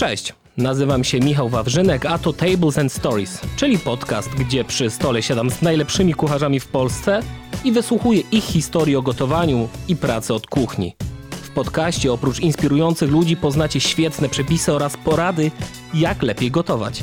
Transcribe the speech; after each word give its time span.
Cześć, 0.00 0.34
nazywam 0.56 1.04
się 1.04 1.20
Michał 1.20 1.48
Wawrzynek, 1.48 2.06
a 2.06 2.18
to 2.18 2.32
Tables 2.32 2.78
and 2.78 2.92
Stories, 2.92 3.40
czyli 3.56 3.78
podcast, 3.78 4.28
gdzie 4.28 4.64
przy 4.64 4.90
stole 4.90 5.22
siadam 5.22 5.50
z 5.50 5.62
najlepszymi 5.62 6.14
kucharzami 6.14 6.60
w 6.60 6.66
Polsce 6.66 7.22
i 7.64 7.72
wysłuchuję 7.72 8.20
ich 8.32 8.44
historii 8.44 8.96
o 8.96 9.02
gotowaniu 9.02 9.68
i 9.88 9.96
pracy 9.96 10.34
od 10.34 10.46
kuchni. 10.46 10.96
W 11.30 11.50
podcaście 11.50 12.12
oprócz 12.12 12.40
inspirujących 12.40 13.10
ludzi 13.10 13.36
poznacie 13.36 13.80
świetne 13.80 14.28
przepisy 14.28 14.72
oraz 14.72 14.96
porady, 14.96 15.50
jak 15.94 16.22
lepiej 16.22 16.50
gotować. 16.50 17.02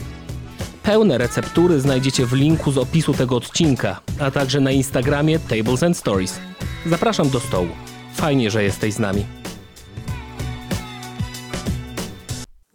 Pełne 0.84 1.18
receptury 1.18 1.80
znajdziecie 1.80 2.26
w 2.26 2.34
linku 2.34 2.72
z 2.72 2.78
opisu 2.78 3.14
tego 3.14 3.36
odcinka, 3.36 4.02
a 4.20 4.32
także 4.32 4.60
na 4.60 4.72
Instagramie 4.72 5.40
Tables 5.40 5.84
and 5.84 5.98
Stories. 5.98 6.40
Zapraszam 6.86 7.30
do 7.30 7.40
stołu. 7.40 7.70
Fajnie, 8.14 8.52
że 8.52 8.64
jesteś 8.64 8.94
z 8.94 9.00
nami. 9.00 9.37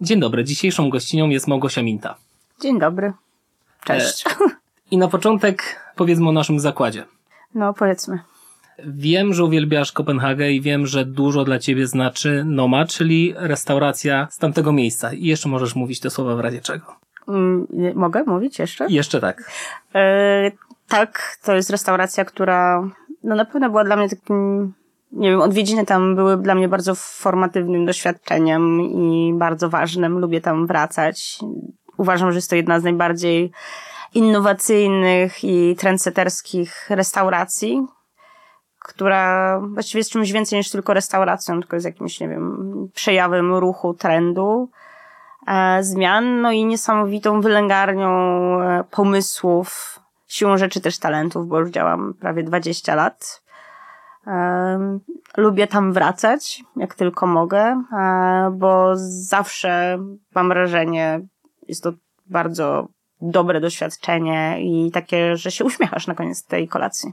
Dzień 0.02 0.20
dobry, 0.20 0.45
dzisiejszą 0.45 0.91
gościnią 0.91 1.29
jest 1.29 1.48
Małgosia 1.48 1.83
Minta. 1.83 2.15
Dzień 2.60 2.79
dobry. 2.79 3.12
Cześć. 3.84 4.24
I 4.91 4.97
na 4.97 5.09
początek 5.09 5.80
powiedzmy 5.97 6.29
o 6.29 6.33
naszym 6.33 6.60
zakładzie. 6.60 7.05
No, 7.55 7.74
powiedzmy. 7.74 8.19
Wiem, 8.87 9.34
że 9.34 9.45
uwielbiasz 9.45 9.93
Kopenhagę 9.93 10.51
i 10.51 10.60
wiem, 10.60 10.87
że 10.87 11.05
dużo 11.05 11.45
dla 11.45 11.59
ciebie 11.59 11.87
znaczy 11.87 12.45
Noma, 12.46 12.87
czyli 12.87 13.34
restauracja 13.37 14.29
z 14.30 14.38
tamtego 14.38 14.73
miejsca. 14.73 15.12
I 15.12 15.24
jeszcze 15.24 15.48
możesz 15.48 15.74
mówić 15.74 16.01
te 16.01 16.10
słowa 16.10 16.37
w 16.37 16.41
razie 16.41 16.60
czego. 16.60 16.96
Mm, 17.29 17.66
mogę 17.95 18.24
mówić 18.24 18.59
jeszcze? 18.59 18.87
Jeszcze 18.88 19.21
tak. 19.21 19.51
E, 19.95 20.51
tak, 20.88 21.38
to 21.45 21.55
jest 21.55 21.71
restauracja, 21.71 22.24
która 22.24 22.88
no 23.24 23.34
na 23.34 23.45
pewno 23.45 23.71
była 23.71 23.84
dla 23.84 23.96
mnie 23.96 24.09
takim, 24.09 24.73
nie 25.12 25.30
wiem, 25.30 25.41
odwiedziny 25.41 25.87
tam 25.87 26.16
były 26.16 26.37
dla 26.37 26.55
mnie 26.55 26.69
bardzo 26.69 26.95
formatywnym 26.95 27.87
doświadczeniem 27.87 28.80
i 28.80 29.35
bardzo 29.37 29.69
ważnym. 29.69 30.19
Lubię 30.19 30.41
tam 30.41 30.66
wracać. 30.66 31.38
Uważam, 31.96 32.32
że 32.32 32.38
jest 32.38 32.51
to 32.51 32.57
jedna 32.57 32.80
z 32.80 32.85
najbardziej 32.85 33.52
innowacyjnych 34.15 35.45
i 35.45 35.77
trendsetterskich 35.79 36.91
restauracji, 36.91 37.87
która 38.79 39.60
właściwie 39.60 40.01
jest 40.01 40.10
czymś 40.10 40.32
więcej 40.32 40.59
niż 40.59 40.71
tylko 40.71 40.95
restauracją, 40.95 41.60
tylko 41.60 41.76
jest 41.76 41.87
jakimś, 41.87 42.21
nie 42.21 42.29
wiem, 42.29 42.88
przejawem 42.95 43.54
ruchu, 43.54 43.95
trendu 43.95 44.71
e, 45.47 45.82
zmian, 45.85 46.41
no 46.41 46.52
i 46.52 46.65
niesamowitą 46.65 47.41
wylęgarnią 47.41 48.10
e, 48.60 48.85
pomysłów, 48.91 50.01
siłą 50.26 50.57
rzeczy 50.57 50.80
też 50.80 50.99
talentów, 50.99 51.49
bo 51.49 51.60
już 51.60 51.71
działam 51.71 52.15
prawie 52.21 52.43
20 52.43 52.95
lat. 52.95 53.41
Lubię 55.37 55.66
tam 55.66 55.92
wracać, 55.92 56.65
jak 56.76 56.95
tylko 56.95 57.26
mogę, 57.26 57.82
e, 57.92 58.51
bo 58.59 58.92
zawsze 59.06 59.98
mam 60.34 60.48
wrażenie, 60.48 61.20
jest 61.68 61.82
to 61.82 61.92
bardzo 62.26 62.88
dobre 63.20 63.60
doświadczenie 63.60 64.59
i 64.60 64.91
takie, 64.91 65.37
że 65.37 65.50
się 65.50 65.64
uśmiechasz 65.64 66.06
na 66.06 66.14
koniec 66.14 66.44
tej 66.44 66.69
kolacji. 66.69 67.12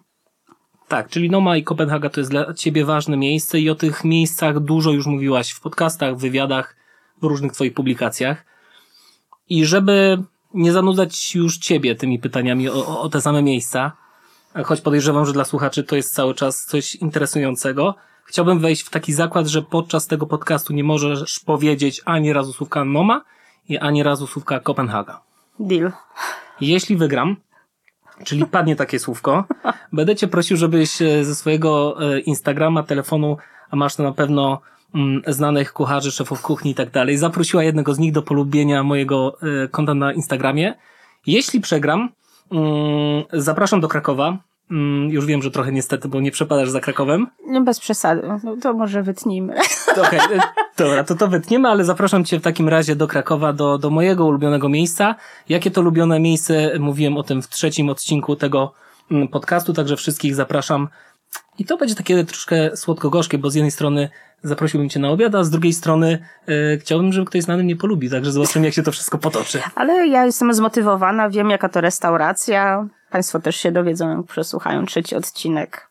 Tak, 0.87 1.09
czyli 1.09 1.29
Noma 1.29 1.57
i 1.57 1.63
Kopenhaga 1.63 2.09
to 2.09 2.19
jest 2.19 2.31
dla 2.31 2.53
ciebie 2.53 2.85
ważne 2.85 3.17
miejsce 3.17 3.59
i 3.59 3.69
o 3.69 3.75
tych 3.75 4.03
miejscach 4.03 4.59
dużo 4.59 4.91
już 4.91 5.05
mówiłaś 5.07 5.51
w 5.51 5.61
podcastach, 5.61 6.15
w 6.15 6.19
wywiadach, 6.19 6.75
w 7.21 7.23
różnych 7.23 7.51
twoich 7.51 7.73
publikacjach. 7.73 8.45
I 9.49 9.65
żeby 9.65 10.23
nie 10.53 10.71
zanudzać 10.71 11.35
już 11.35 11.57
ciebie 11.57 11.95
tymi 11.95 12.19
pytaniami 12.19 12.69
o, 12.69 13.01
o- 13.01 13.09
te 13.09 13.21
same 13.21 13.41
miejsca, 13.41 13.91
choć 14.65 14.81
podejrzewam, 14.81 15.25
że 15.25 15.33
dla 15.33 15.45
słuchaczy 15.45 15.83
to 15.83 15.95
jest 15.95 16.13
cały 16.13 16.33
czas 16.33 16.65
coś 16.65 16.95
interesującego, 16.95 17.95
chciałbym 18.25 18.59
wejść 18.59 18.81
w 18.81 18.89
taki 18.89 19.13
zakład, 19.13 19.47
że 19.47 19.61
podczas 19.61 20.07
tego 20.07 20.25
podcastu 20.25 20.73
nie 20.73 20.83
możesz 20.83 21.39
powiedzieć 21.39 22.01
ani 22.05 22.33
razu 22.33 22.53
słówka 22.53 22.85
Noma 22.85 23.21
i 23.69 23.77
ani 23.77 24.03
razu 24.03 24.27
słówka 24.27 24.59
Kopenhaga. 24.59 25.21
Deal. 25.59 25.91
Jeśli 26.61 26.97
wygram, 26.97 27.35
czyli 28.23 28.45
padnie 28.45 28.75
takie 28.75 28.99
słówko, 28.99 29.43
będę 29.93 30.15
cię 30.15 30.27
prosił, 30.27 30.57
żebyś 30.57 31.01
e, 31.01 31.25
ze 31.25 31.35
swojego 31.35 31.97
e, 32.01 32.19
Instagrama, 32.19 32.83
telefonu, 32.83 33.37
a 33.71 33.75
masz 33.75 33.95
to 33.95 34.03
na 34.03 34.11
pewno 34.11 34.61
mm, 34.95 35.21
znanych 35.27 35.73
kucharzy, 35.73 36.11
szefów 36.11 36.41
kuchni 36.41 36.71
i 36.71 36.75
tak 36.75 36.91
dalej, 36.91 37.17
zaprosiła 37.17 37.63
jednego 37.63 37.93
z 37.93 37.99
nich 37.99 38.11
do 38.11 38.21
polubienia 38.21 38.83
mojego 38.83 39.37
e, 39.63 39.67
konta 39.67 39.93
na 39.93 40.13
Instagramie. 40.13 40.73
Jeśli 41.27 41.61
przegram, 41.61 42.09
mm, 42.51 43.23
zapraszam 43.33 43.81
do 43.81 43.87
Krakowa. 43.87 44.37
Mm, 44.71 45.09
Już 45.09 45.25
wiem, 45.25 45.41
że 45.41 45.51
trochę 45.51 45.71
niestety, 45.71 46.07
bo 46.07 46.19
nie 46.21 46.31
przepadasz 46.31 46.69
za 46.69 46.79
Krakowem. 46.79 47.27
No 47.47 47.61
bez 47.61 47.79
przesady. 47.79 48.21
No 48.43 48.55
to 48.61 48.73
może 48.73 49.03
wytnijmy. 49.03 49.55
Okej, 50.07 50.19
e, 50.19 50.39
dobra, 50.77 51.03
to 51.03 51.15
to 51.15 51.27
wytniemy, 51.27 51.69
ale 51.69 51.85
zapraszam 51.85 52.25
Cię 52.25 52.39
w 52.39 52.41
takim 52.43 52.69
razie 52.69 52.95
do 52.95 53.07
Krakowa, 53.07 53.53
do, 53.53 53.77
do 53.77 53.89
mojego 53.89 54.25
ulubionego 54.25 54.69
miejsca. 54.69 55.15
Jakie 55.49 55.71
to 55.71 55.81
ulubione 55.81 56.19
miejsce, 56.19 56.71
mówiłem 56.79 57.17
o 57.17 57.23
tym 57.23 57.41
w 57.41 57.47
trzecim 57.47 57.89
odcinku 57.89 58.35
tego 58.35 58.73
mm, 59.11 59.27
podcastu, 59.27 59.73
także 59.73 59.95
wszystkich 59.97 60.35
zapraszam. 60.35 60.87
I 61.59 61.65
to 61.65 61.77
będzie 61.77 61.95
takie 61.95 62.23
troszkę 62.25 62.77
słodko-gorzkie, 62.77 63.37
bo 63.37 63.49
z 63.49 63.55
jednej 63.55 63.71
strony 63.71 64.09
zaprosiłbym 64.43 64.89
Cię 64.89 64.99
na 64.99 65.09
obiad, 65.09 65.35
a 65.35 65.43
z 65.43 65.49
drugiej 65.49 65.73
strony 65.73 66.25
e, 66.47 66.77
chciałbym, 66.77 67.13
żeby 67.13 67.25
ktoś 67.25 67.41
znany 67.43 67.63
mnie 67.63 67.75
polubi, 67.75 68.09
także 68.09 68.31
zobaczymy, 68.31 68.65
jak 68.65 68.73
się 68.73 68.83
to 68.83 68.91
wszystko 68.91 69.17
potoczy. 69.17 69.61
Ale 69.75 70.07
ja 70.07 70.25
jestem 70.25 70.53
zmotywowana, 70.53 71.29
wiem 71.29 71.49
jaka 71.49 71.69
to 71.69 71.81
restauracja. 71.81 72.87
Państwo 73.11 73.39
też 73.39 73.55
się 73.55 73.71
dowiedzą, 73.71 74.17
jak 74.17 74.25
przesłuchają 74.25 74.85
trzeci 74.85 75.15
odcinek. 75.15 75.89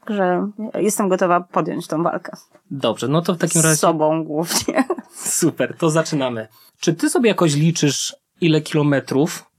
Także 0.00 0.50
jestem 0.74 1.08
gotowa 1.08 1.40
podjąć 1.40 1.86
tą 1.86 2.02
walkę. 2.02 2.32
Dobrze, 2.70 3.08
no 3.08 3.22
to 3.22 3.34
w 3.34 3.38
takim 3.38 3.62
Z 3.62 3.64
razie... 3.64 3.76
sobą 3.76 4.24
głównie. 4.24 4.84
Super, 5.40 5.76
to 5.78 5.90
zaczynamy. 5.90 6.48
Czy 6.80 6.94
ty 6.94 7.10
sobie 7.10 7.28
jakoś 7.28 7.54
liczysz, 7.54 8.16
ile 8.40 8.60
kilometrów 8.60 9.50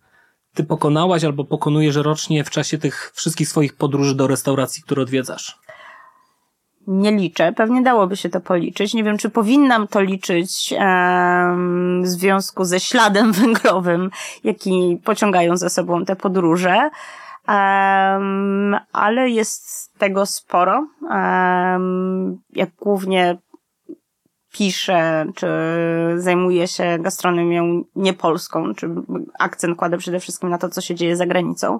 ty 0.53 0.63
pokonałaś 0.63 1.23
albo 1.23 1.45
pokonujesz 1.45 1.95
rocznie 1.95 2.43
w 2.43 2.49
czasie 2.49 2.77
tych 2.77 3.11
wszystkich 3.15 3.49
swoich 3.49 3.75
podróży 3.75 4.15
do 4.15 4.27
restauracji, 4.27 4.83
które 4.83 5.01
odwiedzasz? 5.01 5.59
Nie 6.87 7.11
liczę. 7.11 7.53
Pewnie 7.53 7.81
dałoby 7.81 8.17
się 8.17 8.29
to 8.29 8.41
policzyć. 8.41 8.93
Nie 8.93 9.03
wiem, 9.03 9.17
czy 9.17 9.29
powinnam 9.29 9.87
to 9.87 10.01
liczyć 10.01 10.73
w 12.01 12.07
związku 12.07 12.65
ze 12.65 12.79
śladem 12.79 13.31
węglowym, 13.41 14.09
jaki 14.43 15.01
pociągają 15.03 15.57
za 15.57 15.69
sobą 15.69 16.05
te 16.05 16.15
podróże. 16.15 16.89
Em, 17.47 18.77
ale 18.91 19.29
jest 19.29 19.93
tego 19.97 20.25
sporo. 20.25 20.87
Em, 21.11 22.39
jak 22.53 22.69
głównie 22.75 23.37
piszę, 24.53 25.25
czy 25.35 25.47
zajmuję 26.15 26.67
się 26.67 26.97
gastronomią 26.99 27.83
niepolską, 27.95 28.75
czy 28.75 28.89
akcent 29.39 29.77
kładę 29.77 29.97
przede 29.97 30.19
wszystkim 30.19 30.49
na 30.49 30.57
to, 30.57 30.69
co 30.69 30.81
się 30.81 30.95
dzieje 30.95 31.15
za 31.15 31.25
granicą. 31.25 31.79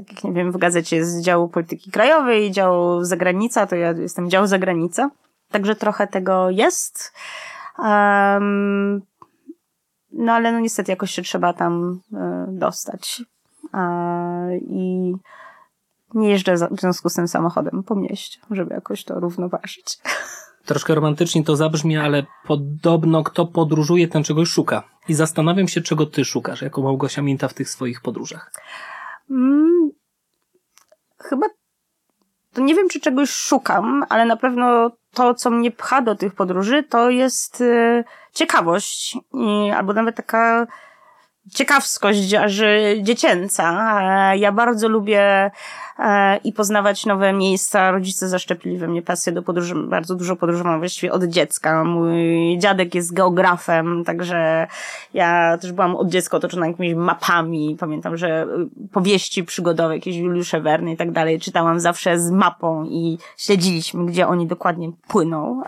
Tak 0.00 0.12
jak 0.12 0.24
nie 0.24 0.32
wiem, 0.32 0.52
w 0.52 0.56
gazecie 0.56 0.96
jest 0.96 1.20
dział 1.20 1.48
polityki 1.48 1.90
krajowej, 1.90 2.50
dział 2.50 3.04
zagranica, 3.04 3.66
to 3.66 3.76
ja 3.76 3.92
jestem 3.92 4.30
dział 4.30 4.46
zagranica. 4.46 5.10
Także 5.50 5.76
trochę 5.76 6.06
tego 6.06 6.50
jest. 6.50 7.12
Um, 7.78 9.02
no 10.12 10.32
ale 10.32 10.52
no 10.52 10.60
niestety 10.60 10.92
jakoś 10.92 11.10
się 11.10 11.22
trzeba 11.22 11.52
tam 11.52 12.00
e, 12.14 12.46
dostać. 12.48 13.22
E, 13.74 14.56
I 14.56 15.14
nie 16.14 16.30
jeżdżę 16.30 16.56
w 16.70 16.80
związku 16.80 17.08
z 17.08 17.14
tym 17.14 17.28
samochodem 17.28 17.82
po 17.82 17.94
mieście, 17.94 18.40
żeby 18.50 18.74
jakoś 18.74 19.04
to 19.04 19.20
równoważyć. 19.20 19.98
Troszkę 20.66 20.94
romantycznie 20.94 21.44
to 21.44 21.56
zabrzmi, 21.56 21.96
ale 21.96 22.26
podobno 22.46 23.24
kto 23.24 23.46
podróżuje, 23.46 24.08
ten 24.08 24.24
czegoś 24.24 24.48
szuka. 24.48 24.82
I 25.08 25.14
zastanawiam 25.14 25.68
się, 25.68 25.80
czego 25.80 26.06
ty 26.06 26.24
szukasz, 26.24 26.62
jako 26.62 26.82
Małgosia 26.82 27.22
Minta 27.22 27.48
w 27.48 27.54
tych 27.54 27.70
swoich 27.70 28.00
podróżach. 28.00 28.52
Chyba 31.30 31.46
to 32.52 32.60
nie 32.60 32.74
wiem, 32.74 32.88
czy 32.88 33.00
czegoś 33.00 33.30
szukam, 33.30 34.04
ale 34.08 34.24
na 34.24 34.36
pewno 34.36 34.90
to, 35.14 35.34
co 35.34 35.50
mnie 35.50 35.70
pcha 35.70 36.02
do 36.02 36.14
tych 36.14 36.34
podróży, 36.34 36.82
to 36.82 37.10
jest 37.10 37.60
y, 37.60 38.04
ciekawość 38.32 39.16
i, 39.34 39.70
albo 39.76 39.92
nawet 39.92 40.16
taka 40.16 40.66
ciekawskość 41.54 42.34
aż 42.34 42.62
dziecięca. 43.02 43.92
Ja 44.34 44.52
bardzo 44.52 44.88
lubię 44.88 45.50
i 46.44 46.52
poznawać 46.52 47.06
nowe 47.06 47.32
miejsca. 47.32 47.90
Rodzice 47.90 48.28
zaszczepili 48.28 48.78
we 48.78 48.88
mnie 48.88 49.02
pasję 49.02 49.32
do 49.32 49.42
podróży. 49.42 49.74
Bardzo 49.74 50.14
dużo 50.14 50.36
podróżowałam 50.36 50.78
właściwie 50.78 51.12
od 51.12 51.24
dziecka. 51.24 51.84
Mój 51.84 52.58
dziadek 52.58 52.94
jest 52.94 53.14
geografem, 53.14 54.04
także 54.04 54.66
ja 55.14 55.58
też 55.58 55.72
byłam 55.72 55.96
od 55.96 56.08
dziecka 56.08 56.36
otoczona 56.36 56.66
jakimiś 56.66 56.94
mapami. 56.94 57.76
Pamiętam, 57.80 58.16
że 58.16 58.46
y, 58.84 58.88
powieści 58.88 59.44
przygodowe, 59.44 59.94
jakieś 59.94 60.16
Juliusze 60.16 60.60
Werny 60.60 60.92
i 60.92 60.96
tak 60.96 61.12
dalej, 61.12 61.40
czytałam 61.40 61.80
zawsze 61.80 62.18
z 62.18 62.30
mapą 62.30 62.84
i 62.84 63.18
śledziliśmy, 63.36 64.06
gdzie 64.06 64.28
oni 64.28 64.46
dokładnie 64.46 64.92
płyną 65.08 65.62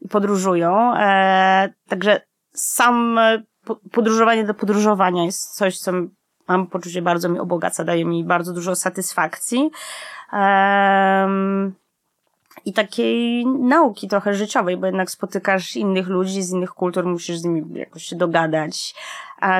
i 0.00 0.08
podróżują. 0.08 0.94
E, 0.96 1.72
także 1.88 2.20
sam 2.52 3.18
e, 3.18 3.42
po- 3.64 3.80
podróżowanie 3.92 4.44
do 4.44 4.54
podróżowania 4.54 5.24
jest 5.24 5.54
coś, 5.54 5.78
co 5.78 5.92
mam 6.48 6.66
poczucie 6.66 7.02
bardzo 7.02 7.28
mi 7.28 7.38
obogaca, 7.38 7.84
daje 7.84 8.04
mi 8.04 8.24
bardzo 8.24 8.52
dużo 8.52 8.76
satysfakcji. 8.76 9.70
Em, 10.32 11.74
i 12.64 12.72
takiej 12.72 13.46
nauki 13.46 14.08
trochę 14.08 14.34
życiowej, 14.34 14.76
bo 14.76 14.86
jednak 14.86 15.10
spotykasz 15.10 15.76
innych 15.76 16.08
ludzi 16.08 16.42
z 16.42 16.50
innych 16.50 16.70
kultur, 16.70 17.06
musisz 17.06 17.38
z 17.38 17.44
nimi 17.44 17.78
jakoś 17.78 18.04
się 18.04 18.16
dogadać, 18.16 18.94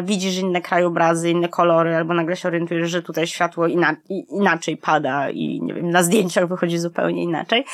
widzisz 0.02 0.38
inne 0.38 0.60
krajobrazy, 0.60 1.30
inne 1.30 1.48
kolory, 1.48 1.96
albo 1.96 2.14
nagle 2.14 2.36
się 2.36 2.48
orientujesz, 2.48 2.90
że 2.90 3.02
tutaj 3.02 3.26
światło 3.26 3.66
ina 3.66 3.96
inaczej 4.08 4.76
pada 4.76 5.30
i 5.30 5.60
nie 5.62 5.74
wiem, 5.74 5.90
na 5.90 6.02
zdjęciach 6.02 6.48
wychodzi 6.48 6.78
zupełnie 6.78 7.22
inaczej. 7.22 7.64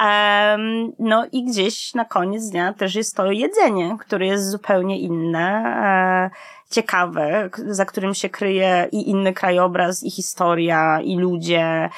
Um, 0.00 0.92
no 0.98 1.26
i 1.32 1.44
gdzieś 1.44 1.94
na 1.94 2.04
koniec 2.04 2.50
dnia 2.50 2.72
też 2.72 2.94
jest 2.94 3.16
to 3.16 3.32
jedzenie, 3.32 3.96
które 4.00 4.26
jest 4.26 4.50
zupełnie 4.50 5.00
inne. 5.00 6.30
E, 6.30 6.64
ciekawe, 6.70 7.50
za 7.66 7.84
którym 7.84 8.14
się 8.14 8.28
kryje 8.28 8.88
i 8.92 9.10
inny 9.10 9.32
krajobraz, 9.32 10.02
i 10.02 10.10
historia, 10.10 11.00
i 11.00 11.16
ludzie, 11.16 11.88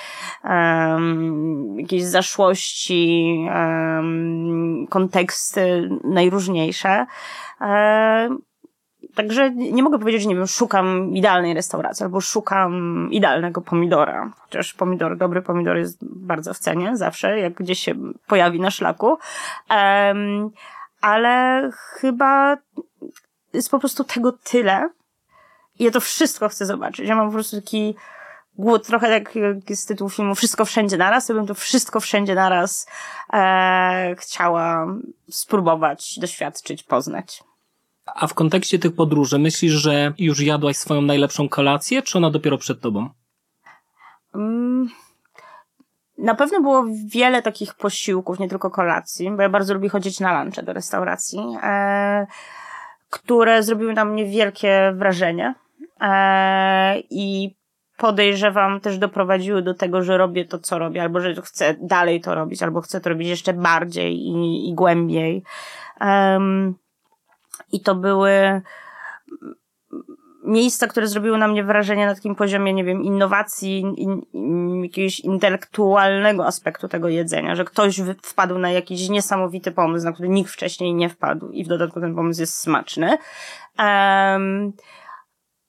um, 0.44 1.76
jakieś 1.78 2.04
zaszłości, 2.04 3.36
um, 3.54 4.86
konteksty 4.90 5.90
najróżniejsze. 6.04 7.06
Um, 7.60 8.42
Także 9.16 9.50
nie 9.50 9.82
mogę 9.82 9.98
powiedzieć, 9.98 10.22
że 10.22 10.28
nie 10.28 10.36
wiem, 10.36 10.46
szukam 10.46 11.16
idealnej 11.16 11.54
restauracji 11.54 12.04
albo 12.04 12.20
szukam 12.20 13.08
idealnego 13.10 13.60
pomidora. 13.60 14.32
Chociaż 14.38 14.74
pomidor, 14.74 15.16
dobry 15.16 15.42
pomidor 15.42 15.76
jest 15.76 15.98
bardzo 16.02 16.54
w 16.54 16.58
cenie 16.58 16.96
zawsze, 16.96 17.38
jak 17.38 17.52
gdzieś 17.52 17.80
się 17.80 17.94
pojawi 18.26 18.60
na 18.60 18.70
szlaku. 18.70 19.18
Um, 19.70 20.50
ale 21.00 21.70
chyba 21.72 22.56
jest 23.52 23.70
po 23.70 23.78
prostu 23.78 24.04
tego 24.04 24.32
tyle. 24.32 24.88
I 25.78 25.84
ja 25.84 25.90
to 25.90 26.00
wszystko 26.00 26.48
chcę 26.48 26.66
zobaczyć. 26.66 27.08
Ja 27.08 27.16
mam 27.16 27.26
po 27.26 27.32
prostu 27.32 27.56
taki 27.56 27.94
głód, 28.58 28.86
trochę 28.86 29.10
jak 29.10 29.32
z 29.70 29.86
tytułu 29.86 30.10
filmu 30.10 30.34
Wszystko 30.34 30.64
Wszędzie 30.64 30.96
Naraz, 30.96 31.26
to 31.26 31.34
bym 31.34 31.46
to 31.46 31.54
wszystko 31.54 32.00
wszędzie 32.00 32.34
naraz 32.34 32.86
e, 33.32 34.14
chciała 34.18 34.86
spróbować, 35.30 36.18
doświadczyć, 36.18 36.82
poznać. 36.82 37.44
A 38.14 38.26
w 38.26 38.34
kontekście 38.34 38.78
tych 38.78 38.94
podróży, 38.94 39.38
myślisz, 39.38 39.72
że 39.72 40.12
już 40.18 40.40
jadłaś 40.40 40.76
swoją 40.76 41.02
najlepszą 41.02 41.48
kolację, 41.48 42.02
czy 42.02 42.18
ona 42.18 42.30
dopiero 42.30 42.58
przed 42.58 42.80
tobą? 42.80 43.08
Mm, 44.34 44.88
na 46.18 46.34
pewno 46.34 46.60
było 46.60 46.84
wiele 47.06 47.42
takich 47.42 47.74
posiłków, 47.74 48.38
nie 48.38 48.48
tylko 48.48 48.70
kolacji, 48.70 49.30
bo 49.30 49.42
ja 49.42 49.48
bardzo 49.48 49.74
lubię 49.74 49.88
chodzić 49.88 50.20
na 50.20 50.42
lunche 50.42 50.62
do 50.62 50.72
restauracji. 50.72 51.40
E, 51.62 52.26
które 53.10 53.62
zrobiły 53.62 53.92
na 53.92 54.04
mnie 54.04 54.24
wielkie 54.24 54.92
wrażenie 54.96 55.54
e, 56.00 56.98
i 57.10 57.56
podejrzewam 57.96 58.80
też 58.80 58.98
doprowadziły 58.98 59.62
do 59.62 59.74
tego, 59.74 60.02
że 60.02 60.18
robię 60.18 60.44
to, 60.44 60.58
co 60.58 60.78
robię, 60.78 61.02
albo 61.02 61.20
że 61.20 61.42
chcę 61.42 61.74
dalej 61.80 62.20
to 62.20 62.34
robić, 62.34 62.62
albo 62.62 62.80
chcę 62.80 63.00
to 63.00 63.10
robić 63.10 63.28
jeszcze 63.28 63.52
bardziej 63.52 64.16
i, 64.16 64.68
i 64.68 64.74
głębiej. 64.74 65.42
I 67.72 67.80
to 67.80 67.94
były 67.94 68.62
miejsca, 70.46 70.86
które 70.86 71.08
zrobiły 71.08 71.38
na 71.38 71.48
mnie 71.48 71.64
wrażenie 71.64 72.06
na 72.06 72.14
takim 72.14 72.34
poziomie, 72.34 72.72
nie 72.72 72.84
wiem, 72.84 73.02
innowacji, 73.02 73.80
in, 73.80 74.22
in, 74.32 74.82
jakiegoś 74.84 75.20
intelektualnego 75.20 76.46
aspektu 76.46 76.88
tego 76.88 77.08
jedzenia, 77.08 77.54
że 77.54 77.64
ktoś 77.64 78.00
wpadł 78.22 78.58
na 78.58 78.70
jakiś 78.70 79.08
niesamowity 79.08 79.72
pomysł, 79.72 80.04
na 80.04 80.12
który 80.12 80.28
nikt 80.28 80.50
wcześniej 80.50 80.94
nie 80.94 81.08
wpadł 81.08 81.50
i 81.50 81.64
w 81.64 81.68
dodatku 81.68 82.00
ten 82.00 82.14
pomysł 82.14 82.40
jest 82.40 82.54
smaczny. 82.54 83.18
Um, 83.78 84.72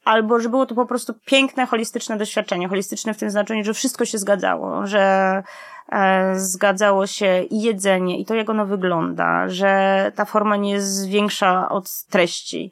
albo 0.07 0.39
że 0.39 0.49
było 0.49 0.65
to 0.65 0.75
po 0.75 0.85
prostu 0.85 1.13
piękne, 1.25 1.65
holistyczne 1.65 2.17
doświadczenie. 2.17 2.67
Holistyczne 2.67 3.13
w 3.13 3.17
tym 3.17 3.31
znaczeniu, 3.31 3.63
że 3.63 3.73
wszystko 3.73 4.05
się 4.05 4.17
zgadzało, 4.17 4.87
że 4.87 5.43
e, 5.91 6.39
zgadzało 6.39 7.07
się 7.07 7.43
i 7.43 7.61
jedzenie, 7.61 8.19
i 8.19 8.25
to, 8.25 8.35
jak 8.35 8.49
ono 8.49 8.65
wygląda, 8.65 9.49
że 9.49 10.11
ta 10.15 10.25
forma 10.25 10.55
nie 10.55 10.71
jest 10.71 11.07
większa 11.07 11.69
od 11.69 12.03
treści, 12.09 12.71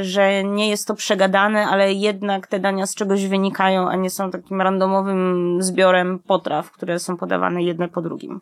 że 0.00 0.44
nie 0.44 0.70
jest 0.70 0.86
to 0.86 0.94
przegadane, 0.94 1.66
ale 1.66 1.92
jednak 1.92 2.46
te 2.46 2.60
dania 2.60 2.86
z 2.86 2.94
czegoś 2.94 3.26
wynikają, 3.26 3.88
a 3.88 3.96
nie 3.96 4.10
są 4.10 4.30
takim 4.30 4.62
randomowym 4.62 5.58
zbiorem 5.62 6.18
potraw, 6.18 6.70
które 6.70 6.98
są 6.98 7.16
podawane 7.16 7.62
jedne 7.62 7.88
po 7.88 8.02
drugim. 8.02 8.40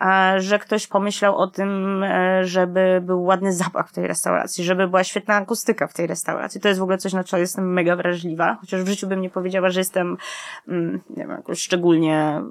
E, 0.00 0.34
że 0.40 0.58
ktoś 0.58 0.86
pomyślał 0.86 1.36
o 1.36 1.46
tym, 1.46 2.02
e, 2.02 2.44
żeby 2.44 3.00
był 3.04 3.24
ładny 3.24 3.52
zapach 3.52 3.88
w 3.88 3.92
tej 3.92 4.06
restauracji, 4.06 4.64
żeby 4.64 4.88
była 4.88 5.04
świetna 5.04 5.34
akustyka 5.34 5.86
w 5.86 5.94
tej 5.94 6.06
restauracji. 6.06 6.60
To 6.60 6.68
jest 6.68 6.80
w 6.80 6.82
ogóle 6.82 6.98
coś, 6.98 7.12
na 7.12 7.24
co 7.24 7.38
jestem 7.38 7.72
mega 7.72 7.96
wrażliwa, 7.96 8.56
chociaż 8.60 8.82
w 8.82 8.88
życiu 8.88 9.06
bym 9.06 9.20
nie 9.20 9.30
powiedziała, 9.30 9.70
że 9.70 9.80
jestem, 9.80 10.16
mm, 10.68 11.00
nie 11.10 11.22
wiem, 11.22 11.30
jakoś 11.30 11.62
szczególnie 11.62 12.42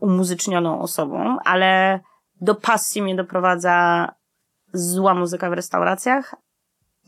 umuzycznioną 0.00 0.80
osobą, 0.80 1.36
ale 1.44 2.00
do 2.40 2.54
pasji 2.54 3.02
mnie 3.02 3.16
doprowadza 3.16 4.08
zła 4.72 5.14
muzyka 5.14 5.50
w 5.50 5.52
restauracjach, 5.52 6.34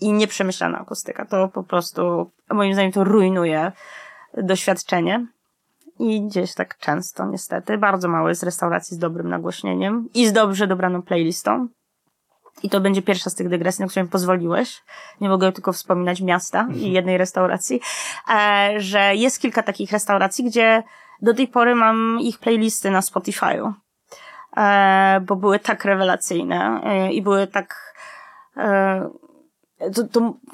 i 0.05 0.12
nieprzemyślana 0.12 0.79
akustyka. 0.79 1.25
To 1.25 1.49
po 1.49 1.62
prostu, 1.62 2.31
moim 2.51 2.73
zdaniem, 2.75 2.93
to 2.93 3.05
rujnuje 3.05 3.73
doświadczenie. 4.37 5.27
I 5.99 6.23
gdzieś 6.23 6.55
tak 6.55 6.79
często, 6.79 7.27
niestety. 7.27 7.79
Bardzo 7.79 8.09
mało 8.09 8.29
jest 8.29 8.43
restauracji 8.43 8.97
z 8.97 8.99
dobrym 8.99 9.29
nagłośnieniem 9.29 10.09
i 10.15 10.27
z 10.27 10.33
dobrze 10.33 10.67
dobraną 10.67 11.03
playlistą. 11.03 11.69
I 12.62 12.71
to 12.71 12.81
będzie 12.81 13.03
pierwsza 13.03 13.31
z 13.31 13.35
tych 13.35 13.49
dygresji, 13.49 13.83
na 13.83 13.89
którą 13.89 14.09
pozwoliłeś. 14.09 14.83
Nie 15.21 15.29
mogę 15.29 15.53
tylko 15.53 15.73
wspominać 15.73 16.21
miasta 16.21 16.59
i 16.61 16.73
mhm. 16.73 16.93
jednej 16.93 17.19
restauracji. 17.19 17.81
E, 18.35 18.75
że 18.77 19.15
jest 19.15 19.41
kilka 19.41 19.62
takich 19.62 19.93
restauracji, 19.93 20.45
gdzie 20.45 20.83
do 21.23 21.35
tej 21.35 21.49
pory 21.49 21.75
mam 21.75 22.19
ich 22.21 22.39
playlisty 22.39 22.91
na 22.91 23.01
Spotify'u. 23.01 23.73
E, 24.56 25.21
bo 25.21 25.37
były 25.37 25.59
tak 25.59 25.85
rewelacyjne 25.85 26.81
e, 26.85 27.12
i 27.12 27.23
były 27.23 27.47
tak 27.47 27.95
to, 29.79 30.05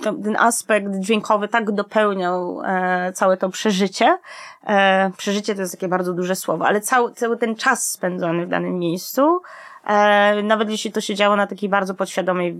to, 0.02 0.12
ten 0.12 0.36
aspekt 0.36 0.96
dźwiękowy 0.98 1.48
tak 1.48 1.72
dopełniał 1.72 2.62
e, 2.64 3.12
całe 3.12 3.36
to 3.36 3.48
przeżycie. 3.48 4.18
E, 4.66 5.10
przeżycie 5.16 5.54
to 5.54 5.60
jest 5.60 5.72
takie 5.72 5.88
bardzo 5.88 6.12
duże 6.12 6.36
słowo, 6.36 6.66
ale 6.66 6.80
cały, 6.80 7.12
cały 7.12 7.36
ten 7.36 7.56
czas 7.56 7.90
spędzony 7.90 8.46
w 8.46 8.48
danym 8.48 8.78
miejscu, 8.78 9.40
e, 9.84 10.42
nawet 10.42 10.70
jeśli 10.70 10.92
to 10.92 11.00
się 11.00 11.14
działo 11.14 11.36
na 11.36 11.46
takiej 11.46 11.68
bardzo 11.68 11.94
podświadomej 11.94 12.56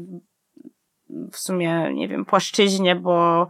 w 1.33 1.39
sumie, 1.39 1.95
nie 1.95 2.09
wiem, 2.09 2.25
płaszczyźnie, 2.25 2.97
bo 2.97 3.49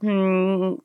hmm, 0.00 0.76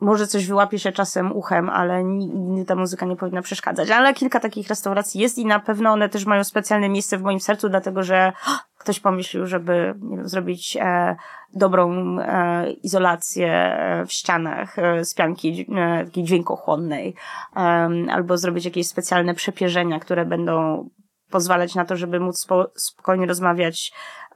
może 0.00 0.26
coś 0.26 0.46
wyłapie 0.46 0.78
się 0.78 0.92
czasem 0.92 1.32
uchem, 1.32 1.68
ale 1.68 2.04
nigdy 2.04 2.64
ta 2.64 2.74
muzyka 2.74 3.06
nie 3.06 3.16
powinna 3.16 3.42
przeszkadzać. 3.42 3.90
Ale 3.90 4.14
kilka 4.14 4.40
takich 4.40 4.68
restauracji 4.68 5.20
jest 5.20 5.38
i 5.38 5.46
na 5.46 5.60
pewno 5.60 5.90
one 5.90 6.08
też 6.08 6.26
mają 6.26 6.44
specjalne 6.44 6.88
miejsce 6.88 7.18
w 7.18 7.22
moim 7.22 7.40
sercu, 7.40 7.68
dlatego 7.68 8.02
że 8.02 8.32
ktoś 8.80 9.00
pomyślił, 9.00 9.46
żeby 9.46 9.94
nie 10.00 10.16
wiem, 10.16 10.28
zrobić 10.28 10.76
e, 10.80 11.16
dobrą 11.54 12.16
e, 12.18 12.70
izolację 12.70 13.52
e, 13.52 14.06
w 14.06 14.12
ścianach 14.12 14.78
e, 14.78 15.04
z 15.04 15.14
pianki 15.14 15.66
e, 15.76 16.04
takiej 16.04 16.24
dźwiękochłonnej, 16.24 17.14
e, 17.56 17.60
albo 18.10 18.38
zrobić 18.38 18.64
jakieś 18.64 18.86
specjalne 18.86 19.34
przepierzenia, 19.34 20.00
które 20.00 20.24
będą 20.24 20.88
pozwalać 21.30 21.74
na 21.74 21.84
to, 21.84 21.96
żeby 21.96 22.20
móc 22.20 22.38
spo, 22.38 22.70
spokojnie 22.74 23.26
rozmawiać 23.26 23.92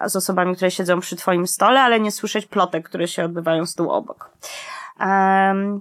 z 0.07 0.17
osobami, 0.17 0.57
które 0.57 0.71
siedzą 0.71 1.01
przy 1.01 1.17
twoim 1.17 1.47
stole, 1.47 1.81
ale 1.81 2.01
nie 2.01 2.13
słyszeć 2.13 2.47
plotek, 2.47 2.89
które 2.89 3.09
się 3.09 3.25
odbywają 3.25 3.67
z 3.67 3.75
tyłu 3.75 3.91
obok. 3.91 4.31
Um, 5.01 5.81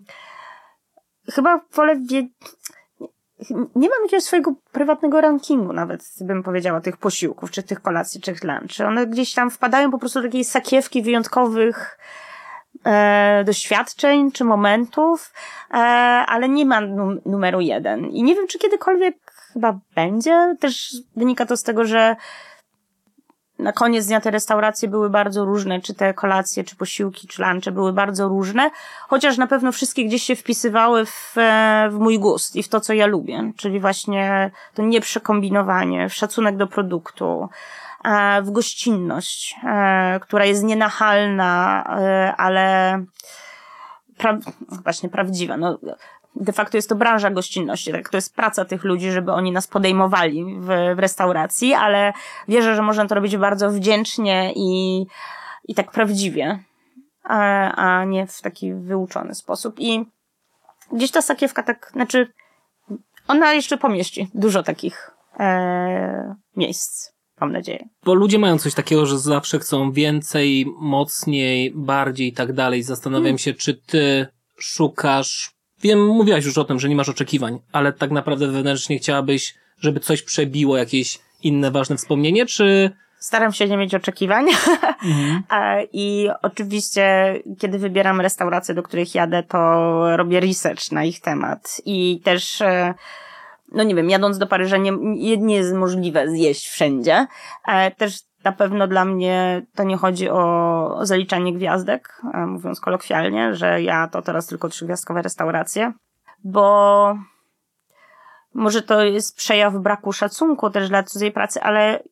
chyba 1.33 1.61
wolę 1.73 1.95
wiedzieć, 1.95 2.31
nie 3.49 3.89
mam 3.89 4.03
jakiegoś 4.03 4.23
swojego 4.23 4.53
prywatnego 4.71 5.21
rankingu 5.21 5.73
nawet, 5.73 6.01
bym 6.21 6.43
powiedziała, 6.43 6.81
tych 6.81 6.97
posiłków, 6.97 7.51
czy 7.51 7.63
tych 7.63 7.81
kolacji, 7.81 8.21
czy 8.21 8.31
tych 8.31 8.43
lunchy. 8.43 8.85
One 8.85 9.07
gdzieś 9.07 9.33
tam 9.33 9.51
wpadają 9.51 9.91
po 9.91 9.99
prostu 9.99 10.19
do 10.19 10.27
takiej 10.27 10.43
sakiewki 10.43 11.03
wyjątkowych 11.03 11.99
e, 12.85 13.43
doświadczeń, 13.45 14.31
czy 14.31 14.43
momentów, 14.43 15.33
e, 15.71 15.73
ale 16.27 16.49
nie 16.49 16.65
ma 16.65 16.81
num 16.81 17.21
numeru 17.25 17.61
jeden. 17.61 18.05
I 18.05 18.23
nie 18.23 18.35
wiem, 18.35 18.47
czy 18.47 18.59
kiedykolwiek 18.59 19.15
chyba 19.53 19.79
będzie. 19.95 20.55
Też 20.59 20.95
wynika 21.15 21.45
to 21.45 21.57
z 21.57 21.63
tego, 21.63 21.85
że 21.85 22.15
na 23.59 23.73
koniec 23.73 24.07
dnia 24.07 24.21
te 24.21 24.31
restauracje 24.31 24.87
były 24.87 25.09
bardzo 25.09 25.45
różne, 25.45 25.81
czy 25.81 25.93
te 25.93 26.13
kolacje, 26.13 26.63
czy 26.63 26.75
posiłki, 26.75 27.27
czy 27.27 27.43
lunche 27.43 27.71
były 27.71 27.93
bardzo 27.93 28.27
różne, 28.27 28.71
chociaż 29.07 29.37
na 29.37 29.47
pewno 29.47 29.71
wszystkie 29.71 30.05
gdzieś 30.05 30.23
się 30.23 30.35
wpisywały 30.35 31.05
w, 31.05 31.37
e, 31.37 31.87
w 31.91 31.99
mój 31.99 32.19
gust 32.19 32.55
i 32.55 32.63
w 32.63 32.69
to, 32.69 32.81
co 32.81 32.93
ja 32.93 33.05
lubię, 33.05 33.51
czyli 33.57 33.79
właśnie 33.79 34.51
to 34.73 34.81
nieprzekombinowanie, 34.81 36.09
w 36.09 36.13
szacunek 36.13 36.57
do 36.57 36.67
produktu, 36.67 37.49
e, 38.03 38.41
w 38.41 38.51
gościnność, 38.51 39.55
e, 39.63 40.19
która 40.19 40.45
jest 40.45 40.63
nienachalna, 40.63 41.83
ale 42.37 42.99
pra 44.17 44.37
właśnie 44.83 45.09
prawdziwa. 45.09 45.57
No, 45.57 45.79
de 46.35 46.53
facto 46.53 46.77
jest 46.77 46.89
to 46.89 46.95
branża 46.95 47.29
gościnności, 47.29 47.91
tak? 47.91 48.09
To 48.09 48.17
jest 48.17 48.35
praca 48.35 48.65
tych 48.65 48.83
ludzi, 48.83 49.11
żeby 49.11 49.31
oni 49.31 49.51
nas 49.51 49.67
podejmowali 49.67 50.45
w, 50.59 50.67
w 50.95 50.99
restauracji, 50.99 51.73
ale 51.73 52.13
wierzę, 52.47 52.75
że 52.75 52.81
można 52.81 53.07
to 53.07 53.15
robić 53.15 53.37
bardzo 53.37 53.71
wdzięcznie 53.71 54.53
i, 54.55 55.05
i 55.67 55.75
tak 55.75 55.91
prawdziwie, 55.91 56.59
a, 57.23 57.71
a 57.71 58.05
nie 58.05 58.27
w 58.27 58.41
taki 58.41 58.73
wyuczony 58.73 59.35
sposób. 59.35 59.75
I 59.79 60.05
gdzieś 60.91 61.11
ta 61.11 61.21
sakiewka 61.21 61.63
tak, 61.63 61.89
znaczy, 61.93 62.27
Ona 63.27 63.53
jeszcze 63.53 63.77
pomieści 63.77 64.27
dużo 64.33 64.63
takich 64.63 65.11
e, 65.39 66.35
miejsc, 66.55 67.11
mam 67.41 67.51
nadzieję. 67.51 67.89
Bo 68.03 68.13
ludzie 68.13 68.39
mają 68.39 68.57
coś 68.57 68.73
takiego, 68.73 69.05
że 69.05 69.19
zawsze 69.19 69.59
chcą 69.59 69.91
więcej, 69.91 70.65
mocniej, 70.79 71.71
bardziej 71.75 72.27
i 72.27 72.33
tak 72.33 72.53
dalej. 72.53 72.83
Zastanawiam 72.83 73.23
hmm. 73.23 73.37
się, 73.37 73.53
czy 73.53 73.73
ty 73.73 74.27
szukasz. 74.59 75.52
Wiem, 75.83 76.05
mówiłaś 76.05 76.45
już 76.45 76.57
o 76.57 76.63
tym, 76.63 76.79
że 76.79 76.89
nie 76.89 76.95
masz 76.95 77.09
oczekiwań, 77.09 77.59
ale 77.71 77.93
tak 77.93 78.11
naprawdę 78.11 78.47
wewnętrznie 78.47 78.97
chciałabyś, 78.97 79.55
żeby 79.79 79.99
coś 79.99 80.21
przebiło 80.21 80.77
jakieś 80.77 81.19
inne 81.43 81.71
ważne 81.71 81.97
wspomnienie, 81.97 82.45
czy 82.45 82.91
Staram 83.23 83.53
się 83.53 83.67
nie 83.67 83.77
mieć 83.77 83.95
oczekiwań. 83.95 84.45
Mhm. 85.03 85.43
I 85.93 86.29
oczywiście, 86.41 87.33
kiedy 87.59 87.79
wybieram 87.79 88.21
restauracje, 88.21 88.75
do 88.75 88.83
których 88.83 89.15
jadę, 89.15 89.43
to 89.43 89.57
robię 90.17 90.39
research 90.39 90.91
na 90.91 91.03
ich 91.03 91.21
temat. 91.21 91.81
I 91.85 92.21
też, 92.23 92.61
e, 92.61 92.93
no 93.71 93.83
nie 93.83 93.95
wiem, 93.95 94.09
jadąc 94.09 94.37
do 94.37 94.47
Paryża 94.47 94.77
nie, 94.77 94.91
nie 95.37 95.55
jest 95.55 95.73
możliwe 95.73 96.29
zjeść 96.29 96.69
wszędzie. 96.69 97.27
E, 97.67 97.91
też 97.91 98.19
na 98.43 98.51
pewno 98.51 98.87
dla 98.87 99.05
mnie 99.05 99.65
to 99.75 99.83
nie 99.83 99.97
chodzi 99.97 100.29
o, 100.29 100.99
zaliczanie 101.01 101.53
gwiazdek, 101.53 102.21
e, 102.33 102.45
mówiąc 102.45 102.79
kolokwialnie, 102.79 103.55
że 103.55 103.81
ja 103.81 104.07
to 104.07 104.21
teraz 104.21 104.47
tylko 104.47 104.69
trzygwiazdkowe 104.69 105.21
restauracje, 105.21 105.93
bo 106.43 107.17
może 108.53 108.81
to 108.81 109.03
jest 109.03 109.37
przejaw 109.37 109.73
braku 109.73 110.13
szacunku 110.13 110.69
też 110.69 110.89
dla 110.89 111.03
cudzej 111.03 111.31
pracy, 111.31 111.61
ale 111.61 112.03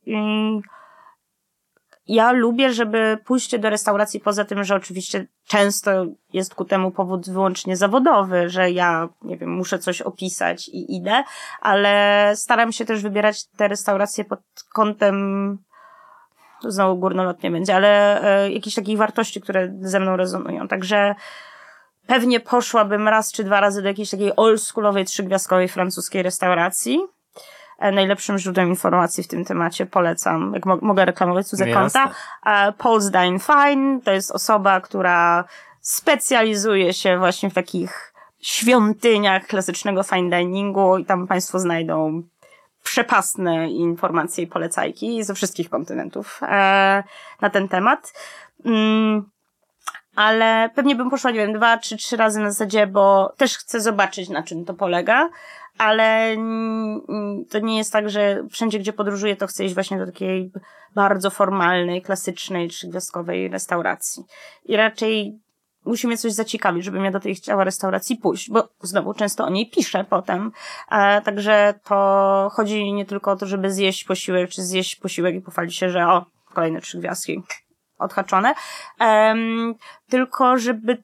ja 2.08 2.32
lubię, 2.32 2.74
żeby 2.74 3.18
pójście 3.26 3.60
do 3.60 3.70
restauracji, 3.70 4.20
poza 4.20 4.46
tym, 4.46 4.64
że 4.64 4.76
oczywiście 4.76 5.28
często 5.48 6.06
jest 6.34 6.56
ku 6.56 6.66
temu 6.66 6.92
powód 6.92 7.30
wyłącznie 7.30 7.78
zawodowy, 7.78 8.50
że 8.50 8.72
ja, 8.72 9.10
nie 9.22 9.38
wiem, 9.38 9.50
muszę 9.50 9.80
coś 9.80 10.02
opisać 10.02 10.70
i 10.70 10.96
idę, 10.96 11.24
ale 11.62 12.34
staram 12.36 12.72
się 12.72 12.86
też 12.86 13.02
wybierać 13.02 13.48
te 13.48 13.68
restauracje 13.68 14.26
pod 14.26 14.40
kątem 14.74 15.58
znowu 16.68 17.00
górnolotnie 17.00 17.52
będzie, 17.52 17.76
ale 17.76 18.22
e, 18.24 18.52
jakichś 18.52 18.76
takich 18.76 18.98
wartości, 18.98 19.42
które 19.42 19.74
ze 19.82 20.00
mną 20.00 20.18
rezonują. 20.18 20.68
Także 20.68 21.16
pewnie 22.08 22.40
poszłabym 22.40 23.08
raz 23.08 23.32
czy 23.32 23.44
dwa 23.44 23.62
razy 23.62 23.82
do 23.82 23.88
jakiejś 23.88 24.10
takiej 24.10 24.36
oldschoolowej, 24.36 25.06
trzygwiazdkowej 25.06 25.68
francuskiej 25.68 26.24
restauracji 26.24 27.00
E, 27.82 27.92
najlepszym 27.92 28.38
źródłem 28.38 28.70
informacji 28.70 29.24
w 29.24 29.28
tym 29.28 29.46
temacie. 29.46 29.86
Polecam, 29.86 30.52
jak 30.54 30.66
mo 30.66 30.78
mogę 30.82 31.06
reklamować 31.06 31.48
cudze 31.48 31.68
konta. 31.74 32.10
E, 32.46 32.72
Paul 32.72 33.02
Stein 33.02 33.40
Fine 33.40 34.02
to 34.04 34.12
jest 34.12 34.32
osoba, 34.32 34.82
która 34.82 35.44
specjalizuje 35.82 36.94
się 36.94 37.18
właśnie 37.18 37.50
w 37.50 37.54
takich 37.54 38.14
świątyniach 38.42 39.48
klasycznego 39.48 40.04
fine 40.04 40.38
diningu 40.38 40.98
i 40.98 41.06
tam 41.06 41.28
Państwo 41.28 41.60
znajdą 41.60 42.24
przepastne 42.84 43.70
informacje 43.70 44.44
i 44.44 44.48
polecajki 44.48 45.24
ze 45.24 45.34
wszystkich 45.34 45.70
kontynentów 45.70 46.40
e, 46.44 47.04
na 47.42 47.50
ten 47.50 47.68
temat. 47.68 48.14
Mm, 48.66 49.30
ale 50.16 50.70
pewnie 50.76 50.96
bym 50.96 51.10
poszła, 51.10 51.32
nie 51.32 51.40
wiem, 51.40 51.54
dwa 51.54 51.78
czy 51.78 51.98
trzy 51.98 52.18
razy 52.18 52.40
na 52.40 52.52
zasadzie, 52.52 52.88
bo 52.88 53.34
też 53.38 53.58
chcę 53.58 53.82
zobaczyć, 53.82 54.30
na 54.30 54.44
czym 54.44 54.66
to 54.66 54.74
polega 54.74 55.30
ale 55.78 56.36
to 57.50 57.60
nie 57.60 57.78
jest 57.78 57.94
tak, 57.94 58.10
że 58.10 58.44
wszędzie, 58.52 58.80
gdzie 58.80 58.94
podróżuję, 58.94 59.36
to 59.36 59.48
chcę 59.48 59.66
iść 59.66 59.74
właśnie 59.74 59.98
do 59.98 60.06
takiej 60.06 60.52
bardzo 60.96 61.30
formalnej, 61.30 62.02
klasycznej, 62.02 62.70
trzygwiazdkowej 62.70 63.50
restauracji. 63.50 64.24
I 64.66 64.76
raczej 64.76 65.40
musi 65.86 66.08
mnie 66.08 66.18
coś 66.18 66.34
zaciekawić, 66.34 66.86
żebym 66.86 67.06
ja 67.06 67.12
do 67.12 67.20
tej 67.20 67.36
chciała 67.36 67.64
restauracji 67.64 68.16
pójść, 68.18 68.50
bo 68.50 68.70
znowu 68.82 69.14
często 69.14 69.46
o 69.46 69.50
niej 69.50 69.70
piszę 69.70 70.06
potem. 70.10 70.52
A, 70.88 71.22
także 71.22 71.74
to 71.84 72.50
chodzi 72.54 72.94
nie 72.94 73.06
tylko 73.06 73.32
o 73.32 73.36
to, 73.36 73.46
żeby 73.46 73.74
zjeść 73.74 74.04
posiłek, 74.04 74.50
czy 74.50 74.64
zjeść 74.64 74.96
posiłek 74.96 75.36
i 75.36 75.42
pochwalić 75.42 75.76
się, 75.76 75.90
że 75.90 76.08
o, 76.08 76.26
kolejne 76.54 76.82
trzy 76.82 77.00
gwiazdki 77.00 77.44
odhaczone, 78.00 78.54
tylko 80.10 80.58
żeby 80.58 81.04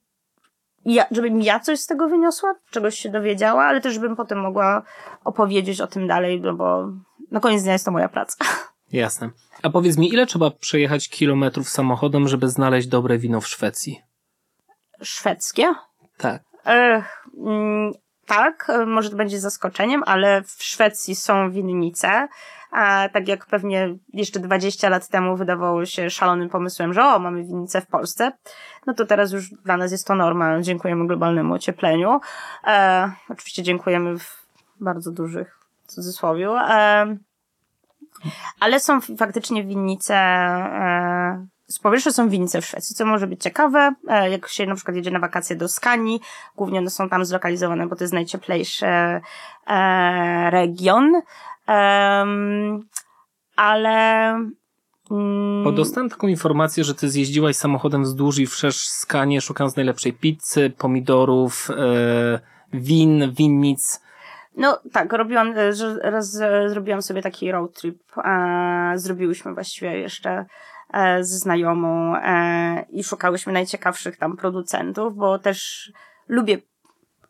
ja, 0.85 1.05
żebym 1.11 1.41
ja 1.41 1.59
coś 1.59 1.79
z 1.79 1.87
tego 1.87 2.09
wyniosła, 2.09 2.55
czegoś 2.69 2.99
się 2.99 3.09
dowiedziała, 3.09 3.65
ale 3.65 3.81
też 3.81 3.93
żebym 3.93 4.15
potem 4.15 4.39
mogła 4.39 4.83
opowiedzieć 5.23 5.81
o 5.81 5.87
tym 5.87 6.07
dalej, 6.07 6.41
no 6.41 6.53
bo 6.53 6.87
na 7.31 7.39
koniec 7.39 7.63
dnia 7.63 7.73
jest 7.73 7.85
to 7.85 7.91
moja 7.91 8.09
praca. 8.09 8.45
Jasne. 8.91 9.29
A 9.63 9.69
powiedz 9.69 9.97
mi, 9.97 10.13
ile 10.13 10.25
trzeba 10.25 10.51
przejechać 10.51 11.09
kilometrów 11.09 11.69
samochodem, 11.69 12.27
żeby 12.27 12.49
znaleźć 12.49 12.87
dobre 12.87 13.17
wino 13.17 13.41
w 13.41 13.47
Szwecji? 13.47 14.01
Szwedzkie? 15.01 15.73
Tak. 16.17 16.41
Ech, 16.65 17.27
mm, 17.37 17.91
tak, 18.25 18.67
może 18.87 19.09
to 19.09 19.15
będzie 19.15 19.39
zaskoczeniem, 19.39 20.03
ale 20.05 20.43
w 20.43 20.63
Szwecji 20.63 21.15
są 21.15 21.51
winnice, 21.51 22.27
a 22.71 23.09
tak 23.13 23.27
jak 23.27 23.45
pewnie 23.45 23.95
jeszcze 24.13 24.39
20 24.39 24.89
lat 24.89 25.07
temu 25.07 25.37
wydawało 25.37 25.85
się 25.85 26.09
szalonym 26.09 26.49
pomysłem, 26.49 26.93
że 26.93 27.05
o, 27.05 27.19
mamy 27.19 27.43
winnicę 27.43 27.81
w 27.81 27.87
Polsce, 27.87 28.31
no 28.85 28.93
to 28.93 29.05
teraz 29.05 29.31
już 29.31 29.49
dla 29.49 29.77
nas 29.77 29.91
jest 29.91 30.07
to 30.07 30.15
norma. 30.15 30.61
Dziękujemy 30.61 31.07
globalnemu 31.07 31.53
ociepleniu. 31.53 32.19
E, 32.67 33.11
oczywiście 33.29 33.63
dziękujemy 33.63 34.19
w 34.19 34.45
bardzo 34.79 35.11
dużych 35.11 35.59
cudzysłowiu. 35.87 36.55
E, 36.55 37.17
ale 38.59 38.79
są 38.79 39.01
faktycznie 39.01 39.63
winnice, 39.63 40.15
e, 40.15 41.47
z 41.67 41.79
powierzchni 41.79 42.11
są 42.11 42.29
winnice 42.29 42.61
w 42.61 42.65
Szwecji, 42.65 42.95
co 42.95 43.05
może 43.05 43.27
być 43.27 43.43
ciekawe, 43.43 43.93
e, 44.07 44.29
jak 44.29 44.47
się 44.47 44.65
na 44.65 44.75
przykład 44.75 44.95
jedzie 44.97 45.11
na 45.11 45.19
wakacje 45.19 45.55
do 45.55 45.67
Skanii, 45.67 46.19
głównie 46.55 46.79
one 46.79 46.89
są 46.89 47.09
tam 47.09 47.25
zlokalizowane, 47.25 47.87
bo 47.87 47.95
to 47.95 48.03
jest 48.03 48.13
najcieplejszy 48.13 48.85
e, 48.85 49.21
region, 50.51 51.21
ale 53.55 54.35
Mm. 55.11 55.63
Bo 55.63 55.71
dostałem 55.71 56.09
taką 56.09 56.27
informację, 56.27 56.83
że 56.83 56.95
ty 56.95 57.09
zjeździłaś 57.09 57.55
samochodem 57.55 58.03
wzdłuż 58.03 58.39
i 58.39 58.47
wszerz 58.47 58.87
skanie, 58.87 59.41
szukając 59.41 59.75
najlepszej 59.75 60.13
pizzy, 60.13 60.73
pomidorów, 60.77 61.69
e, 61.71 62.39
win, 62.73 63.31
winnic. 63.31 64.01
No 64.55 64.79
tak, 64.91 65.13
robiłam, 65.13 65.53
raz 66.01 66.31
zrobiłam 66.67 67.01
sobie 67.01 67.21
taki 67.21 67.51
road 67.51 67.73
trip. 67.73 68.03
E, 68.17 68.91
zrobiłyśmy 68.95 69.53
właściwie 69.53 69.97
jeszcze 69.97 70.45
z 71.21 71.29
znajomą 71.29 72.15
e, 72.15 72.85
i 72.89 73.03
szukałyśmy 73.03 73.53
najciekawszych 73.53 74.17
tam 74.17 74.37
producentów, 74.37 75.15
bo 75.15 75.39
też 75.39 75.91
lubię 76.27 76.57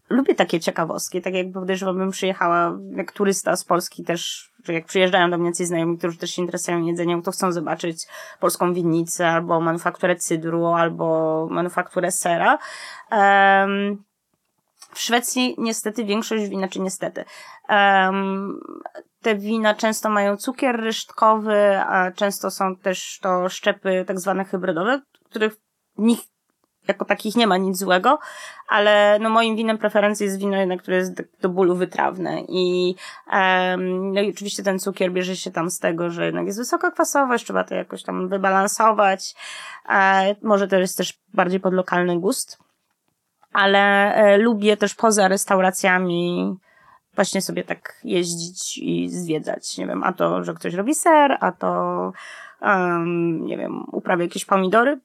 lubię 0.09 0.35
takie 0.35 0.59
ciekawostki, 0.59 1.21
tak 1.21 1.33
jak 1.33 1.51
podejrzewam, 1.51 1.97
bym 1.97 2.11
przyjechała 2.11 2.77
jak 2.95 3.11
turysta 3.11 3.55
z 3.55 3.63
Polski 3.63 4.03
też, 4.03 4.51
że 4.63 4.73
jak 4.73 4.85
przyjeżdżają 4.85 5.29
do 5.29 5.37
mnie 5.37 5.53
ci 5.53 5.65
znajomi, 5.65 5.97
którzy 5.97 6.17
też 6.17 6.31
się 6.31 6.41
interesują 6.41 6.85
jedzeniem, 6.85 7.21
to 7.21 7.31
chcą 7.31 7.51
zobaczyć 7.51 8.07
polską 8.39 8.73
winnicę, 8.73 9.27
albo 9.29 9.61
manufakturę 9.61 10.15
cydru, 10.15 10.65
albo 10.65 11.47
manufakturę 11.51 12.11
sera. 12.11 12.57
Um, 13.11 14.03
w 14.93 14.99
Szwecji 14.99 15.55
niestety 15.57 16.05
większość 16.05 16.47
wina, 16.47 16.67
czy 16.67 16.79
niestety, 16.79 17.25
um, 17.69 18.59
te 19.27 19.35
wina 19.35 19.75
często 19.75 20.09
mają 20.09 20.37
cukier 20.37 20.75
ryżtkowy, 20.75 21.77
a 21.79 22.11
często 22.11 22.51
są 22.51 22.75
też 22.75 23.19
to 23.21 23.49
szczepy 23.49 24.05
tak 24.07 24.19
zwane 24.19 24.45
hybrydowe, 24.45 25.01
których 25.23 25.55
nikt 25.97 26.27
jako 26.87 27.05
takich 27.05 27.35
nie 27.35 27.47
ma 27.47 27.57
nic 27.57 27.77
złego, 27.77 28.19
ale 28.67 29.19
no 29.21 29.29
moim 29.29 29.55
winem 29.55 29.77
preferencji 29.77 30.25
jest 30.25 30.39
wino 30.39 30.57
jednak, 30.57 30.81
które 30.81 30.97
jest 30.97 31.13
do 31.41 31.49
bólu 31.49 31.75
wytrawne. 31.75 32.41
I 32.49 32.95
um, 33.33 34.13
no 34.13 34.21
i 34.21 34.29
oczywiście 34.29 34.63
ten 34.63 34.79
cukier 34.79 35.11
bierze 35.11 35.35
się 35.35 35.51
tam 35.51 35.69
z 35.69 35.79
tego, 35.79 36.09
że 36.09 36.25
jednak 36.25 36.45
jest 36.45 36.59
wysoka 36.59 36.91
kwasowość, 36.91 37.45
trzeba 37.45 37.63
to 37.63 37.75
jakoś 37.75 38.03
tam 38.03 38.29
wybalansować, 38.29 39.35
e, 39.89 40.35
może 40.41 40.67
to 40.67 40.75
jest 40.75 40.97
też 40.97 41.19
bardziej 41.33 41.59
pod 41.59 41.73
lokalny 41.73 42.19
gust, 42.19 42.57
ale 43.53 44.13
e, 44.15 44.37
lubię 44.37 44.77
też 44.77 44.95
poza 44.95 45.27
restauracjami 45.27 46.57
właśnie 47.17 47.41
sobie 47.41 47.63
tak 47.63 47.99
jeździć 48.03 48.77
i 48.77 49.09
zwiedzać, 49.09 49.77
nie 49.77 49.87
wiem, 49.87 50.03
a 50.03 50.13
to, 50.13 50.43
że 50.43 50.53
ktoś 50.53 50.73
robi 50.73 50.95
ser, 50.95 51.37
a 51.39 51.51
to 51.51 52.11
um, 52.61 53.45
nie 53.45 53.57
wiem, 53.57 53.83
uprawia 53.91 54.23
jakieś 54.23 54.45
pomidory, 54.45 54.99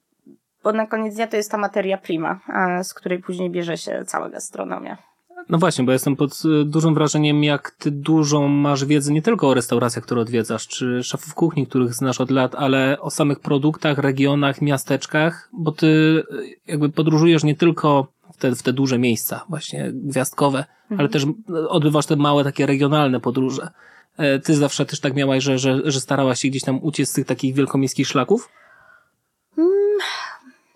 bo 0.63 0.71
na 0.71 0.87
koniec 0.87 1.15
dnia 1.15 1.27
to 1.27 1.37
jest 1.37 1.51
ta 1.51 1.57
materia 1.57 1.97
prima, 1.97 2.39
z 2.83 2.93
której 2.93 3.19
później 3.19 3.49
bierze 3.49 3.77
się 3.77 4.03
cała 4.05 4.29
gastronomia. 4.29 5.12
No 5.49 5.57
właśnie, 5.57 5.83
bo 5.83 5.91
jestem 5.91 6.15
pod 6.15 6.41
y, 6.45 6.65
dużym 6.65 6.93
wrażeniem, 6.93 7.43
jak 7.43 7.71
ty 7.71 7.91
dużą 7.91 8.47
masz 8.47 8.85
wiedzę 8.85 9.13
nie 9.13 9.21
tylko 9.21 9.49
o 9.49 9.53
restauracjach, 9.53 10.05
które 10.05 10.21
odwiedzasz, 10.21 10.67
czy 10.67 11.03
szefów 11.03 11.33
kuchni, 11.33 11.67
których 11.67 11.93
znasz 11.93 12.21
od 12.21 12.31
lat, 12.31 12.55
ale 12.55 12.99
o 12.99 13.09
samych 13.09 13.39
produktach, 13.39 13.97
regionach, 13.97 14.61
miasteczkach, 14.61 15.49
bo 15.53 15.71
ty 15.71 15.87
y, 15.87 16.23
jakby 16.67 16.89
podróżujesz 16.89 17.43
nie 17.43 17.55
tylko 17.55 18.07
w 18.33 18.37
te, 18.37 18.55
w 18.55 18.63
te 18.63 18.73
duże 18.73 18.99
miejsca, 18.99 19.45
właśnie 19.49 19.91
gwiazdkowe, 19.93 20.65
mhm. 20.81 20.99
ale 20.99 21.09
też 21.09 21.25
odbywasz 21.69 22.05
te 22.05 22.15
małe 22.15 22.43
takie 22.43 22.65
regionalne 22.65 23.19
podróże. 23.19 23.67
E, 24.17 24.39
ty 24.39 24.55
zawsze 24.55 24.85
też 24.85 24.99
tak 24.99 25.15
miałaś, 25.15 25.43
że, 25.43 25.59
że, 25.59 25.81
że 25.85 26.01
starałaś 26.01 26.39
się 26.39 26.47
gdzieś 26.47 26.63
tam 26.63 26.79
uciec 26.83 27.09
z 27.09 27.13
tych 27.13 27.25
takich 27.25 27.55
wielkomiejskich 27.55 28.07
szlaków? 28.07 28.49
Hmm 29.55 30.22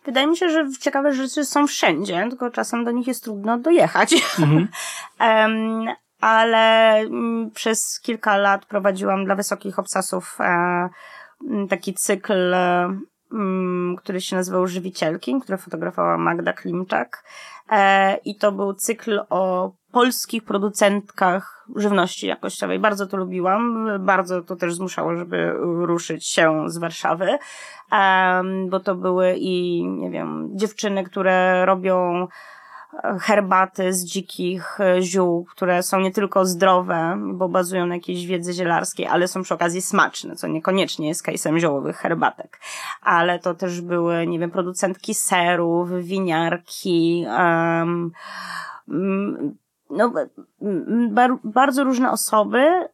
wydaje 0.08 0.28
mi 0.28 0.38
się, 0.38 0.50
że 0.50 0.68
ciekawe 0.80 1.14
rzeczy 1.14 1.46
są 1.46 1.68
wszędzie, 1.68 2.28
tylko 2.30 2.50
czasem 2.50 2.86
do 2.86 2.92
nich 2.92 3.08
jest 3.08 3.24
trudno 3.24 3.58
dojechać. 3.58 4.14
Mhm. 4.40 4.68
um, 5.20 5.88
ale 6.22 6.96
mm, 7.00 7.52
przez 7.52 8.00
kilka 8.00 8.38
lat 8.38 8.66
prowadziłam 8.66 9.26
dla 9.26 9.36
wysokich 9.36 9.80
obcasów 9.80 10.38
e, 10.40 10.90
taki 11.70 11.94
cykl, 11.94 12.54
e, 12.54 12.98
który 13.98 14.22
się 14.22 14.36
nazywał 14.36 14.68
Żywicielki, 14.68 15.40
który 15.42 15.58
fotografowała 15.58 16.18
Magda 16.18 16.54
Klimczak. 16.54 17.24
E, 17.72 18.18
I 18.18 18.38
to 18.38 18.52
był 18.52 18.74
cykl 18.74 19.22
o 19.30 19.72
polskich 19.92 20.44
producentkach 20.44 21.57
żywności 21.76 22.28
jakościowej. 22.28 22.80
Bardzo 22.80 23.08
to 23.08 23.18
lubiłam, 23.18 23.90
bardzo 24.00 24.42
to 24.42 24.56
też 24.56 24.76
zmuszało, 24.76 25.16
żeby 25.16 25.54
ruszyć 25.62 26.28
się 26.28 26.64
z 26.68 26.78
Warszawy, 26.78 27.38
bo 28.70 28.80
to 28.80 28.96
były 28.96 29.36
i, 29.38 29.88
nie 29.88 30.12
wiem, 30.12 30.50
dziewczyny, 30.54 31.04
które 31.04 31.66
robią 31.66 32.28
herbaty 33.22 33.94
z 33.94 34.06
dzikich 34.06 34.80
e, 34.82 35.02
ziół, 35.02 35.46
które 35.46 35.84
są 35.84 36.00
nie 36.00 36.12
tylko 36.12 36.46
zdrowe, 36.46 37.18
bo 37.34 37.50
bazują 37.50 37.86
na 37.86 37.96
jakiejś 37.96 38.26
wiedzy 38.26 38.54
zielarskiej, 38.54 39.08
ale 39.08 39.28
są 39.28 39.44
przy 39.44 39.54
okazji 39.54 39.82
smaczne, 39.82 40.36
co 40.36 40.48
niekoniecznie 40.48 41.08
jest 41.08 41.26
case'em 41.26 41.60
ziołowych 41.60 41.98
herbatek. 41.98 42.60
Ale 43.02 43.40
to 43.40 43.54
też 43.54 43.82
były, 43.82 44.28
nie 44.28 44.40
wiem, 44.40 44.52
producentki 44.52 45.14
serów, 45.14 45.90
winiarki, 46.02 47.26
um, 47.28 48.12
no, 49.90 50.14
bar 51.10 51.32
bardzo 51.44 51.84
różne 51.84 52.12
osoby, 52.12 52.88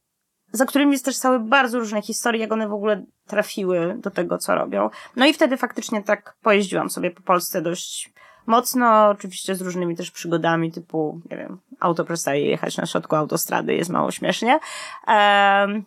za 0.51 0.65
którymi 0.65 0.91
jest 0.91 1.05
też 1.05 1.17
całe 1.17 1.39
bardzo 1.39 1.79
różne 1.79 2.01
historie, 2.01 2.41
jak 2.41 2.51
one 2.51 2.67
w 2.67 2.73
ogóle 2.73 3.05
trafiły 3.27 3.95
do 3.97 4.11
tego, 4.11 4.37
co 4.37 4.55
robią. 4.55 4.89
No 5.15 5.25
i 5.25 5.33
wtedy 5.33 5.57
faktycznie 5.57 6.03
tak 6.03 6.35
pojeździłam 6.41 6.89
sobie 6.89 7.11
po 7.11 7.21
Polsce 7.21 7.61
dość 7.61 8.13
mocno, 8.45 9.07
oczywiście 9.09 9.55
z 9.55 9.61
różnymi 9.61 9.95
też 9.95 10.11
przygodami, 10.11 10.71
typu, 10.71 11.21
nie 11.31 11.37
wiem, 11.37 11.59
auto 11.79 12.05
przestaje 12.05 12.45
jechać 12.45 12.77
na 12.77 12.85
środku 12.85 13.15
autostrady, 13.15 13.75
jest 13.75 13.89
mało 13.89 14.11
śmiesznie. 14.11 14.59
Um, 15.07 15.85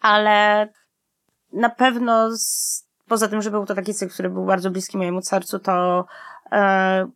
ale 0.00 0.68
na 1.52 1.70
pewno 1.70 2.36
z, 2.36 2.84
poza 3.08 3.28
tym, 3.28 3.42
że 3.42 3.50
był 3.50 3.66
to 3.66 3.74
taki 3.74 3.94
cykl, 3.94 4.12
który 4.12 4.30
był 4.30 4.44
bardzo 4.44 4.70
bliski 4.70 4.96
mojemu 4.96 5.22
sercu, 5.22 5.58
to 5.58 6.06
e, 6.52 7.06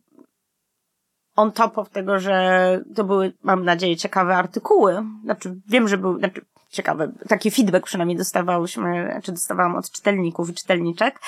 on 1.39 1.51
top 1.51 1.77
of 1.77 1.89
tego, 1.89 2.19
że 2.19 2.81
to 2.95 3.03
były, 3.03 3.33
mam 3.43 3.65
nadzieję, 3.65 3.97
ciekawe 3.97 4.35
artykuły. 4.35 5.03
Znaczy, 5.23 5.55
wiem, 5.67 5.87
że 5.87 5.97
był, 5.97 6.19
znaczy, 6.19 6.41
ciekawe, 6.69 7.11
taki 7.27 7.51
feedback 7.51 7.85
przynajmniej 7.85 8.17
dostawałyśmy, 8.17 9.19
czy 9.23 9.31
dostawałam 9.31 9.75
od 9.75 9.91
czytelników 9.91 10.49
i 10.49 10.53
czytelniczek, 10.53 11.19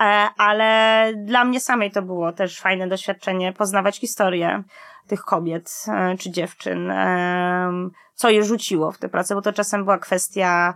e, 0.00 0.02
ale 0.36 1.12
dla 1.16 1.44
mnie 1.44 1.60
samej 1.60 1.90
to 1.90 2.02
było 2.02 2.32
też 2.32 2.60
fajne 2.60 2.88
doświadczenie 2.88 3.52
poznawać 3.52 3.98
historię 3.98 4.62
tych 5.06 5.20
kobiet 5.20 5.84
e, 5.88 6.16
czy 6.18 6.30
dziewczyn, 6.30 6.90
e, 6.90 7.70
co 8.14 8.30
je 8.30 8.44
rzuciło 8.44 8.92
w 8.92 8.98
tę 8.98 9.08
pracę, 9.08 9.34
bo 9.34 9.42
to 9.42 9.52
czasem 9.52 9.84
była 9.84 9.98
kwestia 9.98 10.74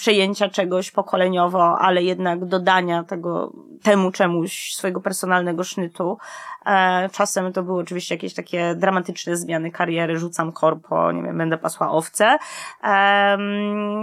przejęcia 0.00 0.48
czegoś 0.48 0.90
pokoleniowo, 0.90 1.78
ale 1.78 2.02
jednak 2.02 2.44
dodania 2.44 3.04
tego, 3.04 3.52
temu 3.82 4.10
czemuś 4.10 4.74
swojego 4.74 5.00
personalnego 5.00 5.64
sznytu. 5.64 6.18
E, 6.66 7.08
czasem 7.12 7.52
to 7.52 7.62
były 7.62 7.82
oczywiście 7.82 8.14
jakieś 8.14 8.34
takie 8.34 8.74
dramatyczne 8.74 9.36
zmiany 9.36 9.70
kariery, 9.70 10.18
rzucam 10.18 10.52
korpo, 10.52 11.12
nie 11.12 11.22
wiem, 11.22 11.38
będę 11.38 11.58
pasła 11.58 11.90
owce. 11.90 12.38
E, 12.82 13.36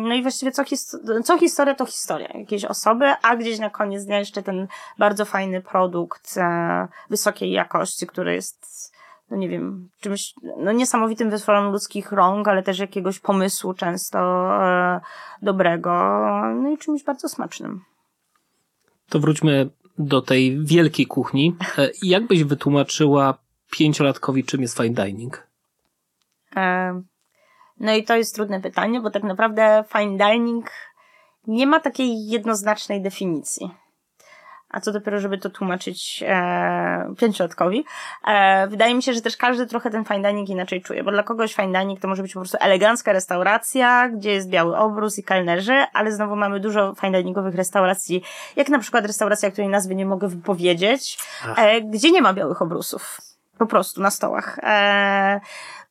no 0.01 0.13
i 0.13 0.21
właściwie 0.21 0.51
co, 0.51 0.63
his 0.63 0.97
co 1.23 1.37
historia, 1.37 1.75
to 1.75 1.85
historia 1.85 2.27
jakiejś 2.33 2.65
osoby, 2.65 3.13
a 3.21 3.35
gdzieś 3.35 3.59
na 3.59 3.69
koniec 3.69 4.05
dnia 4.05 4.19
jeszcze 4.19 4.43
ten 4.43 4.67
bardzo 4.97 5.25
fajny 5.25 5.61
produkt 5.61 6.37
e, 6.37 6.87
wysokiej 7.09 7.51
jakości, 7.51 8.07
który 8.07 8.33
jest 8.33 8.96
no 9.31 9.37
nie 9.37 9.49
wiem, 9.49 9.89
czymś, 9.99 10.33
no 10.57 10.71
niesamowitym 10.71 11.29
wytworem 11.29 11.71
ludzkich 11.71 12.11
rąk, 12.11 12.47
ale 12.47 12.63
też 12.63 12.79
jakiegoś 12.79 13.19
pomysłu 13.19 13.73
często 13.73 14.19
e, 14.63 15.01
dobrego, 15.41 15.91
no 16.55 16.69
i 16.69 16.77
czymś 16.77 17.03
bardzo 17.03 17.29
smacznym. 17.29 17.81
To 19.09 19.19
wróćmy 19.19 19.69
do 19.97 20.21
tej 20.21 20.65
wielkiej 20.65 21.05
kuchni. 21.05 21.55
E, 21.77 21.89
jak 22.03 22.27
byś 22.27 22.43
wytłumaczyła 22.43 23.37
pięciolatkowi, 23.71 24.43
czym 24.43 24.61
jest 24.61 24.77
fine 24.77 25.05
dining? 25.05 25.47
E, 26.55 27.01
no 27.79 27.95
i 27.95 28.03
to 28.03 28.15
jest 28.15 28.35
trudne 28.35 28.61
pytanie, 28.61 29.01
bo 29.01 29.11
tak 29.11 29.23
naprawdę 29.23 29.83
fine 29.97 30.17
dining 30.17 30.71
nie 31.47 31.67
ma 31.67 31.79
takiej 31.79 32.27
jednoznacznej 32.27 33.01
definicji 33.01 33.71
a 34.69 34.81
co 34.81 34.91
dopiero, 34.91 35.19
żeby 35.19 35.37
to 35.37 35.49
tłumaczyć 35.49 36.23
e, 36.27 37.13
pięciolatkowi. 37.17 37.85
E, 38.27 38.67
wydaje 38.67 38.95
mi 38.95 39.03
się, 39.03 39.13
że 39.13 39.21
też 39.21 39.37
każdy 39.37 39.67
trochę 39.67 39.89
ten 39.89 40.05
fine 40.05 40.29
dining 40.29 40.49
inaczej 40.49 40.81
czuje, 40.81 41.03
bo 41.03 41.11
dla 41.11 41.23
kogoś 41.23 41.53
fine 41.53 41.79
dining 41.79 41.99
to 41.99 42.07
może 42.07 42.23
być 42.23 42.33
po 42.33 42.39
prostu 42.39 42.57
elegancka 42.61 43.13
restauracja, 43.13 44.09
gdzie 44.09 44.31
jest 44.31 44.49
biały 44.49 44.77
obrus 44.77 45.17
i 45.17 45.23
kelnerzy, 45.23 45.85
ale 45.93 46.11
znowu 46.11 46.35
mamy 46.35 46.59
dużo 46.59 46.93
fine 47.01 47.17
diningowych 47.19 47.55
restauracji, 47.55 48.23
jak 48.55 48.69
na 48.69 48.79
przykład 48.79 49.05
restauracja, 49.05 49.51
której 49.51 49.69
nazwy 49.69 49.95
nie 49.95 50.05
mogę 50.05 50.27
wypowiedzieć, 50.27 51.19
e, 51.57 51.81
gdzie 51.81 52.11
nie 52.11 52.21
ma 52.21 52.33
białych 52.33 52.61
obrusów. 52.61 53.21
Po 53.57 53.65
prostu 53.65 54.01
na 54.01 54.11
stołach. 54.11 54.59
E, 54.63 55.39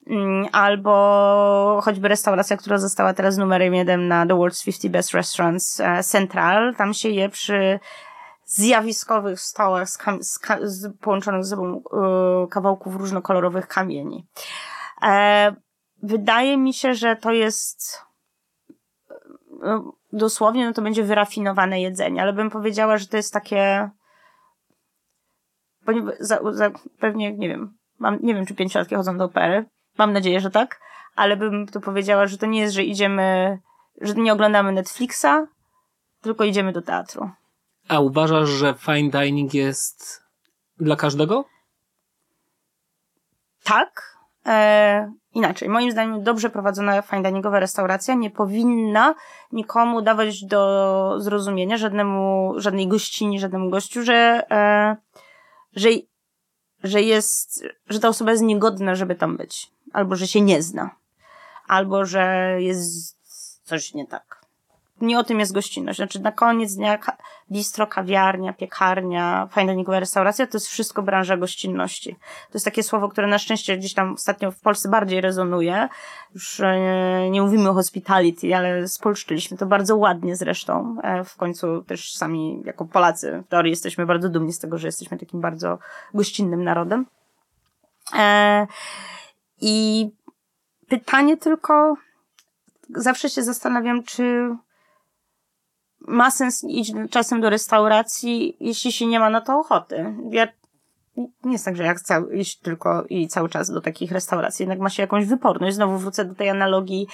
mm, 0.06 0.46
albo 0.52 1.80
choćby 1.84 2.08
restauracja, 2.08 2.56
która 2.56 2.78
została 2.78 3.14
teraz 3.14 3.36
numerem 3.36 3.74
jeden 3.74 4.08
na 4.08 4.26
The 4.26 4.34
World's 4.34 4.64
50 4.64 4.92
Best 4.92 5.14
Restaurants 5.14 5.80
e, 5.80 6.02
Central. 6.02 6.74
Tam 6.74 6.94
się 6.94 7.08
je 7.08 7.28
przy 7.28 7.78
zjawiskowych 8.46 9.40
stołach 9.40 9.88
z, 9.88 9.98
z, 10.20 10.40
z 10.62 10.96
połączonych 10.98 11.44
ze 11.44 11.50
sobą 11.50 11.82
y, 12.44 12.48
kawałków 12.48 12.96
różnokolorowych 12.96 13.68
kamieni. 13.68 14.26
E, 15.02 15.54
wydaje 16.02 16.56
mi 16.56 16.74
się, 16.74 16.94
że 16.94 17.16
to 17.16 17.32
jest 17.32 18.06
no, 19.62 19.92
dosłownie 20.12 20.66
no 20.66 20.72
to 20.72 20.82
będzie 20.82 21.04
wyrafinowane 21.04 21.80
jedzenie, 21.80 22.22
ale 22.22 22.32
bym 22.32 22.50
powiedziała, 22.50 22.98
że 22.98 23.06
to 23.06 23.16
jest 23.16 23.32
takie 23.32 23.90
za, 26.20 26.40
za, 26.52 26.70
pewnie, 26.98 27.32
nie 27.32 27.48
wiem, 27.48 27.76
mam, 27.98 28.18
nie 28.22 28.34
wiem, 28.34 28.46
czy 28.46 28.54
pięciolatki 28.54 28.94
chodzą 28.94 29.18
do 29.18 29.24
opery. 29.24 29.64
Mam 29.98 30.12
nadzieję, 30.12 30.40
że 30.40 30.50
tak, 30.50 30.80
ale 31.16 31.36
bym 31.36 31.66
tu 31.66 31.80
powiedziała, 31.80 32.26
że 32.26 32.38
to 32.38 32.46
nie 32.46 32.60
jest, 32.60 32.74
że 32.74 32.82
idziemy, 32.82 33.58
że 34.00 34.14
nie 34.14 34.32
oglądamy 34.32 34.72
Netflixa, 34.72 35.46
tylko 36.22 36.44
idziemy 36.44 36.72
do 36.72 36.82
teatru. 36.82 37.30
A 37.88 38.00
uważasz, 38.00 38.48
że 38.48 38.74
fine 38.74 39.10
dining 39.10 39.54
jest 39.54 40.22
dla 40.78 40.96
każdego? 40.96 41.44
Tak. 43.64 44.16
E, 44.46 45.12
inaczej. 45.32 45.68
Moim 45.68 45.90
zdaniem 45.90 46.22
dobrze 46.22 46.50
prowadzona 46.50 47.02
fine 47.02 47.22
diningowa 47.22 47.60
restauracja 47.60 48.14
nie 48.14 48.30
powinna 48.30 49.14
nikomu 49.52 50.02
dawać 50.02 50.44
do 50.44 51.14
zrozumienia, 51.18 51.76
żadnemu, 51.76 52.52
żadnej 52.56 52.88
gościni, 52.88 53.40
żadnemu 53.40 53.70
gościu, 53.70 54.02
że, 54.02 54.46
e, 54.50 54.96
że, 55.72 55.88
że 56.82 57.02
jest, 57.02 57.64
że 57.88 58.00
ta 58.00 58.08
osoba 58.08 58.30
jest 58.30 58.42
niegodna, 58.42 58.94
żeby 58.94 59.14
tam 59.14 59.36
być. 59.36 59.70
Albo, 59.92 60.16
że 60.16 60.26
się 60.26 60.40
nie 60.40 60.62
zna. 60.62 60.90
Albo, 61.66 62.04
że 62.04 62.56
jest 62.60 63.16
coś 63.64 63.94
nie 63.94 64.06
tak 64.06 64.35
nie 65.00 65.18
o 65.18 65.24
tym 65.24 65.40
jest 65.40 65.52
gościnność. 65.52 65.96
Znaczy 65.96 66.20
na 66.20 66.32
koniec 66.32 66.74
dnia 66.74 66.98
bistro, 67.52 67.86
kawiarnia, 67.86 68.52
piekarnia, 68.52 69.48
fajna 69.50 69.72
diningowa 69.72 70.00
restauracja 70.00 70.46
to 70.46 70.56
jest 70.56 70.68
wszystko 70.68 71.02
branża 71.02 71.36
gościnności. 71.36 72.14
To 72.14 72.54
jest 72.54 72.64
takie 72.64 72.82
słowo, 72.82 73.08
które 73.08 73.26
na 73.26 73.38
szczęście 73.38 73.76
gdzieś 73.76 73.94
tam 73.94 74.12
ostatnio 74.12 74.50
w 74.50 74.60
Polsce 74.60 74.88
bardziej 74.88 75.20
rezonuje. 75.20 75.88
Już 76.34 76.58
nie, 76.58 77.30
nie 77.30 77.42
mówimy 77.42 77.70
o 77.70 77.74
hospitality, 77.74 78.56
ale 78.56 78.88
spolszczyliśmy 78.88 79.56
to 79.56 79.66
bardzo 79.66 79.96
ładnie 79.96 80.36
zresztą. 80.36 80.96
E, 81.02 81.24
w 81.24 81.36
końcu 81.36 81.82
też 81.82 82.14
sami 82.14 82.62
jako 82.64 82.84
Polacy 82.84 83.42
w 83.46 83.48
teorii 83.48 83.70
jesteśmy 83.70 84.06
bardzo 84.06 84.28
dumni 84.28 84.52
z 84.52 84.58
tego, 84.58 84.78
że 84.78 84.88
jesteśmy 84.88 85.18
takim 85.18 85.40
bardzo 85.40 85.78
gościnnym 86.14 86.64
narodem. 86.64 87.06
E, 88.14 88.66
I 89.60 90.08
pytanie 90.88 91.36
tylko, 91.36 91.96
zawsze 92.90 93.30
się 93.30 93.42
zastanawiam, 93.42 94.02
czy 94.02 94.56
ma 96.06 96.30
sens 96.30 96.64
iść 96.64 96.92
czasem 97.10 97.40
do 97.40 97.50
restauracji, 97.50 98.56
jeśli 98.60 98.92
się 98.92 99.06
nie 99.06 99.20
ma 99.20 99.30
na 99.30 99.40
to 99.40 99.58
ochoty. 99.58 100.14
Ja 100.30 100.48
nie 101.44 101.52
jest 101.52 101.64
tak, 101.64 101.76
że 101.76 101.82
ja 101.82 101.94
chcę 101.94 102.22
iść 102.32 102.58
tylko 102.58 103.04
i 103.08 103.28
cały 103.28 103.48
czas 103.48 103.70
do 103.70 103.80
takich 103.80 104.12
restauracji, 104.12 104.62
jednak 104.62 104.78
ma 104.78 104.90
się 104.90 105.02
jakąś 105.02 105.26
wyporność. 105.26 105.76
Znowu 105.76 105.98
wrócę 105.98 106.24
do 106.24 106.34
tej 106.34 106.50
analogii 106.50 107.06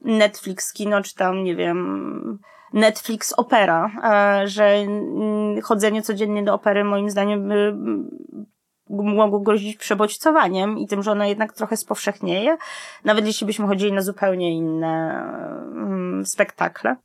Netflix, 0.00 0.72
kino, 0.72 1.02
czy 1.02 1.14
tam, 1.14 1.44
nie 1.44 1.56
wiem, 1.56 2.38
Netflix 2.72 3.32
opera, 3.36 3.90
e, 4.04 4.48
że 4.48 4.76
chodzenie 5.62 6.02
codziennie 6.02 6.42
do 6.42 6.54
opery 6.54 6.84
moim 6.84 7.10
zdaniem 7.10 7.52
mogło 8.88 9.40
grozić 9.40 9.76
przebodźcowaniem 9.76 10.78
i 10.78 10.86
tym, 10.86 11.02
że 11.02 11.12
ona 11.12 11.26
jednak 11.26 11.52
trochę 11.52 11.76
spowszechnieje, 11.76 12.56
nawet 13.04 13.26
jeśli 13.26 13.46
byśmy 13.46 13.66
chodzili 13.66 13.92
na 13.92 14.02
zupełnie 14.02 14.56
inne 14.56 15.22
mm, 15.72 16.26
spektakle 16.26 16.96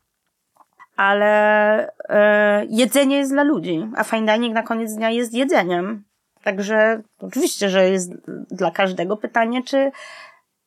ale 1.01 1.93
e, 2.09 2.65
jedzenie 2.69 3.17
jest 3.17 3.31
dla 3.31 3.43
ludzi, 3.43 3.89
a 3.95 4.03
fine 4.03 4.33
dining 4.33 4.53
na 4.53 4.63
koniec 4.63 4.95
dnia 4.95 5.09
jest 5.09 5.33
jedzeniem. 5.33 6.03
Także 6.43 7.01
oczywiście, 7.19 7.69
że 7.69 7.89
jest 7.89 8.11
dla 8.51 8.71
każdego 8.71 9.17
pytanie, 9.17 9.63
czy 9.63 9.91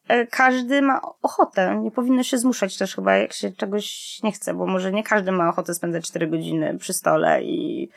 e, 0.09 0.27
każdy 0.27 0.83
ma 0.83 1.01
ochotę. 1.23 1.81
Nie 1.83 1.91
powinno 1.91 2.23
się 2.23 2.39
zmuszać 2.39 2.79
też 2.79 2.95
chyba, 2.95 3.17
jak 3.17 3.33
się 3.33 3.53
czegoś 3.53 4.19
nie 4.23 4.33
chce, 4.33 4.55
bo 4.55 4.67
może 4.67 4.93
nie 4.93 5.03
każdy 5.03 5.33
ma 5.33 5.49
ochotę 5.49 5.75
spędzać 5.75 6.09
4 6.09 6.27
godziny 6.27 6.79
przy 6.79 6.93
stole 6.93 7.43
i 7.43 7.91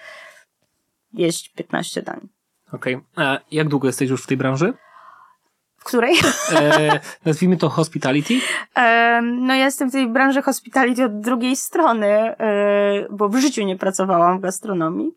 jeść 1.14 1.50
15 1.50 2.02
dań. 2.02 2.28
Okej. 2.74 2.96
Okay. 2.96 3.26
A 3.26 3.40
jak 3.52 3.68
długo 3.68 3.88
jesteś 3.88 4.10
już 4.10 4.24
w 4.24 4.28
tej 4.28 4.38
branży? 4.38 4.74
Której? 5.88 6.16
E, 6.52 7.00
nazwijmy 7.26 7.58
to 7.58 7.70
hospitality. 7.70 8.34
E, 8.76 9.22
no 9.22 9.56
ja 9.56 9.66
jestem 9.66 9.90
w 9.90 9.92
tej 9.92 10.08
branży 10.08 10.42
hospitality 10.42 11.04
od 11.04 11.20
drugiej 11.20 11.56
strony, 11.56 12.08
e, 12.08 13.08
bo 13.10 13.30
w 13.30 13.36
życiu 13.36 13.64
nie 13.64 13.78
pracowałam 13.78 14.38
w 14.38 14.42
gastronomii. 14.42 15.12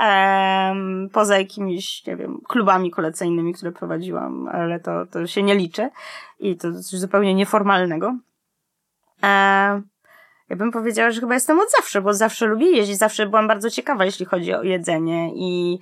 Um, 0.00 1.08
poza 1.12 1.38
jakimiś, 1.38 2.06
nie 2.06 2.16
wiem, 2.16 2.40
klubami 2.48 2.90
kolekcyjnymi, 2.90 3.54
które 3.54 3.72
prowadziłam, 3.72 4.48
ale 4.48 4.80
to, 4.80 5.06
to 5.06 5.26
się 5.26 5.42
nie 5.42 5.54
liczy 5.54 5.90
i 6.38 6.56
to 6.56 6.72
coś 6.72 7.00
zupełnie 7.00 7.34
nieformalnego. 7.34 8.06
Um, 9.22 9.91
ja 10.52 10.56
bym 10.56 10.72
powiedziała, 10.72 11.10
że 11.10 11.20
chyba 11.20 11.34
jestem 11.34 11.60
od 11.60 11.70
zawsze, 11.70 12.02
bo 12.02 12.14
zawsze 12.14 12.46
lubię 12.46 12.70
jeździć, 12.70 12.98
zawsze 12.98 13.26
byłam 13.26 13.48
bardzo 13.48 13.70
ciekawa, 13.70 14.04
jeśli 14.04 14.26
chodzi 14.26 14.54
o 14.54 14.62
jedzenie 14.62 15.30
i, 15.34 15.78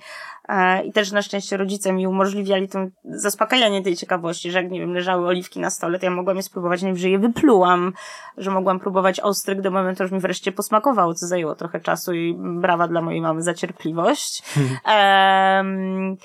e, 0.49 0.83
i 0.83 0.93
też 0.93 1.11
na 1.11 1.21
szczęście 1.21 1.57
rodzice 1.57 1.93
mi 1.93 2.07
umożliwiali 2.07 2.69
to 2.69 2.79
zaspokajanie 3.03 3.83
tej 3.83 3.95
ciekawości, 3.95 4.51
że 4.51 4.61
jak, 4.61 4.71
nie 4.71 4.79
wiem, 4.79 4.93
leżały 4.93 5.27
oliwki 5.27 5.59
na 5.59 5.69
stole, 5.69 5.99
to 5.99 6.05
ja 6.05 6.11
mogłam 6.11 6.37
je 6.37 6.43
spróbować, 6.43 6.81
najwyżej 6.81 7.11
je 7.11 7.19
wyplułam, 7.19 7.93
że 8.37 8.51
mogłam 8.51 8.79
próbować 8.79 9.19
ostryk 9.19 9.61
do 9.61 9.71
momentu, 9.71 10.03
aż 10.03 10.11
mi 10.11 10.19
wreszcie 10.19 10.51
posmakowało, 10.51 11.13
co 11.13 11.27
zajęło 11.27 11.55
trochę 11.55 11.79
czasu 11.79 12.13
i 12.13 12.35
brawa 12.39 12.87
dla 12.87 13.01
mojej 13.01 13.21
mamy 13.21 13.41
za 13.41 13.53
cierpliwość. 13.53 14.43
Um, 14.85 16.17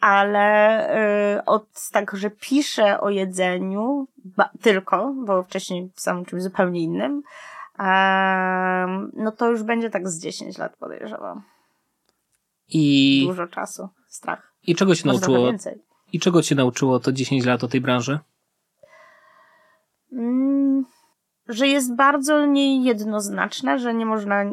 ale 0.00 0.88
y, 1.38 1.44
od 1.44 1.66
tak, 1.92 2.16
że 2.16 2.30
piszę 2.30 3.00
o 3.00 3.10
jedzeniu 3.10 4.06
ba, 4.24 4.50
tylko, 4.62 5.14
bo 5.26 5.42
wcześniej 5.42 5.90
pisałam 5.94 6.24
czymś 6.24 6.42
zupełnie 6.42 6.80
innym, 6.80 7.22
no 9.12 9.32
to 9.32 9.50
już 9.50 9.62
będzie 9.62 9.90
tak 9.90 10.08
z 10.08 10.22
10 10.22 10.58
lat 10.58 10.76
podejrzewam. 10.76 11.42
I... 12.68 13.24
Dużo 13.26 13.46
czasu. 13.46 13.88
Strach. 14.08 14.54
I 14.66 14.74
czego 14.74 14.94
się 14.94 15.08
nauczyło? 15.08 15.52
I 16.12 16.20
czego 16.20 16.42
cię 16.42 16.54
nauczyło 16.54 17.00
to 17.00 17.12
10 17.12 17.46
lat 17.46 17.64
o 17.64 17.68
tej 17.68 17.80
branży? 17.80 18.18
Mm, 20.12 20.84
że 21.48 21.68
jest 21.68 21.96
bardzo 21.96 22.46
niejednoznaczna, 22.46 23.78
że 23.78 23.94
nie 23.94 24.06
można, 24.06 24.44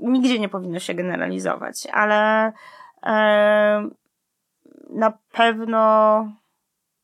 nigdzie 0.00 0.38
nie 0.38 0.48
powinno 0.48 0.78
się 0.78 0.94
generalizować, 0.94 1.86
ale 1.92 2.52
e, 3.02 3.88
na 4.90 5.18
pewno 5.32 6.41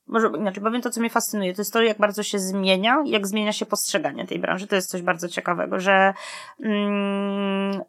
może 0.08 0.28
inaczej 0.28 0.62
powiem 0.62 0.82
to, 0.82 0.90
co 0.90 1.00
mnie 1.00 1.10
fascynuje, 1.10 1.54
to 1.54 1.60
jest 1.60 1.72
to, 1.72 1.82
jak 1.82 1.98
bardzo 1.98 2.22
się 2.22 2.38
zmienia, 2.38 3.02
jak 3.06 3.26
zmienia 3.26 3.52
się 3.52 3.66
postrzeganie 3.66 4.26
tej 4.26 4.38
branży. 4.38 4.66
To 4.66 4.76
jest 4.76 4.90
coś 4.90 5.02
bardzo 5.02 5.28
ciekawego, 5.28 5.80
że, 5.80 6.14
mm, 6.60 7.80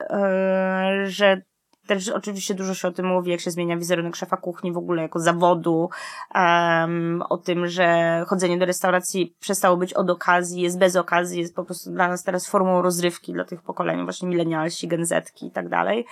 yy, 0.00 1.10
że 1.10 1.42
też 1.88 2.08
oczywiście 2.08 2.54
dużo 2.54 2.74
się 2.74 2.88
o 2.88 2.92
tym 2.92 3.06
mówi, 3.06 3.30
jak 3.30 3.40
się 3.40 3.50
zmienia 3.50 3.76
wizerunek 3.76 4.16
szefa 4.16 4.36
kuchni 4.36 4.72
w 4.72 4.76
ogóle 4.76 5.02
jako 5.02 5.18
zawodu, 5.18 5.90
um, 6.34 7.22
o 7.28 7.38
tym, 7.38 7.66
że 7.66 8.24
chodzenie 8.26 8.58
do 8.58 8.66
restauracji 8.66 9.36
przestało 9.40 9.76
być 9.76 9.94
od 9.94 10.10
okazji, 10.10 10.62
jest 10.62 10.78
bez 10.78 10.96
okazji, 10.96 11.40
jest 11.40 11.54
po 11.54 11.64
prostu 11.64 11.90
dla 11.90 12.08
nas 12.08 12.24
teraz 12.24 12.48
formą 12.48 12.82
rozrywki 12.82 13.32
dla 13.32 13.44
tych 13.44 13.62
pokoleń, 13.62 14.04
właśnie 14.04 14.28
milenialsi, 14.28 14.88
genzetki 14.88 15.46
i 15.46 15.50
tak 15.50 15.68
dalej. 15.68 16.06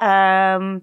Um, 0.00 0.80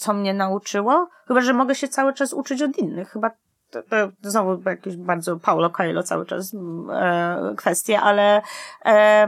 co 0.00 0.12
mnie 0.12 0.34
nauczyło, 0.34 1.08
chyba, 1.28 1.40
że 1.40 1.52
mogę 1.52 1.74
się 1.74 1.88
cały 1.88 2.12
czas 2.14 2.32
uczyć 2.32 2.62
od 2.62 2.78
innych. 2.78 3.08
Chyba 3.08 3.30
to, 3.70 3.82
to 3.82 4.30
znowu 4.30 4.70
jakieś 4.70 4.96
bardzo 4.96 5.36
Paulo 5.36 5.70
Coelho 5.70 6.02
cały 6.02 6.26
czas 6.26 6.54
e, 6.92 7.54
kwestie, 7.56 8.00
ale 8.00 8.42
e, 8.84 9.26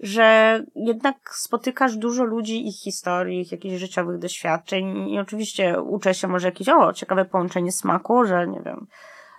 że 0.00 0.60
jednak 0.74 1.16
spotykasz 1.34 1.96
dużo 1.96 2.24
ludzi, 2.24 2.68
ich 2.68 2.76
historii, 2.76 3.40
ich 3.40 3.52
jakichś 3.52 3.80
życiowych 3.80 4.18
doświadczeń 4.18 5.10
i 5.10 5.18
oczywiście 5.18 5.82
uczę 5.82 6.14
się 6.14 6.28
może 6.28 6.48
jakieś, 6.48 6.68
o, 6.68 6.92
ciekawe 6.92 7.24
połączenie 7.24 7.72
smaku, 7.72 8.24
że 8.24 8.48
nie 8.48 8.60
wiem, 8.60 8.86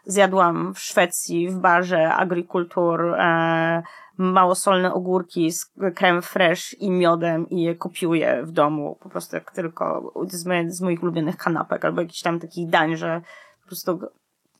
zjadłam 0.09 0.73
w 0.73 0.79
Szwecji 0.79 1.49
w 1.49 1.57
barze 1.57 2.13
agrikultur 2.13 3.15
e, 3.15 3.83
małosolne 4.17 4.93
ogórki 4.93 5.51
z 5.51 5.71
creme 5.95 6.21
fresh 6.21 6.73
i 6.73 6.91
miodem 6.91 7.49
i 7.49 7.61
je 7.61 7.75
kopiuję 7.75 8.43
w 8.43 8.51
domu, 8.51 8.97
po 8.99 9.09
prostu 9.09 9.35
jak 9.35 9.51
tylko 9.51 10.13
z, 10.27 10.45
moje, 10.45 10.71
z 10.71 10.81
moich 10.81 11.03
ulubionych 11.03 11.37
kanapek 11.37 11.85
albo 11.85 12.01
jakiś 12.01 12.21
tam 12.21 12.39
takich 12.39 12.69
dań, 12.69 12.97
że 12.97 13.21
po 13.61 13.67
prostu 13.67 13.99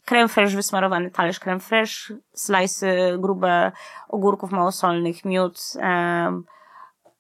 creme 0.06 0.28
fresh 0.28 0.56
wysmarowany 0.56 1.12
talerz 1.12 1.40
creme 1.40 1.60
fresh, 1.60 2.14
slajsy 2.34 3.18
grube 3.18 3.72
ogórków 4.10 4.52
małosolnych, 4.52 5.26
miód, 5.26 5.60
e, 5.82 6.42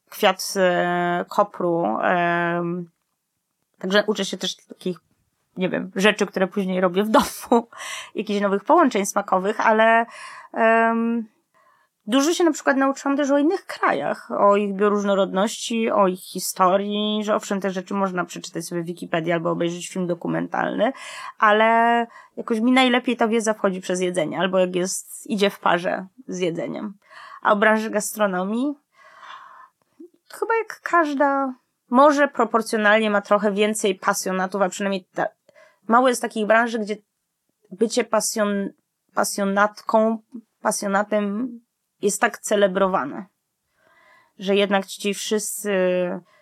kwiat 0.09 0.53
e, 0.57 1.25
kopru, 1.29 1.85
e, 2.03 2.83
Także 3.79 4.03
uczę 4.07 4.25
się 4.25 4.37
też 4.37 4.55
takich 4.55 4.99
nie 5.59 5.69
wiem, 5.69 5.91
rzeczy, 5.95 6.25
które 6.25 6.47
później 6.47 6.81
robię 6.81 7.03
w 7.03 7.09
domu, 7.09 7.67
jakichś 8.15 8.41
nowych 8.41 8.63
połączeń 8.63 9.05
smakowych, 9.05 9.67
ale 9.67 10.05
um, 10.53 11.27
dużo 12.07 12.33
się 12.33 12.43
na 12.43 12.51
przykład 12.51 12.77
nauczyłam 12.77 13.17
też 13.17 13.31
o 13.31 13.37
innych 13.37 13.65
krajach, 13.65 14.31
o 14.31 14.55
ich 14.55 14.73
bioróżnorodności, 14.75 15.91
o 15.91 16.07
ich 16.07 16.19
historii, 16.19 17.23
że 17.23 17.35
owszem, 17.35 17.61
te 17.61 17.71
rzeczy 17.71 17.93
można 17.93 18.25
przeczytać 18.25 18.65
sobie 18.65 18.83
w 18.83 18.85
Wikipedii 18.85 19.31
albo 19.31 19.51
obejrzeć 19.51 19.89
film 19.89 20.07
dokumentalny, 20.07 20.93
ale 21.39 22.07
jakoś 22.37 22.59
mi 22.59 22.71
najlepiej 22.71 23.17
ta 23.17 23.27
wiedza 23.27 23.53
wchodzi 23.53 23.81
przez 23.81 24.01
jedzenie, 24.01 24.39
albo 24.39 24.59
jak 24.59 24.75
jest, 24.75 25.29
idzie 25.29 25.49
w 25.49 25.59
parze 25.59 26.07
z 26.27 26.39
jedzeniem. 26.39 26.93
A 27.41 27.51
o 27.51 27.55
branży 27.55 27.89
gastronomii, 27.89 28.73
chyba 30.33 30.55
jak 30.55 30.81
każda, 30.83 31.53
może 31.89 32.27
proporcjonalnie 32.27 33.09
ma 33.09 33.21
trochę 33.21 33.51
więcej 33.51 33.95
pasjonatów, 33.95 34.61
a 34.61 34.69
przynajmniej 34.69 35.05
ta, 35.13 35.25
mało 35.89 36.09
jest 36.09 36.21
takich 36.21 36.47
branży, 36.47 36.79
gdzie 36.79 36.95
bycie 37.71 38.03
pasjon, 38.03 38.69
pasjonatką, 39.13 40.17
pasjonatem 40.61 41.49
jest 42.01 42.21
tak 42.21 42.39
celebrowane, 42.39 43.25
że 44.39 44.55
jednak 44.55 44.85
ci 44.85 45.13
wszyscy 45.13 45.71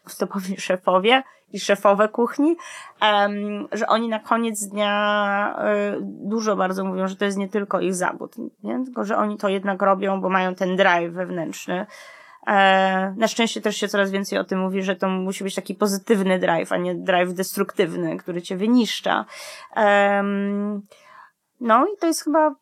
wstopowi 0.05 0.57
szefowie 0.67 1.23
i 1.53 1.59
szefowe 1.59 2.09
kuchni, 2.09 2.57
um, 3.01 3.67
że 3.71 3.87
oni 3.87 4.07
na 4.07 4.19
koniec 4.19 4.67
dnia 4.67 5.55
y, 5.95 5.99
dużo 6.01 6.55
bardzo 6.55 6.83
mówią, 6.85 7.07
że 7.07 7.15
to 7.15 7.25
jest 7.25 7.37
nie 7.37 7.49
tylko 7.49 7.79
ich 7.79 7.95
zawód, 7.95 8.35
nie? 8.63 8.83
tylko 8.85 9.03
że 9.03 9.17
oni 9.17 9.37
to 9.37 9.49
jednak 9.49 9.81
robią, 9.81 10.21
bo 10.21 10.29
mają 10.29 10.55
ten 10.55 10.75
drive 10.75 11.13
wewnętrzny, 11.13 11.85
na 13.17 13.27
szczęście 13.27 13.61
też 13.61 13.77
się 13.77 13.87
coraz 13.87 14.11
więcej 14.11 14.39
o 14.39 14.43
tym 14.43 14.59
mówi, 14.59 14.83
że 14.83 14.95
to 14.95 15.09
musi 15.09 15.43
być 15.43 15.55
taki 15.55 15.75
pozytywny 15.75 16.39
drive, 16.39 16.71
a 16.71 16.77
nie 16.77 16.95
drive 16.95 17.33
destruktywny, 17.33 18.17
który 18.17 18.41
cię 18.41 18.57
wyniszcza. 18.57 19.25
No 21.59 21.85
i 21.85 21.97
to 21.99 22.07
jest 22.07 22.23
chyba 22.23 22.55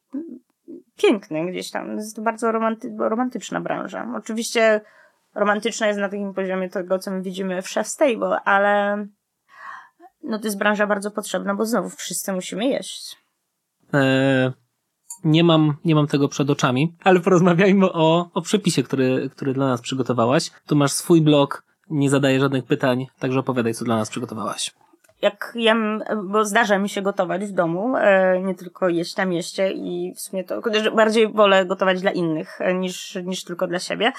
piękne 0.97 1.45
gdzieś 1.45 1.71
tam. 1.71 1.97
Jest 1.97 2.15
to 2.15 2.21
bardzo 2.21 2.51
romanty 2.51 2.95
romantyczna 2.99 3.61
branża. 3.61 4.07
Oczywiście 4.17 4.81
romantyczna 5.35 5.87
jest 5.87 5.99
na 5.99 6.09
takim 6.09 6.33
poziomie 6.33 6.69
tego, 6.69 6.99
co 6.99 7.11
my 7.11 7.21
widzimy 7.21 7.61
w 7.61 7.67
Chef 7.67 7.87
Stable, 7.87 8.41
ale 8.41 9.05
no 10.23 10.39
to 10.39 10.45
jest 10.45 10.57
branża 10.57 10.87
bardzo 10.87 11.11
potrzebna, 11.11 11.55
bo 11.55 11.65
znowu 11.65 11.89
wszyscy 11.89 12.33
musimy 12.33 12.65
jeść. 12.65 13.17
E, 13.93 14.53
nie 15.25 15.43
mam, 15.43 15.73
nie 15.85 15.95
mam 15.95 16.07
tego 16.07 16.27
przed 16.27 16.49
oczami, 16.49 16.95
ale 17.03 17.19
porozmawiajmy 17.19 17.91
o, 17.91 18.29
o 18.33 18.41
przepisie, 18.41 18.83
który, 18.83 19.29
który 19.29 19.53
dla 19.53 19.67
nas 19.67 19.81
przygotowałaś. 19.81 20.51
Tu 20.67 20.75
masz 20.75 20.91
swój 20.91 21.21
blog, 21.21 21.63
nie 21.89 22.09
zadaję 22.09 22.39
żadnych 22.39 22.65
pytań, 22.65 23.07
także 23.19 23.39
opowiadaj, 23.39 23.73
co 23.73 23.85
dla 23.85 23.97
nas 23.97 24.09
przygotowałaś. 24.09 24.71
Jak 25.21 25.51
jem, 25.55 26.03
bo 26.23 26.45
zdarza 26.45 26.79
mi 26.79 26.89
się 26.89 27.01
gotować 27.01 27.45
w 27.45 27.51
domu, 27.51 27.97
e, 27.97 28.41
nie 28.41 28.55
tylko 28.55 28.89
jeść 28.89 29.17
na 29.17 29.25
mieście 29.25 29.71
i 29.71 30.13
w 30.15 30.19
sumie 30.19 30.43
to, 30.43 30.61
bardziej 30.95 31.33
wolę 31.33 31.65
gotować 31.65 32.01
dla 32.01 32.11
innych 32.11 32.61
e, 32.61 32.73
niż, 32.73 33.17
niż 33.23 33.43
tylko 33.43 33.67
dla 33.67 33.79
siebie, 33.79 34.11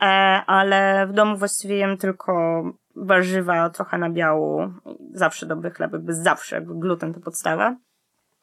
e, 0.00 0.04
ale 0.46 1.06
w 1.06 1.12
domu 1.12 1.36
właściwie 1.36 1.76
jem 1.76 1.96
tylko 1.96 2.62
warzywa, 2.96 3.70
trochę 3.70 3.98
nabiału, 3.98 4.72
zawsze 5.12 5.46
dobry 5.46 5.70
chleb, 5.70 5.92
jakby 5.92 6.14
zawsze, 6.14 6.56
jakby 6.56 6.74
gluten 6.74 7.14
to 7.14 7.20
podstawa 7.20 7.76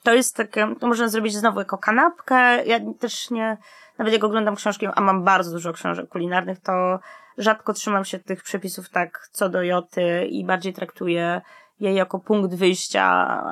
to 0.05 0.13
jest 0.13 0.35
takie, 0.35 0.75
to 0.79 0.87
można 0.87 1.07
zrobić 1.07 1.33
znowu 1.33 1.59
jako 1.59 1.77
kanapkę. 1.77 2.65
Ja 2.65 2.79
też 2.99 3.31
nie, 3.31 3.57
nawet 3.97 4.13
jak 4.13 4.23
oglądam 4.23 4.55
książki, 4.55 4.87
a 4.95 5.01
mam 5.01 5.23
bardzo 5.23 5.51
dużo 5.51 5.73
książek 5.73 6.09
kulinarnych, 6.09 6.59
to 6.59 6.99
rzadko 7.37 7.73
trzymam 7.73 8.05
się 8.05 8.19
tych 8.19 8.43
przepisów 8.43 8.89
tak 8.89 9.27
co 9.31 9.49
do 9.49 9.63
joty 9.63 10.25
i 10.25 10.45
bardziej 10.45 10.73
traktuję 10.73 11.41
je 11.79 11.93
jako 11.93 12.19
punkt 12.19 12.55
wyjścia, 12.55 13.05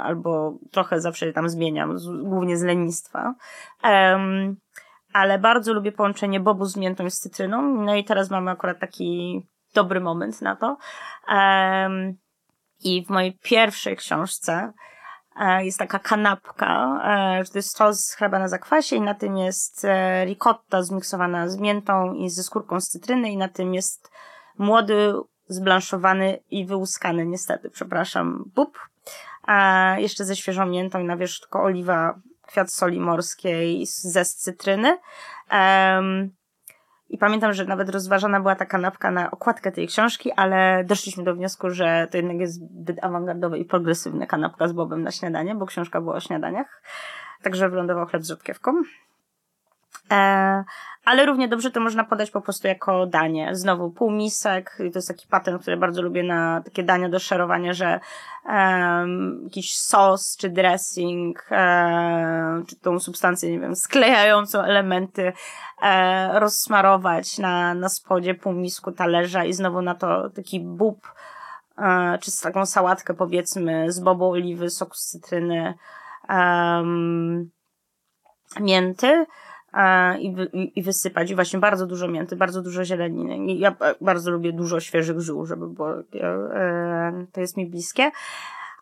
albo 0.04 0.54
trochę 0.72 1.02
zawsze 1.02 1.34
tam 1.34 1.50
zmieniam, 1.50 2.00
z, 2.00 2.06
głównie 2.24 2.58
z 2.58 2.64
lenistwa. 2.64 3.34
Um, 3.84 4.56
ale 5.14 5.40
bardzo 5.40 5.74
lubię 5.74 5.92
połączenie 5.92 6.40
bobu 6.40 6.66
z 6.66 6.78
miętą 6.78 7.06
i 7.06 7.12
z 7.12 7.20
cytryną. 7.20 7.62
No 7.62 7.96
i 7.96 8.04
teraz 8.04 8.30
mamy 8.32 8.52
akurat 8.52 8.80
taki 8.80 9.42
dobry 9.74 10.00
moment 10.02 10.42
na 10.42 10.56
to. 10.56 10.78
Um, 11.28 12.14
I 12.84 13.06
w 13.06 13.10
mojej 13.10 13.38
pierwszej 13.44 13.98
książce 13.98 14.74
jest 15.62 15.80
taka 15.80 16.00
kanapka, 16.00 17.00
e, 17.40 17.44
to 17.46 17.58
jest 17.58 17.78
sos 17.78 18.16
chleba 18.16 18.40
na 18.40 18.48
zakwasie 18.48 18.96
i 18.96 19.02
na 19.02 19.14
tym 19.14 19.38
jest 19.38 19.86
e, 19.86 20.26
ricotta 20.26 20.84
zmiksowana 20.84 21.48
z 21.48 21.58
miętą 21.58 22.14
i 22.14 22.30
ze 22.30 22.44
skórką 22.44 22.82
z 22.82 22.88
cytryny 22.88 23.32
i 23.32 23.38
na 23.38 23.48
tym 23.48 23.74
jest 23.74 24.12
młody, 24.58 25.14
zblanszowany 25.48 26.40
i 26.50 26.66
wyłuskany 26.66 27.26
niestety, 27.26 27.70
przepraszam, 27.70 28.52
bób. 28.56 28.80
A 29.44 29.96
jeszcze 29.98 30.26
ze 30.26 30.36
świeżą 30.36 30.66
miętą 30.66 31.00
i 31.00 31.06
na 31.06 31.18
wierzchu 31.18 31.42
tylko 31.42 31.64
oliwa, 31.64 32.20
kwiat 32.48 32.74
soli 32.74 33.00
morskiej, 33.00 33.86
zest 33.86 34.44
cytryny. 34.44 34.98
Um, 35.52 36.36
i 37.14 37.18
pamiętam, 37.18 37.54
że 37.54 37.66
nawet 37.66 37.90
rozważana 37.90 38.40
była 38.40 38.56
ta 38.56 38.66
kanapka 38.66 39.12
na 39.12 39.32
okładkę 39.32 39.72
tej 39.72 39.88
książki, 39.88 40.32
ale 40.32 40.84
doszliśmy 40.84 41.24
do 41.24 41.36
wniosku, 41.36 41.70
że 41.70 42.08
to 42.12 42.18
jednak 42.18 42.40
jest 42.40 42.54
zbyt 42.54 43.04
awangardowe 43.04 43.58
i 43.58 43.66
progresywne 43.66 44.28
kanapka 44.28 44.68
z 44.68 44.74
bobem 44.74 45.04
na 45.04 45.12
śniadanie, 45.12 45.56
bo 45.56 45.66
książka 45.66 46.02
była 46.02 46.16
o 46.16 46.20
śniadaniach. 46.20 46.82
Także 47.44 47.70
wylądował 47.70 48.06
chleb 48.06 48.24
z 48.24 48.28
rzodkiewką. 48.28 48.72
E, 50.12 50.64
ale 51.06 51.26
równie 51.26 51.48
dobrze 51.48 51.72
to 51.72 51.80
można 51.80 52.04
podać 52.04 52.32
po 52.32 52.42
prostu 52.42 52.68
jako 52.68 53.06
danie. 53.06 53.56
Znowu 53.56 53.92
półmisek, 53.92 54.78
to 54.78 54.84
jest 54.84 55.08
taki 55.08 55.28
patent, 55.28 55.62
który 55.62 55.78
bardzo 55.78 56.02
lubię 56.02 56.24
na 56.24 56.62
takie 56.62 56.84
dania 56.84 57.10
do 57.10 57.20
szerowania, 57.20 57.74
że 57.74 58.00
um, 58.46 59.42
jakiś 59.44 59.76
sos 59.78 60.38
czy 60.38 60.50
dressing, 60.50 61.46
e, 61.52 62.64
czy 62.68 62.76
tą 62.76 63.00
substancję, 63.00 63.52
nie 63.52 63.60
wiem, 63.60 63.76
sklejającą 63.76 64.62
elementy 64.62 65.34
e, 65.82 66.40
rozsmarować 66.40 67.38
na, 67.38 67.74
na 67.74 67.90
spodzie 67.90 68.36
półmisku 68.36 68.92
talerza 68.92 69.46
i 69.46 69.54
znowu 69.54 69.82
na 69.82 69.96
to 69.96 70.30
taki 70.30 70.60
bób, 70.60 71.14
e, 71.78 72.18
czy 72.22 72.42
taką 72.42 72.66
sałatkę 72.66 73.14
powiedzmy 73.14 73.92
z 73.92 74.00
bobą 74.00 74.30
oliwy, 74.30 74.70
soku 74.70 74.96
z 74.96 75.06
cytryny, 75.06 75.74
um, 76.30 77.52
mięty 78.60 79.26
i, 80.20 80.36
i 80.76 80.84
wysypać. 80.84 81.32
I 81.32 81.36
właśnie 81.36 81.60
bardzo 81.60 81.88
dużo 81.88 82.08
mięty, 82.08 82.36
bardzo 82.36 82.62
dużo 82.62 82.86
zieleniny. 82.86 83.54
Ja 83.54 83.76
bardzo 84.02 84.32
lubię 84.32 84.54
dużo 84.54 84.80
świeżych 84.80 85.20
ziół, 85.20 85.46
żeby 85.46 85.68
było, 85.68 86.00
e, 86.00 87.26
to 87.32 87.42
jest 87.42 87.58
mi 87.58 87.66
bliskie. 87.66 88.12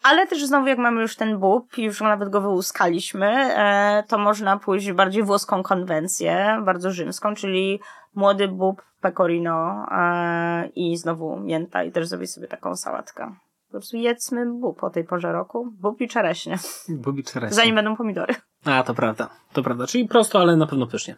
Ale 0.03 0.27
też 0.27 0.45
znowu, 0.45 0.67
jak 0.67 0.77
mamy 0.77 1.01
już 1.01 1.15
ten 1.15 1.39
bób, 1.39 1.77
już 1.77 2.01
nawet 2.01 2.29
go 2.29 2.41
wyłuskaliśmy, 2.41 3.27
e, 3.27 4.03
to 4.07 4.17
można 4.17 4.59
pójść 4.59 4.91
w 4.91 4.95
bardziej 4.95 5.23
włoską 5.23 5.63
konwencję, 5.63 6.61
bardzo 6.65 6.91
rzymską, 6.91 7.35
czyli 7.35 7.79
młody 8.15 8.47
bób, 8.47 8.81
pecorino 9.01 9.85
e, 9.91 10.67
i 10.75 10.97
znowu 10.97 11.39
mięta 11.39 11.83
i 11.83 11.91
też 11.91 12.07
zrobić 12.07 12.31
sobie 12.31 12.47
taką 12.47 12.75
sałatkę. 12.75 13.35
Po 13.71 13.77
prostu 13.77 13.97
jedzmy 13.97 14.53
bób 14.53 14.83
o 14.83 14.89
tej 14.89 15.03
porze 15.03 15.31
roku. 15.31 15.71
Bób 15.79 16.01
i 16.01 16.07
czereśnie. 16.07 16.59
Bób 16.89 17.17
i 17.17 17.23
czereśnie. 17.23 17.55
Zanim 17.55 17.75
będą 17.75 17.95
pomidory. 17.95 18.35
A, 18.65 18.83
to 18.83 18.93
prawda. 18.93 19.29
To 19.53 19.63
prawda. 19.63 19.87
Czyli 19.87 20.07
prosto, 20.07 20.39
ale 20.39 20.57
na 20.57 20.67
pewno 20.67 20.87
pysznie. 20.87 21.15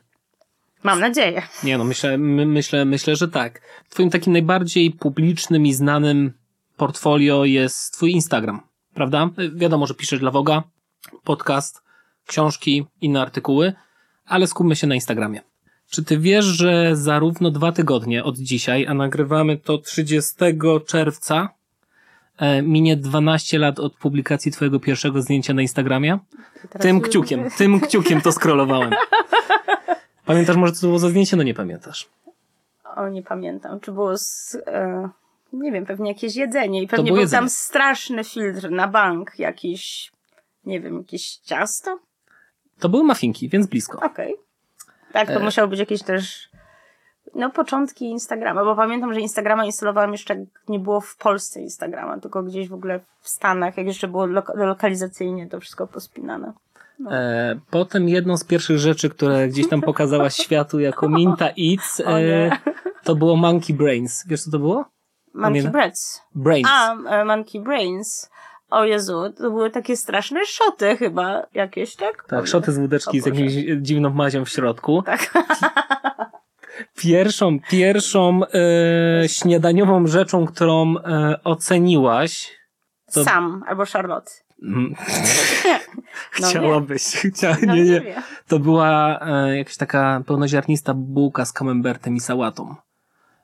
Mam 0.84 1.00
nadzieję. 1.00 1.42
Nie 1.64 1.78
no, 1.78 1.84
myślę, 1.84 2.18
my, 2.18 2.46
myślę, 2.46 2.86
myślę, 2.86 3.16
że 3.16 3.28
tak. 3.28 3.62
Twoim 3.90 4.10
takim 4.10 4.34
najbardziej 4.34 4.92
publicznym 4.92 5.66
i 5.66 5.74
znanym 5.74 6.34
portfolio 6.78 7.46
jest 7.46 7.94
twój 7.94 8.12
Instagram, 8.12 8.62
prawda? 8.94 9.30
Wiadomo, 9.56 9.88
że 9.88 9.94
piszesz 9.94 10.20
dla 10.20 10.32
Woga, 10.32 10.64
podcast, 11.24 11.84
książki, 12.28 12.86
inne 13.02 13.22
artykuły, 13.22 13.74
ale 14.26 14.48
skupmy 14.48 14.76
się 14.76 14.88
na 14.88 14.96
Instagramie. 14.96 15.42
Czy 15.90 16.04
ty 16.04 16.18
wiesz, 16.18 16.46
że 16.46 16.96
zarówno 16.96 17.52
dwa 17.52 17.72
tygodnie 17.72 18.24
od 18.24 18.38
dzisiaj, 18.38 18.88
a 18.88 18.94
nagrywamy 18.94 19.58
to 19.58 19.78
30 19.78 20.34
czerwca, 20.88 21.50
minie 22.64 22.98
12 22.98 23.60
lat 23.60 23.80
od 23.80 23.96
publikacji 23.96 24.52
twojego 24.52 24.80
pierwszego 24.80 25.22
zdjęcia 25.22 25.54
na 25.54 25.62
Instagramie. 25.62 26.20
Tym 26.80 27.02
kciukiem, 27.02 27.50
tym 27.58 27.80
kciukiem 27.80 28.22
to 28.22 28.32
scrollowałem. 28.32 28.92
Pamiętasz 30.26 30.56
może 30.56 30.74
co 30.74 30.82
to 30.82 30.88
było 30.88 31.00
za 31.00 31.10
zdjęcie? 31.10 31.38
No 31.38 31.44
nie 31.44 31.54
pamiętasz. 31.54 32.10
O, 32.96 33.10
nie 33.10 33.24
pamiętam. 33.24 33.80
Czy 33.80 33.92
było 33.92 34.18
z... 34.18 34.58
E, 34.68 35.10
nie 35.54 35.72
wiem, 35.72 35.86
pewnie 35.86 36.12
jakieś 36.12 36.36
jedzenie 36.36 36.82
i 36.82 36.88
pewnie 36.88 37.12
był 37.12 37.20
jedzenie. 37.20 37.40
tam 37.40 37.50
straszny 37.50 38.24
filtr 38.24 38.72
na 38.72 38.88
bank 38.88 39.40
jakiś, 39.40 40.12
nie 40.66 40.82
wiem, 40.82 40.98
jakieś 40.98 41.36
ciasto? 41.36 42.00
To 42.80 42.90
były 42.90 43.04
mafinki, 43.04 43.50
więc 43.50 43.68
blisko. 43.68 43.98
Okej. 43.98 44.34
Okay. 44.34 44.46
Tak, 45.14 45.28
to 45.28 45.34
e... 45.34 45.44
musiało 45.44 45.68
być 45.68 45.80
jakieś 45.80 46.04
też 46.04 46.50
no, 47.36 47.50
początki 47.50 48.06
Instagrama, 48.06 48.64
bo 48.64 48.76
pamiętam, 48.76 49.14
że 49.14 49.22
Instagrama 49.22 49.66
instalowałam 49.66 50.12
jeszcze, 50.12 50.36
jak 50.36 50.48
nie 50.70 50.80
było 50.80 51.02
w 51.02 51.18
Polsce 51.18 51.62
Instagrama, 51.62 52.20
tylko 52.20 52.44
gdzieś 52.44 52.70
w 52.70 52.74
ogóle 52.74 53.00
w 53.22 53.30
Stanach, 53.30 53.78
jak 53.78 53.88
jeszcze 53.88 54.08
było 54.08 54.26
lokalizacyjnie 54.56 55.50
to 55.50 55.60
wszystko 55.60 55.88
pospinane. 55.88 56.54
No. 57.00 57.16
E, 57.16 57.60
potem 57.70 58.10
jedną 58.10 58.38
z 58.38 58.44
pierwszych 58.44 58.78
rzeczy, 58.78 59.10
które 59.10 59.48
gdzieś 59.48 59.70
tam 59.70 59.82
pokazałaś 59.82 60.36
światu 60.44 60.80
jako 60.80 61.10
Minta 61.10 61.50
Eats, 61.50 62.00
e, 62.06 62.52
to 63.04 63.16
było 63.16 63.36
Monkey 63.36 63.76
Brains. 63.76 64.24
Wiesz 64.28 64.44
co 64.44 64.52
to 64.52 64.60
było? 64.60 64.86
Monkey 65.34 65.70
Brains. 65.70 66.22
Brains. 66.36 66.70
A, 66.72 66.94
e, 66.94 67.26
Monkey 67.26 67.62
Brains. 67.62 68.30
O 68.70 68.86
Jezu, 68.86 69.34
to 69.38 69.52
były 69.52 69.70
takie 69.70 69.98
straszne 69.98 70.46
szoty 70.46 70.98
chyba 70.98 71.46
jakieś, 71.54 71.96
tak? 71.96 72.26
Tak, 72.28 72.48
szoty 72.48 72.72
z 72.72 72.80
wódeczki 72.80 73.22
z 73.22 73.26
jakimś 73.26 73.54
dziwną 73.82 74.10
mazią 74.10 74.46
w 74.46 74.50
środku. 74.50 75.02
Tak. 75.02 75.34
pierwszą, 76.96 77.60
pierwszą 77.60 78.42
e, 78.44 79.30
śniadaniową 79.30 80.08
rzeczą, 80.08 80.46
którą 80.46 80.98
e, 80.98 81.44
oceniłaś. 81.44 82.52
To... 83.14 83.24
Sam 83.24 83.64
albo 83.68 83.86
Charlotte. 83.86 84.32
Mm. 84.64 84.96
no 86.40 86.48
Chciałabyś. 86.48 87.04
Chcia... 87.04 87.58
No 87.66 87.76
nie, 87.76 87.84
nie. 87.84 88.22
To 88.48 88.60
była 88.60 89.20
e, 89.22 89.58
jakaś 89.58 89.78
taka 89.78 90.22
pełnoziarnista 90.28 90.94
bułka 90.94 91.46
z 91.46 91.54
camembertem 91.54 92.16
i 92.16 92.20
sałatą. 92.20 92.76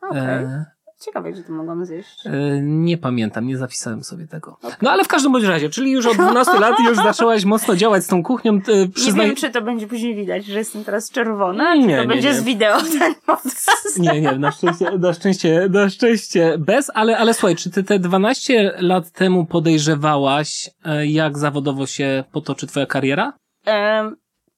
Okay. 0.01 0.21
E, 0.21 0.65
Ciekawe, 0.99 1.31
gdzie 1.31 1.43
to 1.43 1.53
mogłam 1.53 1.85
zjeść. 1.85 2.25
E, 2.25 2.62
nie 2.62 2.97
pamiętam, 2.97 3.47
nie 3.47 3.57
zapisałem 3.57 4.03
sobie 4.03 4.27
tego. 4.27 4.57
Okay. 4.62 4.77
No 4.81 4.91
ale 4.91 5.03
w 5.03 5.07
każdym 5.07 5.31
bądź 5.31 5.45
razie, 5.45 5.69
czyli 5.69 5.91
już 5.91 6.05
od 6.05 6.17
12 6.17 6.59
lat 6.59 6.79
już 6.79 6.97
zaczęłaś 7.09 7.45
mocno 7.45 7.75
działać 7.75 8.03
z 8.03 8.07
tą 8.07 8.23
kuchnią. 8.23 8.55
E, 8.55 8.88
przyznaj... 8.88 9.25
Nie 9.25 9.27
wiem, 9.27 9.35
czy 9.35 9.49
to 9.49 9.62
będzie 9.62 9.88
później 9.88 10.15
widać, 10.15 10.45
że 10.45 10.59
jestem 10.59 10.83
teraz 10.83 11.12
czerwona, 11.12 11.75
nie, 11.75 11.81
czy 11.81 11.95
to 11.95 12.01
nie, 12.01 12.07
będzie 12.07 12.27
nie. 12.27 12.33
z 12.33 12.43
wideo 12.43 12.81
ten 12.99 13.15
podcast. 13.25 13.99
Nie, 13.99 14.21
nie, 14.21 14.31
na 14.31 14.51
szczęście, 14.51 14.97
na 14.97 15.13
szczęście, 15.13 15.67
na 15.69 15.89
szczęście 15.89 16.57
bez, 16.57 16.91
ale, 16.93 17.17
ale 17.17 17.33
słuchaj, 17.33 17.55
czy 17.55 17.69
ty 17.69 17.83
te 17.83 17.99
12 17.99 18.73
lat 18.79 19.12
temu 19.12 19.45
podejrzewałaś, 19.45 20.69
e, 20.85 21.07
jak 21.07 21.38
zawodowo 21.38 21.85
się 21.85 22.23
potoczy 22.31 22.67
twoja 22.67 22.85
kariera? 22.85 23.33
Um, 23.67 24.15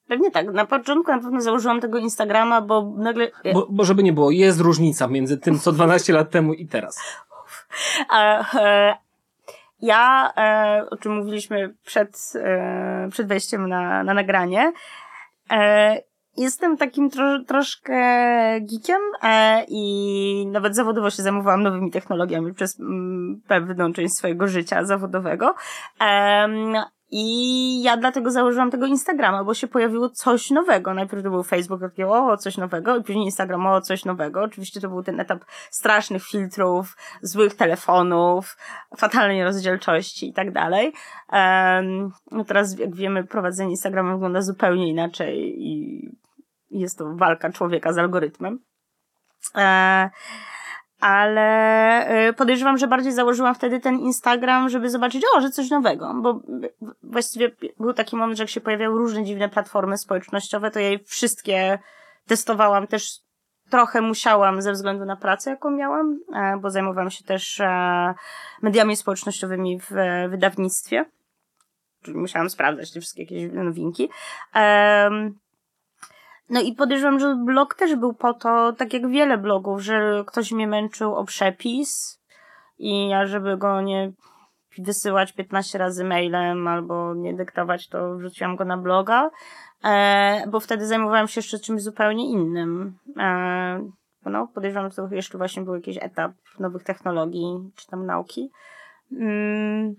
Pewnie 0.08 0.30
tak. 0.30 0.52
Na 0.52 0.66
początku 0.66 1.12
na 1.12 1.18
pewno 1.18 1.40
założyłam 1.40 1.80
tego 1.80 1.98
Instagrama, 1.98 2.60
bo 2.60 2.92
nagle... 2.96 3.30
Bo, 3.54 3.66
bo 3.70 3.84
żeby 3.84 4.02
nie 4.02 4.12
było, 4.12 4.30
jest 4.30 4.60
różnica 4.60 5.06
między 5.06 5.38
tym, 5.38 5.58
co 5.58 5.72
12 5.72 6.12
lat 6.12 6.30
temu 6.30 6.54
i 6.54 6.66
teraz. 6.66 7.22
A, 8.08 8.44
e, 8.60 8.96
ja, 9.82 10.32
e, 10.36 10.86
o 10.90 10.96
czym 10.96 11.16
mówiliśmy 11.16 11.74
przed, 11.84 12.32
e, 12.34 13.08
przed 13.10 13.26
wejściem 13.28 13.68
na, 13.68 14.04
na 14.04 14.14
nagranie, 14.14 14.72
jestem 16.36 16.76
takim 16.76 17.10
tro, 17.10 17.44
troszkę 17.44 17.94
geekiem 18.60 19.00
i 19.68 20.46
nawet 20.52 20.76
zawodowo 20.76 21.10
się 21.10 21.22
zajmowałam 21.22 21.62
nowymi 21.62 21.90
technologiami 21.90 22.54
przez 22.54 22.80
mm, 22.80 23.40
pewną 23.48 23.92
część 23.92 24.14
swojego 24.14 24.48
życia 24.48 24.84
zawodowego. 24.84 25.54
I 27.14 27.82
ja 27.82 27.96
dlatego 27.96 28.30
założyłam 28.30 28.70
tego 28.70 28.86
Instagrama, 28.86 29.44
bo 29.44 29.54
się 29.54 29.68
pojawiło 29.68 30.08
coś 30.10 30.50
nowego. 30.50 30.94
Najpierw 30.94 31.22
to 31.22 31.30
był 31.30 31.42
Facebook, 31.42 31.80
takie 31.80 32.08
o, 32.08 32.36
coś 32.36 32.56
nowego, 32.56 32.96
i 32.96 33.02
później 33.02 33.24
Instagram, 33.24 33.66
o, 33.66 33.80
coś 33.80 34.04
nowego. 34.04 34.42
Oczywiście 34.42 34.80
to 34.80 34.88
był 34.88 35.02
ten 35.02 35.20
etap 35.20 35.44
strasznych 35.70 36.24
filtrów, 36.24 36.96
złych 37.22 37.54
telefonów, 37.54 38.56
fatalnej 38.96 39.44
rozdzielczości 39.44 40.28
i 40.28 40.32
tak 40.32 40.52
dalej. 40.52 40.92
No 42.30 42.44
teraz, 42.44 42.78
jak 42.78 42.94
wiemy, 42.94 43.24
prowadzenie 43.24 43.70
Instagrama 43.70 44.12
wygląda 44.12 44.42
zupełnie 44.42 44.88
inaczej 44.88 45.54
i 45.58 46.02
jest 46.70 46.98
to 46.98 47.14
walka 47.16 47.52
człowieka 47.52 47.92
z 47.92 47.98
algorytmem. 47.98 48.58
E, 49.56 50.10
ale 51.02 52.28
y, 52.28 52.32
podejrzewam, 52.32 52.78
że 52.78 52.86
bardziej 52.86 53.12
założyłam 53.12 53.54
wtedy 53.54 53.80
ten 53.80 53.98
Instagram, 53.98 54.68
żeby 54.68 54.90
zobaczyć, 54.90 55.22
o, 55.34 55.40
że 55.40 55.50
coś 55.50 55.70
nowego, 55.70 56.14
bo 56.22 56.40
właściwie 57.02 57.50
był 57.80 57.92
taki 57.92 58.16
moment, 58.16 58.38
że 58.38 58.42
jak 58.42 58.50
się 58.50 58.60
pojawiały 58.60 58.98
różne 58.98 59.24
dziwne 59.24 59.48
platformy 59.48 59.98
społecznościowe, 59.98 60.70
to 60.70 60.80
ja 60.80 60.88
je 60.88 60.98
wszystkie 60.98 61.78
testowałam 62.26 62.86
też 62.86 63.20
trochę 63.70 64.00
musiałam 64.00 64.62
ze 64.62 64.72
względu 64.72 65.04
na 65.04 65.16
pracę, 65.16 65.50
jaką 65.50 65.70
miałam, 65.70 66.18
e, 66.34 66.56
bo 66.60 66.70
zajmowałam 66.70 67.10
się 67.10 67.24
też 67.24 67.60
e, 67.60 68.14
mediami 68.62 68.96
społecznościowymi 68.96 69.80
w 69.80 69.90
wydawnictwie. 70.28 71.04
Czyli 72.02 72.16
musiałam 72.16 72.50
sprawdzać 72.50 72.92
te 72.92 73.00
wszystkie 73.00 73.22
jakieś 73.22 73.52
nowinki. 73.52 74.10
No 76.52 76.60
i 76.60 76.74
podejrzewam, 76.74 77.18
że 77.18 77.36
blog 77.36 77.74
też 77.74 77.96
był 77.96 78.14
po 78.14 78.34
to, 78.34 78.72
tak 78.72 78.92
jak 78.92 79.08
wiele 79.08 79.38
blogów, 79.38 79.80
że 79.80 80.24
ktoś 80.26 80.52
mnie 80.52 80.66
męczył 80.66 81.14
o 81.14 81.24
przepis 81.24 82.20
i 82.78 83.08
ja, 83.08 83.26
żeby 83.26 83.56
go 83.56 83.80
nie 83.80 84.12
wysyłać 84.78 85.32
15 85.32 85.78
razy 85.78 86.04
mailem 86.04 86.68
albo 86.68 87.14
nie 87.14 87.34
dyktować, 87.34 87.88
to 87.88 88.16
wrzuciłam 88.16 88.56
go 88.56 88.64
na 88.64 88.76
bloga, 88.76 89.30
e, 89.84 90.44
bo 90.50 90.60
wtedy 90.60 90.86
zajmowałam 90.86 91.28
się 91.28 91.38
jeszcze 91.38 91.58
czymś 91.58 91.82
zupełnie 91.82 92.30
innym. 92.30 92.98
E, 93.18 93.88
no, 94.24 94.48
podejrzewam, 94.54 94.90
że 94.90 94.96
to 94.96 95.14
jeszcze 95.14 95.38
właśnie 95.38 95.62
był 95.62 95.74
jakiś 95.74 95.98
etap 96.00 96.32
nowych 96.58 96.82
technologii, 96.82 97.70
czy 97.76 97.86
tam 97.86 98.06
nauki. 98.06 98.50
Mm, 99.12 99.94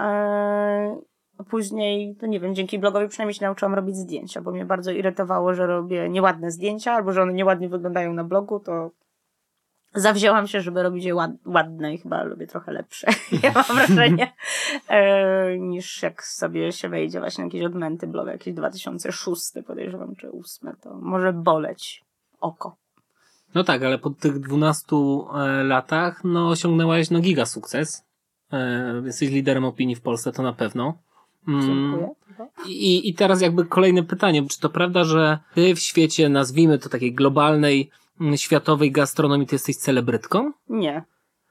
e, 0.00 1.11
później, 1.50 2.16
to 2.16 2.26
nie 2.26 2.40
wiem, 2.40 2.54
dzięki 2.54 2.78
blogowi 2.78 3.08
przynajmniej 3.08 3.34
się 3.34 3.44
nauczyłam 3.44 3.74
robić 3.74 3.96
zdjęcia, 3.96 4.42
bo 4.42 4.50
mnie 4.50 4.64
bardzo 4.64 4.90
irytowało, 4.90 5.54
że 5.54 5.66
robię 5.66 6.08
nieładne 6.08 6.50
zdjęcia, 6.50 6.92
albo 6.92 7.12
że 7.12 7.22
one 7.22 7.32
nieładnie 7.32 7.68
wyglądają 7.68 8.12
na 8.12 8.24
blogu, 8.24 8.60
to 8.60 8.90
zawzięłam 9.94 10.46
się, 10.46 10.60
żeby 10.60 10.82
robić 10.82 11.04
je 11.04 11.14
ład, 11.14 11.30
ładne 11.46 11.94
i 11.94 11.98
chyba 11.98 12.22
lubię 12.22 12.46
trochę 12.46 12.72
lepsze, 12.72 13.06
ja 13.42 13.52
mam 13.54 13.64
wrażenie, 13.76 14.32
e, 14.88 15.58
niż 15.58 16.02
jak 16.02 16.24
sobie 16.24 16.72
się 16.72 16.88
wejdzie 16.88 17.20
właśnie 17.20 17.44
jakieś 17.44 17.62
odmęty 17.62 18.06
bloga, 18.06 18.32
jakieś 18.32 18.54
2006 18.54 19.42
podejrzewam, 19.66 20.16
czy 20.16 20.30
8, 20.32 20.76
to 20.80 20.94
może 20.94 21.32
boleć 21.32 22.04
oko. 22.40 22.76
No 23.54 23.64
tak, 23.64 23.82
ale 23.82 23.98
po 23.98 24.10
tych 24.10 24.38
12 24.38 24.96
e, 24.96 25.64
latach 25.64 26.24
no 26.24 26.48
osiągnęłaś 26.48 27.10
no 27.10 27.20
giga 27.20 27.46
sukces. 27.46 28.04
E, 28.52 29.02
jesteś 29.04 29.30
liderem 29.30 29.64
opinii 29.64 29.96
w 29.96 30.00
Polsce, 30.00 30.32
to 30.32 30.42
na 30.42 30.52
pewno. 30.52 30.98
Mm. 31.48 31.62
Dziękuję. 31.62 32.08
I, 32.66 33.08
I 33.08 33.14
teraz 33.14 33.40
jakby 33.40 33.64
kolejne 33.64 34.02
pytanie, 34.02 34.46
czy 34.48 34.60
to 34.60 34.70
prawda, 34.70 35.04
że 35.04 35.38
ty 35.54 35.74
w 35.74 35.78
świecie, 35.78 36.28
nazwijmy 36.28 36.78
to 36.78 36.88
takiej 36.88 37.14
globalnej, 37.14 37.90
mm, 38.20 38.36
światowej 38.36 38.92
gastronomii, 38.92 39.46
ty 39.46 39.54
jesteś 39.54 39.76
celebrytką? 39.76 40.52
Nie. 40.68 41.04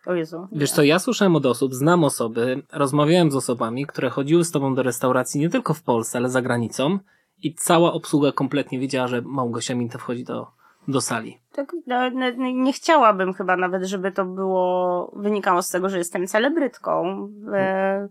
O 0.06 0.13
Jezu. 0.13 0.47
Nie. 0.51 0.60
Wiesz 0.60 0.71
co, 0.71 0.84
ja 0.84 0.99
słyszałem 0.99 1.36
od 1.36 1.45
osób, 1.45 1.73
znam 1.73 2.04
osoby, 2.04 2.63
rozmawiałem 2.73 3.32
z 3.32 3.36
osobami, 3.36 3.86
które 3.86 4.10
chodziły 4.10 4.45
z 4.45 4.51
tobą 4.51 4.75
do 4.75 4.84
restauracji 4.84 5.41
nie 5.41 5.49
tylko 5.49 5.73
w 5.73 5.84
Polsce, 5.84 6.17
ale 6.17 6.30
za 6.30 6.41
granicą 6.41 6.99
i 7.43 7.56
cała 7.56 7.93
obsługa 7.93 8.32
kompletnie 8.32 8.80
wiedziała, 8.80 9.08
że 9.08 9.21
Małgosia 9.21 9.75
Minta 9.75 9.97
wchodzi 9.97 10.23
do, 10.23 10.47
do 10.88 11.01
sali. 11.01 11.38
Tak, 11.51 11.71
no, 11.88 12.10
no, 12.10 12.32
nie 12.38 12.73
chciałabym 12.73 13.34
chyba 13.34 13.58
nawet, 13.58 13.84
żeby 13.84 14.12
to 14.12 14.25
było, 14.25 15.12
wynikało 15.15 15.62
z 15.62 15.69
tego, 15.69 15.89
że 15.89 15.97
jestem 15.97 16.27
celebrytką. 16.27 17.27
E, 17.54 18.08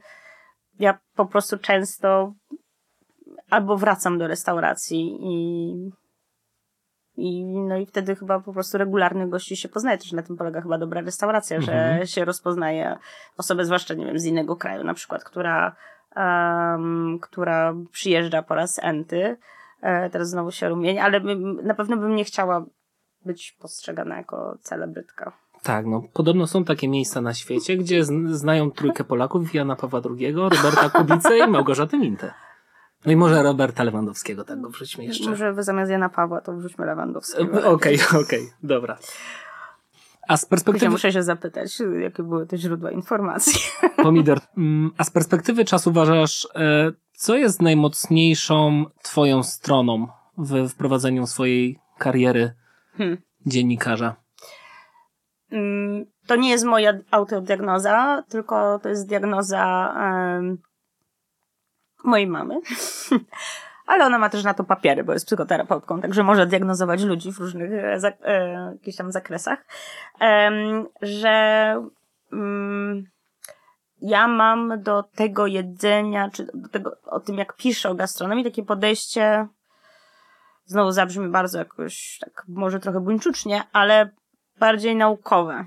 ja 0.80 0.98
po 1.16 1.26
prostu 1.26 1.58
często 1.58 2.34
albo 3.50 3.76
wracam 3.76 4.18
do 4.18 4.26
restauracji 4.26 5.18
i, 5.20 5.74
i 7.16 7.44
no 7.44 7.76
i 7.76 7.86
wtedy 7.86 8.16
chyba 8.16 8.40
po 8.40 8.52
prostu 8.52 8.78
regularnych 8.78 9.28
gości 9.28 9.56
się 9.56 9.68
poznaje. 9.68 9.98
Też 9.98 10.12
na 10.12 10.22
tym 10.22 10.36
polega 10.36 10.60
chyba 10.60 10.78
dobra 10.78 11.00
restauracja, 11.00 11.56
mhm. 11.56 12.00
że 12.00 12.06
się 12.06 12.24
rozpoznaje 12.24 12.96
osobę, 13.36 13.64
zwłaszcza, 13.64 13.94
nie 13.94 14.06
wiem, 14.06 14.18
z 14.18 14.24
innego 14.24 14.56
kraju 14.56 14.84
na 14.84 14.94
przykład, 14.94 15.24
która, 15.24 15.76
um, 16.16 17.18
która 17.22 17.74
przyjeżdża 17.92 18.42
po 18.42 18.54
raz 18.54 18.78
enty. 18.82 19.36
E, 19.80 20.10
teraz 20.10 20.28
znowu 20.28 20.50
się 20.50 20.68
rumień, 20.68 20.98
ale 20.98 21.20
bym, 21.20 21.60
na 21.66 21.74
pewno 21.74 21.96
bym 21.96 22.16
nie 22.16 22.24
chciała 22.24 22.64
być 23.24 23.56
postrzegana 23.60 24.16
jako 24.16 24.58
celebrytka. 24.60 25.32
Tak, 25.62 25.86
no 25.86 26.02
podobno 26.12 26.46
są 26.46 26.64
takie 26.64 26.88
miejsca 26.88 27.20
na 27.20 27.34
świecie, 27.34 27.76
gdzie 27.76 28.04
znają 28.26 28.70
trójkę 28.70 29.04
Polaków, 29.04 29.54
Jana 29.54 29.76
Pawła 29.76 30.00
II, 30.10 30.32
Roberta 30.32 30.90
Kubicę 30.90 31.38
i 31.38 31.48
Małgorzatę 31.50 31.98
Mintę. 31.98 32.34
No 33.06 33.12
i 33.12 33.16
może 33.16 33.42
Roberta 33.42 33.84
Lewandowskiego, 33.84 34.44
tak 34.44 34.60
go 34.60 34.70
wrzućmy 34.70 35.04
jeszcze. 35.04 35.30
Może 35.30 35.54
zamiast 35.62 35.90
Jana 35.90 36.08
Pawła 36.08 36.40
to 36.40 36.52
wrzućmy 36.52 36.86
Lewandowskiego. 36.86 37.70
Okej, 37.70 37.70
okej, 37.72 38.00
okay, 38.06 38.20
okay, 38.20 38.40
dobra. 38.62 38.98
A 40.28 40.36
z 40.36 40.46
perspektywy... 40.46 40.84
Ja 40.84 40.90
muszę 40.90 41.12
się 41.12 41.22
zapytać, 41.22 41.78
jakie 42.00 42.22
były 42.22 42.46
te 42.46 42.58
źródła 42.58 42.90
informacji. 42.90 43.60
Pomidor, 44.02 44.40
mm, 44.56 44.90
a 44.96 45.04
z 45.04 45.10
perspektywy 45.10 45.64
czasu 45.64 45.90
uważasz, 45.90 46.48
e, 46.54 46.92
co 47.12 47.36
jest 47.36 47.62
najmocniejszą 47.62 48.84
twoją 49.02 49.42
stroną 49.42 50.08
w 50.38 50.68
wprowadzeniu 50.68 51.26
swojej 51.26 51.78
kariery 51.98 52.52
hmm. 52.96 53.18
dziennikarza? 53.46 54.16
Mm, 55.52 56.06
to 56.26 56.36
nie 56.36 56.50
jest 56.50 56.64
moja 56.64 56.92
autodiagnoza, 57.10 58.24
tylko 58.28 58.78
to 58.78 58.88
jest 58.88 59.08
diagnoza 59.08 59.94
mojej 62.04 62.26
mamy. 62.26 62.60
Ale 63.86 64.06
ona 64.06 64.18
ma 64.18 64.28
też 64.28 64.44
na 64.44 64.54
to 64.54 64.64
papiery, 64.64 65.04
bo 65.04 65.12
jest 65.12 65.26
psychoterapeutką, 65.26 66.00
także 66.00 66.22
może 66.22 66.46
diagnozować 66.46 67.02
ludzi 67.02 67.32
w 67.32 67.38
różnych 67.38 67.72
e, 67.72 68.14
e, 68.24 68.72
jakichś 68.72 68.96
tam 68.96 69.12
zakresach, 69.12 69.64
że 71.02 71.74
um, 72.32 73.04
ja 74.00 74.28
mam 74.28 74.82
do 74.82 75.02
tego 75.02 75.46
jedzenia, 75.46 76.30
czy 76.30 76.46
do 76.54 76.68
tego, 76.68 76.96
o 77.04 77.20
tym 77.20 77.38
jak 77.38 77.56
piszę 77.56 77.90
o 77.90 77.94
gastronomii, 77.94 78.44
takie 78.44 78.62
podejście, 78.62 79.46
znowu 80.64 80.92
zabrzmi 80.92 81.28
bardzo 81.28 81.58
jakoś, 81.58 82.18
tak 82.20 82.44
może 82.48 82.80
trochę 82.80 83.00
buńczucznie, 83.00 83.62
ale 83.72 84.10
bardziej 84.60 84.96
naukowe. 84.96 85.66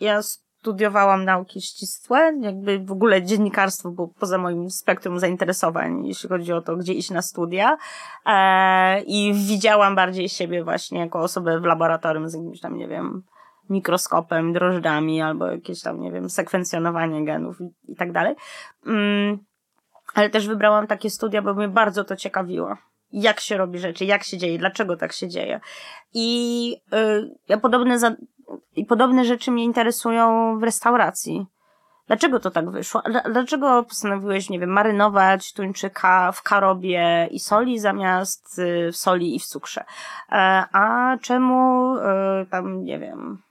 Ja 0.00 0.22
studiowałam 0.22 1.24
nauki 1.24 1.60
ścisłe, 1.60 2.32
jakby 2.40 2.78
w 2.78 2.92
ogóle 2.92 3.22
dziennikarstwo 3.22 3.90
było 3.90 4.08
poza 4.08 4.38
moim 4.38 4.70
spektrum 4.70 5.18
zainteresowań, 5.18 6.06
jeśli 6.06 6.28
chodzi 6.28 6.52
o 6.52 6.62
to, 6.62 6.76
gdzie 6.76 6.92
iść 6.92 7.10
na 7.10 7.22
studia. 7.22 7.76
I 9.06 9.32
widziałam 9.34 9.96
bardziej 9.96 10.28
siebie 10.28 10.64
właśnie 10.64 11.00
jako 11.00 11.20
osobę 11.20 11.60
w 11.60 11.64
laboratorium 11.64 12.28
z 12.28 12.34
jakimś 12.34 12.60
tam, 12.60 12.76
nie 12.76 12.88
wiem, 12.88 13.22
mikroskopem, 13.70 14.52
drożdżami 14.52 15.22
albo 15.22 15.46
jakieś 15.46 15.82
tam, 15.82 16.00
nie 16.00 16.12
wiem, 16.12 16.30
sekwencjonowanie 16.30 17.24
genów 17.24 17.60
i, 17.60 17.92
i 17.92 17.96
tak 17.96 18.12
dalej. 18.12 18.34
Mm, 18.86 19.38
ale 20.14 20.30
też 20.30 20.48
wybrałam 20.48 20.86
takie 20.86 21.10
studia, 21.10 21.42
bo 21.42 21.54
mnie 21.54 21.68
bardzo 21.68 22.04
to 22.04 22.16
ciekawiło 22.16 22.76
jak 23.12 23.40
się 23.40 23.56
robi 23.56 23.78
rzeczy, 23.78 24.04
jak 24.04 24.24
się 24.24 24.38
dzieje, 24.38 24.58
dlaczego 24.58 24.96
tak 24.96 25.12
się 25.12 25.28
dzieje. 25.28 25.60
I, 26.14 26.76
y, 27.50 27.58
podobne, 27.58 27.98
za, 27.98 28.16
i 28.76 28.84
podobne 28.84 29.24
rzeczy 29.24 29.50
mnie 29.50 29.64
interesują 29.64 30.58
w 30.58 30.62
restauracji. 30.62 31.46
Dlaczego 32.06 32.40
to 32.40 32.50
tak 32.50 32.70
wyszło? 32.70 33.02
Dlaczego 33.30 33.82
postanowiłeś, 33.82 34.50
nie 34.50 34.58
wiem, 34.58 34.70
marynować 34.70 35.52
tuńczyka 35.52 36.32
w 36.32 36.42
karobie 36.42 37.28
i 37.30 37.40
soli 37.40 37.78
zamiast 37.78 38.58
y, 38.58 38.92
w 38.92 38.96
soli 38.96 39.36
i 39.36 39.40
w 39.40 39.44
cukrze? 39.44 39.84
E, 40.32 40.34
a 40.72 41.16
czemu 41.22 41.94
y, 41.96 42.00
tam, 42.50 42.84
nie 42.84 42.98
wiem, 42.98 43.42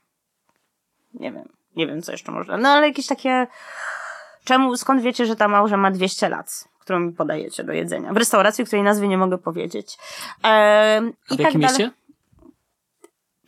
nie 1.14 1.32
wiem, 1.32 1.48
nie 1.76 1.86
wiem 1.86 2.02
co 2.02 2.12
jeszcze 2.12 2.32
można, 2.32 2.56
no 2.56 2.68
ale 2.68 2.88
jakieś 2.88 3.06
takie, 3.06 3.46
czemu, 4.44 4.76
skąd 4.76 5.02
wiecie, 5.02 5.26
że 5.26 5.36
ta 5.36 5.48
małża 5.48 5.76
ma 5.76 5.90
200 5.90 6.28
lat? 6.28 6.68
Którą 6.82 7.00
mi 7.00 7.12
podajecie 7.12 7.64
do 7.64 7.72
jedzenia. 7.72 8.12
W 8.12 8.16
restauracji, 8.16 8.64
której 8.64 8.82
nazwy 8.82 9.08
nie 9.08 9.18
mogę 9.18 9.38
powiedzieć. 9.38 9.96
Ehm, 10.42 11.12
A 11.30 11.34
w 11.34 11.38
i 11.38 11.42
jakim 11.42 11.60
tak 11.60 11.70
mieście? 11.70 11.90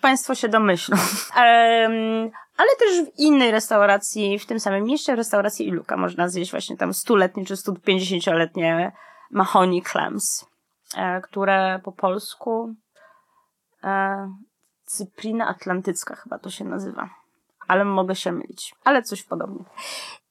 Państwo 0.01 0.35
się 0.35 0.49
domyślą. 0.49 0.97
Ehm, 1.37 2.31
ale 2.57 2.69
też 2.79 3.07
w 3.07 3.19
innej 3.19 3.51
restauracji, 3.51 4.39
w 4.39 4.47
tym 4.47 4.61
samym 4.61 4.85
mieście, 4.85 5.15
w 5.15 5.19
restauracji 5.19 5.69
Iluka 5.69 5.97
można 5.97 6.29
zjeść 6.29 6.51
właśnie 6.51 6.77
tam 6.77 6.95
stuletnie 6.95 7.45
czy 7.45 7.55
150-letnie 7.55 8.93
mahoni 9.31 9.83
clams, 9.83 10.47
e, 10.97 11.21
które 11.21 11.81
po 11.85 11.93
polsku 11.93 12.75
e, 13.85 14.29
cyprina 14.85 15.49
atlantycka 15.49 16.17
chyba 16.17 16.39
to 16.39 16.51
się 16.51 16.65
nazywa. 16.65 17.11
Ale 17.69 17.85
mogę 17.85 18.15
się 18.15 18.33
mylić. 18.33 18.75
Ale 18.85 19.03
coś 19.03 19.23
podobnego. 19.23 19.71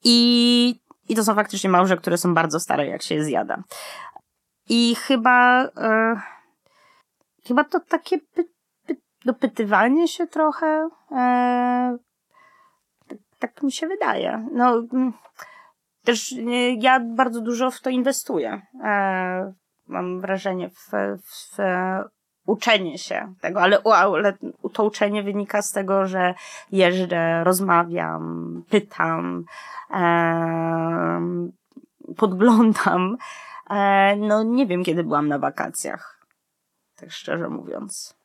I 0.04 0.80
i 1.08 1.14
to 1.14 1.24
są 1.24 1.34
faktycznie 1.34 1.70
małże, 1.70 1.96
które 1.96 2.18
są 2.18 2.34
bardzo 2.34 2.60
stare, 2.60 2.86
jak 2.86 3.02
się 3.02 3.14
je 3.14 3.24
zjada. 3.24 3.62
I 4.68 4.94
chyba, 4.94 5.64
e, 5.64 6.20
chyba 7.46 7.64
to 7.64 7.80
takie 7.80 8.18
py, 8.18 8.44
py, 8.86 8.96
dopytywanie 9.24 10.08
się 10.08 10.26
trochę, 10.26 10.88
e, 11.12 11.96
tak, 13.08 13.18
tak 13.38 13.62
mi 13.62 13.72
się 13.72 13.86
wydaje. 13.86 14.48
No, 14.52 14.82
mm, 14.92 15.12
też 16.04 16.32
e, 16.32 16.70
ja 16.70 17.00
bardzo 17.00 17.40
dużo 17.40 17.70
w 17.70 17.80
to 17.80 17.90
inwestuję. 17.90 18.62
E, 18.84 19.52
mam 19.86 20.20
wrażenie 20.20 20.70
w, 20.70 20.90
w 21.22 21.56
uczenie 22.46 22.98
się 22.98 23.34
tego, 23.40 23.60
ale, 23.60 23.82
ale 23.84 24.36
to 24.72 24.84
uczenie 24.84 25.22
wynika 25.22 25.62
z 25.62 25.72
tego, 25.72 26.06
że 26.06 26.34
jeżdżę, 26.72 27.44
rozmawiam, 27.44 28.62
pytam, 28.70 29.44
e, 29.90 31.20
podglądam. 32.16 33.16
E, 33.70 34.16
no 34.16 34.42
nie 34.42 34.66
wiem, 34.66 34.84
kiedy 34.84 35.04
byłam 35.04 35.28
na 35.28 35.38
wakacjach, 35.38 36.26
tak 36.96 37.10
szczerze 37.10 37.48
mówiąc. 37.48 38.23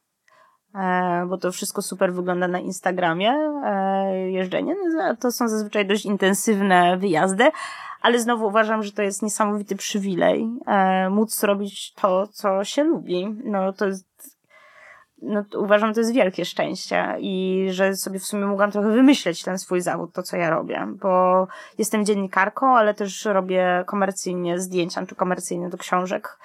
E, 0.75 1.25
bo 1.29 1.37
to 1.37 1.51
wszystko 1.51 1.81
super 1.81 2.13
wygląda 2.13 2.47
na 2.47 2.59
Instagramie, 2.59 3.31
e, 3.65 4.31
jeżdżenie. 4.31 4.75
No, 4.95 5.15
to 5.15 5.31
są 5.31 5.47
zazwyczaj 5.47 5.85
dość 5.85 6.05
intensywne 6.05 6.97
wyjazdy, 6.97 7.51
ale 8.01 8.19
znowu 8.19 8.47
uważam, 8.47 8.83
że 8.83 8.91
to 8.91 9.01
jest 9.01 9.21
niesamowity 9.21 9.75
przywilej 9.75 10.49
e, 10.67 11.09
móc 11.09 11.43
robić 11.43 11.93
to, 11.93 12.27
co 12.27 12.63
się 12.63 12.83
lubi. 12.83 13.35
No 13.43 13.73
to 13.73 13.85
jest 13.85 14.39
no, 15.21 15.43
uważam, 15.57 15.93
to 15.93 15.99
jest 15.99 16.13
wielkie 16.13 16.45
szczęście 16.45 17.15
i 17.19 17.65
że 17.71 17.95
sobie 17.95 18.19
w 18.19 18.25
sumie 18.25 18.45
mogłam 18.45 18.71
trochę 18.71 18.91
wymyśleć 18.91 19.43
ten 19.43 19.59
swój 19.59 19.81
zawód, 19.81 20.13
to 20.13 20.23
co 20.23 20.37
ja 20.37 20.49
robię, 20.49 20.87
bo 21.01 21.47
jestem 21.77 22.05
dziennikarką, 22.05 22.77
ale 22.77 22.93
też 22.93 23.25
robię 23.25 23.83
komercyjnie 23.87 24.59
zdjęcia, 24.59 25.05
czy 25.05 25.15
komercyjnie 25.15 25.69
do 25.69 25.77
książek 25.77 26.39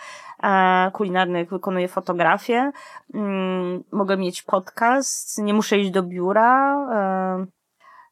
kulinarnych, 0.93 1.51
wykonuję 1.51 1.89
fotografię, 1.89 2.73
mm, 3.15 3.85
mogę 3.93 4.17
mieć 4.17 4.43
podcast, 4.43 5.43
nie 5.43 5.55
muszę 5.55 5.79
iść 5.79 5.91
do 5.91 6.03
biura, 6.03 6.77
e, 6.93 7.47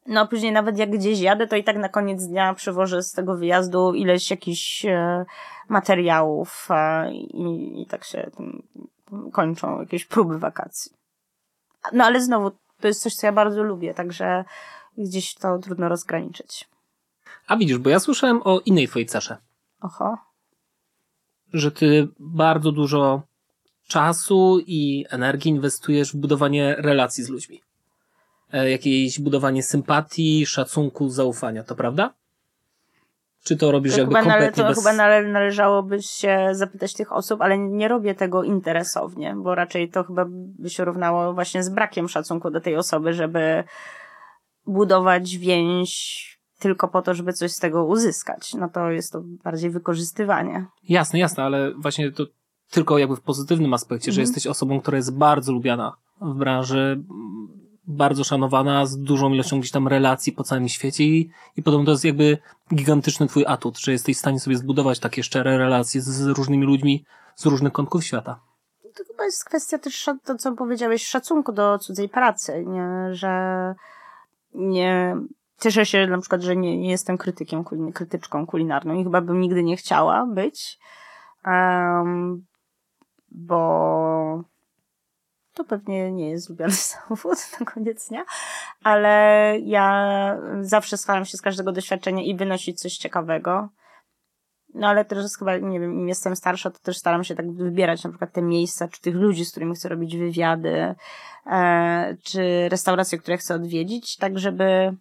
no 0.07 0.29
później 0.29 0.53
nawet 0.53 0.79
jak 0.79 0.91
gdzieś 0.91 1.21
jadę, 1.21 1.47
to 1.47 1.57
i 1.57 1.65
tak 1.65 1.77
na 1.77 1.89
koniec 1.89 2.27
dnia 2.27 2.55
przywożę 2.55 3.03
z 3.03 3.13
tego 3.13 3.37
wyjazdu 3.37 3.95
ileś 3.95 4.31
jakichś 4.31 4.85
e, 4.85 5.25
materiałów 5.69 6.69
e, 6.71 7.13
i, 7.13 7.83
i 7.83 7.87
tak 7.87 8.05
się 8.05 8.31
kończą 9.33 9.81
jakieś 9.81 10.05
próby 10.05 10.39
wakacji. 10.39 10.93
No 11.93 12.05
ale 12.05 12.21
znowu, 12.21 12.51
to 12.81 12.89
jest 12.89 13.03
coś, 13.03 13.15
co 13.15 13.27
ja 13.27 13.33
bardzo 13.33 13.63
lubię, 13.63 13.95
także 13.95 14.45
gdzieś 14.99 15.35
to 15.35 15.59
trudno 15.59 15.89
rozgraniczyć. 15.89 16.69
A 17.47 17.57
widzisz, 17.57 17.79
bo 17.79 17.91
ja 17.91 18.01
słyszałem 18.01 18.41
o 18.45 18.61
innej 18.61 18.89
twojej 18.89 19.07
cesze. 19.07 19.37
Oho. 19.81 20.32
Że 21.53 21.71
ty 21.71 22.09
bardzo 22.19 22.73
dużo 22.73 23.23
czasu 23.89 24.61
i 24.67 25.05
energii 25.11 25.51
inwestujesz 25.51 26.13
w 26.13 26.17
budowanie 26.17 26.75
relacji 26.79 27.25
z 27.25 27.29
ludźmi. 27.29 27.63
E, 28.53 28.71
jakieś 28.71 29.21
budowanie 29.21 29.63
sympatii, 29.63 30.47
szacunku, 30.47 31.09
zaufania, 31.09 31.65
to 31.65 31.75
prawda? 31.75 32.15
Czy 33.45 33.57
to 33.57 33.73
robisz 33.73 33.93
to 33.93 33.99
jakby 33.99 34.15
chyba 34.15 34.31
kompletnie 34.31 34.63
nale, 34.63 34.75
bez... 34.75 34.85
chyba 34.85 34.97
nale, 34.97 35.23
należałoby 35.23 36.03
się 36.03 36.49
zapytać 36.53 36.95
tych 36.95 37.13
osób, 37.13 37.41
ale 37.41 37.59
nie 37.59 37.89
robię 37.89 38.15
tego 38.15 38.43
interesownie, 38.43 39.35
bo 39.37 39.55
raczej 39.55 39.91
to 39.91 40.05
chyba 40.05 40.25
by 40.29 40.71
się 40.71 40.85
równało 40.85 41.35
właśnie 41.35 41.63
z 41.63 41.69
brakiem 41.69 42.09
szacunku 42.09 42.51
do 42.51 42.61
tej 42.61 42.77
osoby, 42.77 43.13
żeby 43.13 43.65
budować 44.67 45.37
więź 45.37 46.32
tylko 46.63 46.89
po 46.89 47.03
to, 47.03 47.15
żeby 47.15 47.33
coś 47.33 47.53
z 47.53 47.59
tego 47.59 47.85
uzyskać. 47.85 48.55
No 48.55 48.69
to 48.69 48.91
jest 48.91 49.13
to 49.13 49.23
bardziej 49.45 49.71
wykorzystywanie. 49.71 50.67
Jasne, 50.89 51.19
jasne, 51.19 51.45
ale 51.45 51.75
właśnie 51.75 52.13
to 52.13 52.25
tylko 52.71 52.99
jakby 52.99 53.17
w 53.17 53.21
pozytywnym 53.21 53.75
aspekcie, 53.75 54.13
że 54.13 54.21
Mhm. 54.21 54.29
jesteś 54.35 54.47
osobą, 54.47 54.81
która 54.81 54.97
jest 54.97 55.17
bardzo 55.17 55.53
lubiana 55.53 55.97
w 56.21 56.35
branży, 56.35 57.03
bardzo 57.87 58.25
szanowana, 58.25 58.87
z 58.87 58.99
dużą 58.99 59.33
ilością 59.33 59.59
gdzieś 59.61 59.71
tam 59.71 59.89
relacji 59.89 60.33
po 60.33 60.45
całym 60.45 60.69
świecie 60.69 61.05
i, 61.05 61.31
i 61.57 61.63
podobno 61.63 61.85
to 61.87 61.91
jest 61.91 62.05
jakby 62.05 62.39
gigantyczny 62.75 63.27
twój 63.27 63.45
atut, 63.47 63.79
że 63.79 63.93
jesteś 63.93 64.17
w 64.17 64.21
stanie 64.21 64.41
sobie 64.41 64.57
zbudować 64.57 64.99
takie 64.99 65.23
szczere 65.23 65.59
relacje 65.59 66.01
z, 66.01 66.05
z 66.09 66.27
różnymi 66.27 66.67
ludźmi 66.67 67.05
z 67.37 67.47
różnych 67.47 67.73
kątków 67.73 68.05
świata. 68.05 68.41
to 68.97 69.05
chyba 69.05 69.25
jest 69.25 69.45
kwestia 69.45 69.79
też 69.79 70.09
to, 70.25 70.35
co 70.35 70.53
powiedziałeś, 70.53 71.07
szacunku 71.07 71.53
do 71.53 71.79
cudzej 71.79 72.09
pracy, 72.09 72.65
nie, 72.67 73.15
że 73.15 73.75
nie, 74.55 75.17
cieszę 75.61 75.87
się 75.87 76.07
na 76.07 76.19
przykład, 76.19 76.43
że 76.43 76.57
nie, 76.57 76.79
nie 76.79 76.91
jestem 76.91 77.19
krytykiem, 77.19 77.65
kulin- 77.65 77.93
krytyczką 77.93 78.47
kulinarną 78.47 78.95
i 78.95 79.05
chyba 79.05 79.21
bym 79.21 79.41
nigdy 79.41 79.63
nie 79.63 79.77
chciała 79.77 80.27
być, 80.27 80.79
um, 81.47 82.47
bo 83.31 84.45
to 85.55 85.65
pewnie 85.65 86.13
nie 86.13 86.31
jest 86.31 86.51
lubiany 86.51 86.73
zawód 87.09 87.39
na 87.61 87.67
koniec 87.67 88.09
dnia, 88.09 88.25
ale 88.85 89.57
ja 89.63 90.39
zawsze 90.61 90.97
staram 90.97 91.25
się 91.25 91.39
z 91.39 91.43
każdego 91.43 91.73
doświadczenia 91.73 92.23
i 92.23 92.37
wynosić 92.37 92.81
coś 92.81 92.97
ciekawego. 92.97 93.69
No 94.75 94.89
ale 94.89 95.05
też 95.05 95.37
chyba, 95.39 95.57
nie 95.57 95.81
wiem, 95.81 95.95
im 95.95 96.09
jestem 96.09 96.37
starsza, 96.37 96.71
to 96.71 96.79
też 96.79 96.99
staram 96.99 97.25
się 97.25 97.35
tak 97.35 97.53
wybierać 97.53 98.05
na 98.05 98.11
przykład 98.11 98.33
te 98.33 98.43
miejsca, 98.43 98.89
czy 98.89 99.01
tych 99.01 99.15
ludzi, 99.15 99.45
z 99.45 99.51
którymi 99.51 99.75
chcę 99.75 99.89
robić 99.89 100.17
wywiady, 100.17 100.95
e, 101.47 102.17
czy 102.23 102.69
restauracje, 102.69 103.19
które 103.19 103.37
chcę 103.37 103.55
odwiedzić, 103.55 104.17
tak 104.17 104.39
żeby 104.39 104.97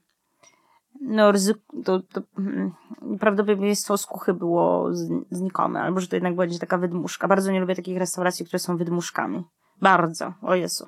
no 1.01 1.31
ryzyko, 1.31 1.61
to, 1.85 1.99
to 1.99 2.21
mm, 2.37 2.71
prawdopodobieństwo 3.19 3.97
skuchy 3.97 4.33
było 4.33 4.89
znikome, 5.31 5.81
albo 5.81 5.99
że 5.99 6.07
to 6.07 6.15
jednak 6.15 6.35
będzie 6.35 6.59
taka 6.59 6.77
wydmuszka. 6.77 7.27
Bardzo 7.27 7.51
nie 7.51 7.59
lubię 7.59 7.75
takich 7.75 7.97
restauracji, 7.97 8.45
które 8.45 8.59
są 8.59 8.77
wydmuszkami. 8.77 9.43
Bardzo, 9.81 10.33
o 10.41 10.55
Jezu. 10.55 10.87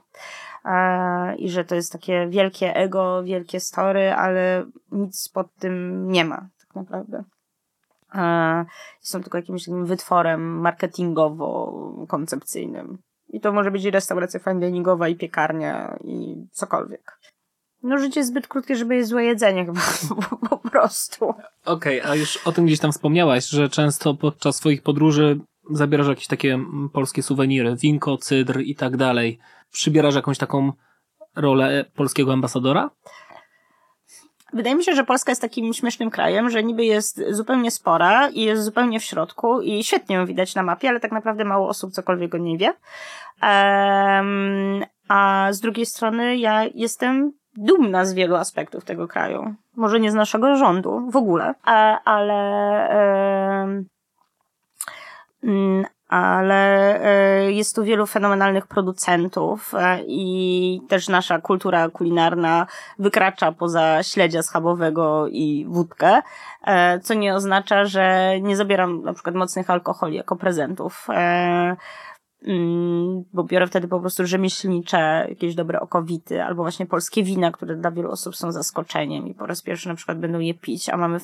E, 0.65 1.35
I 1.35 1.49
że 1.49 1.65
to 1.65 1.75
jest 1.75 1.91
takie 1.91 2.27
wielkie 2.27 2.75
ego, 2.75 3.23
wielkie 3.23 3.59
story, 3.59 4.13
ale 4.13 4.65
nic 4.91 5.29
pod 5.29 5.55
tym 5.55 6.07
nie 6.11 6.25
ma, 6.25 6.37
tak 6.37 6.75
naprawdę. 6.75 7.23
E, 8.15 8.65
są 9.01 9.21
tylko 9.21 9.37
jakimś 9.37 9.65
takim 9.65 9.85
wytworem 9.85 10.61
marketingowo-koncepcyjnym. 10.61 12.97
I 13.27 13.39
to 13.39 13.51
może 13.51 13.71
być 13.71 13.85
i 13.85 13.91
restauracja 13.91 14.39
fine 14.39 14.59
diningowa, 14.59 15.07
i 15.07 15.15
piekarnia, 15.15 15.97
i 16.03 16.47
cokolwiek. 16.51 17.19
No 17.83 17.97
życie 17.97 18.19
jest 18.19 18.29
zbyt 18.29 18.47
krótkie, 18.47 18.75
żeby 18.75 18.95
jeść 18.95 19.09
złe 19.09 19.23
jedzenie 19.23 19.65
chyba, 19.65 19.81
po 20.49 20.57
prostu. 20.57 21.33
Okej, 21.65 22.01
a 22.01 22.15
już 22.15 22.37
o 22.37 22.51
tym 22.51 22.65
gdzieś 22.65 22.79
tam 22.79 22.91
wspomniałaś, 22.91 23.47
że 23.47 23.69
często 23.69 24.13
podczas 24.13 24.55
swoich 24.55 24.81
podróży 24.81 25.39
zabierasz 25.69 26.07
jakieś 26.07 26.27
takie 26.27 26.59
polskie 26.93 27.23
suweniry, 27.23 27.75
winko, 27.75 28.17
cydr 28.17 28.59
i 28.61 28.75
tak 28.75 28.97
dalej. 28.97 29.39
Przybierasz 29.71 30.15
jakąś 30.15 30.37
taką 30.37 30.71
rolę 31.35 31.85
polskiego 31.95 32.33
ambasadora? 32.33 32.89
Wydaje 34.53 34.75
mi 34.75 34.83
się, 34.83 34.95
że 34.95 35.03
Polska 35.03 35.31
jest 35.31 35.41
takim 35.41 35.73
śmiesznym 35.73 36.09
krajem, 36.09 36.49
że 36.49 36.63
niby 36.63 36.85
jest 36.85 37.21
zupełnie 37.29 37.71
spora 37.71 38.29
i 38.29 38.41
jest 38.41 38.63
zupełnie 38.63 38.99
w 38.99 39.03
środku 39.03 39.61
i 39.61 39.83
świetnie 39.83 40.15
ją 40.15 40.25
widać 40.25 40.55
na 40.55 40.63
mapie, 40.63 40.89
ale 40.89 40.99
tak 40.99 41.11
naprawdę 41.11 41.45
mało 41.45 41.67
osób 41.67 41.91
cokolwiek 41.91 42.35
o 42.35 42.37
niej 42.37 42.57
wie. 42.57 42.73
Um, 43.41 44.85
a 45.07 45.47
z 45.51 45.59
drugiej 45.59 45.85
strony 45.85 46.37
ja 46.37 46.65
jestem 46.75 47.33
dumna 47.57 48.05
z 48.05 48.13
wielu 48.13 48.35
aspektów 48.35 48.85
tego 48.85 49.07
kraju. 49.07 49.55
Może 49.75 49.99
nie 49.99 50.11
z 50.11 50.15
naszego 50.15 50.55
rządu 50.55 51.11
w 51.11 51.15
ogóle, 51.15 51.53
ale 52.05 52.39
mm, 55.43 55.85
ale 56.13 57.01
e, 57.01 57.51
jest 57.51 57.75
tu 57.75 57.83
wielu 57.83 58.05
fenomenalnych 58.05 58.67
producentów 58.67 59.73
e, 59.75 59.99
i 60.07 60.81
też 60.89 61.09
nasza 61.09 61.41
kultura 61.41 61.89
kulinarna 61.89 62.67
wykracza 62.99 63.51
poza 63.51 64.03
śledzia 64.03 64.43
schabowego 64.43 65.27
i 65.27 65.65
wódkę, 65.69 66.21
e, 66.65 66.99
co 66.99 67.13
nie 67.13 67.35
oznacza, 67.35 67.85
że 67.85 68.35
nie 68.41 68.55
zabieram 68.55 69.03
na 69.03 69.13
przykład 69.13 69.35
mocnych 69.35 69.69
alkoholi 69.69 70.15
jako 70.15 70.35
prezentów, 70.35 71.07
bo 73.33 73.43
biorę 73.43 73.67
wtedy 73.67 73.87
po 73.87 73.99
prostu 73.99 74.27
rzemieślnicze, 74.27 75.25
jakieś 75.29 75.55
dobre 75.55 75.79
okowity, 75.79 76.43
albo 76.43 76.63
właśnie 76.63 76.85
polskie 76.85 77.23
wina, 77.23 77.51
które 77.51 77.75
dla 77.75 77.91
wielu 77.91 78.11
osób 78.11 78.35
są 78.35 78.51
zaskoczeniem 78.51 79.27
i 79.27 79.33
po 79.33 79.45
raz 79.45 79.61
pierwszy 79.61 79.87
na 79.87 79.95
przykład 79.95 80.19
będą 80.19 80.39
je 80.39 80.53
pić, 80.53 80.89
a 80.89 80.97
mamy 80.97 81.19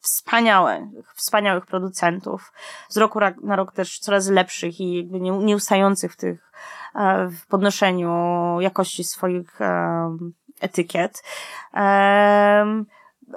wspaniałe, 0.00 0.90
wspaniałych 1.14 1.66
producentów. 1.66 2.52
Z 2.88 2.96
roku 2.96 3.18
na 3.42 3.56
rok 3.56 3.72
też 3.72 3.98
coraz 3.98 4.28
lepszych 4.28 4.80
i 4.80 4.96
jakby 4.96 5.20
nie, 5.20 5.30
nieustających 5.30 6.12
w 6.12 6.16
tych, 6.16 6.52
e, 6.94 7.28
w 7.28 7.46
podnoszeniu 7.46 8.12
jakości 8.60 9.04
swoich 9.04 9.60
em, 9.60 10.32
etykiet. 10.60 11.22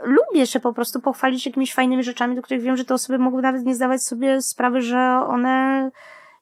Lubię 0.03 0.47
się 0.47 0.59
po 0.59 0.73
prostu 0.73 1.01
pochwalić 1.01 1.45
jakimiś 1.45 1.73
fajnymi 1.73 2.03
rzeczami, 2.03 2.35
do 2.35 2.41
których 2.41 2.63
wiem, 2.63 2.77
że 2.77 2.85
te 2.85 2.93
osoby 2.93 3.19
mogą 3.19 3.41
nawet 3.41 3.65
nie 3.65 3.75
zdawać 3.75 4.03
sobie 4.03 4.41
sprawy, 4.41 4.81
że 4.81 5.25
one 5.27 5.91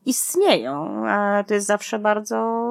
istnieją. 0.05 1.07
E, 1.07 1.43
To 1.47 1.53
jest 1.53 1.67
zawsze 1.67 1.99
bardzo 1.99 2.63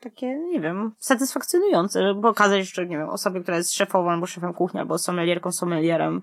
takie, 0.00 0.26
nie 0.38 0.60
wiem, 0.60 0.92
satysfakcjonujące, 0.98 2.14
bo 2.14 2.28
okazać, 2.28 2.74
że, 2.74 2.86
nie 2.86 2.98
wiem, 2.98 3.08
osobie, 3.08 3.40
która 3.40 3.56
jest 3.56 3.74
szefową 3.74 4.10
albo 4.10 4.26
szefem 4.26 4.54
kuchni, 4.54 4.80
albo 4.80 4.98
sommelierką, 4.98 5.52
sommelierem, 5.52 6.22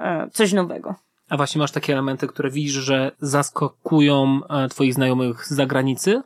e, 0.00 0.28
coś 0.32 0.52
nowego. 0.52 0.94
A 1.28 1.36
właśnie 1.36 1.58
masz 1.58 1.72
takie 1.72 1.92
elementy, 1.92 2.26
które 2.26 2.50
widzisz, 2.50 2.72
że 2.72 3.12
zaskakują 3.20 4.40
e, 4.50 4.68
twoich 4.68 4.94
znajomych 4.94 5.46
z 5.46 5.50
zagranicy? 5.50 6.22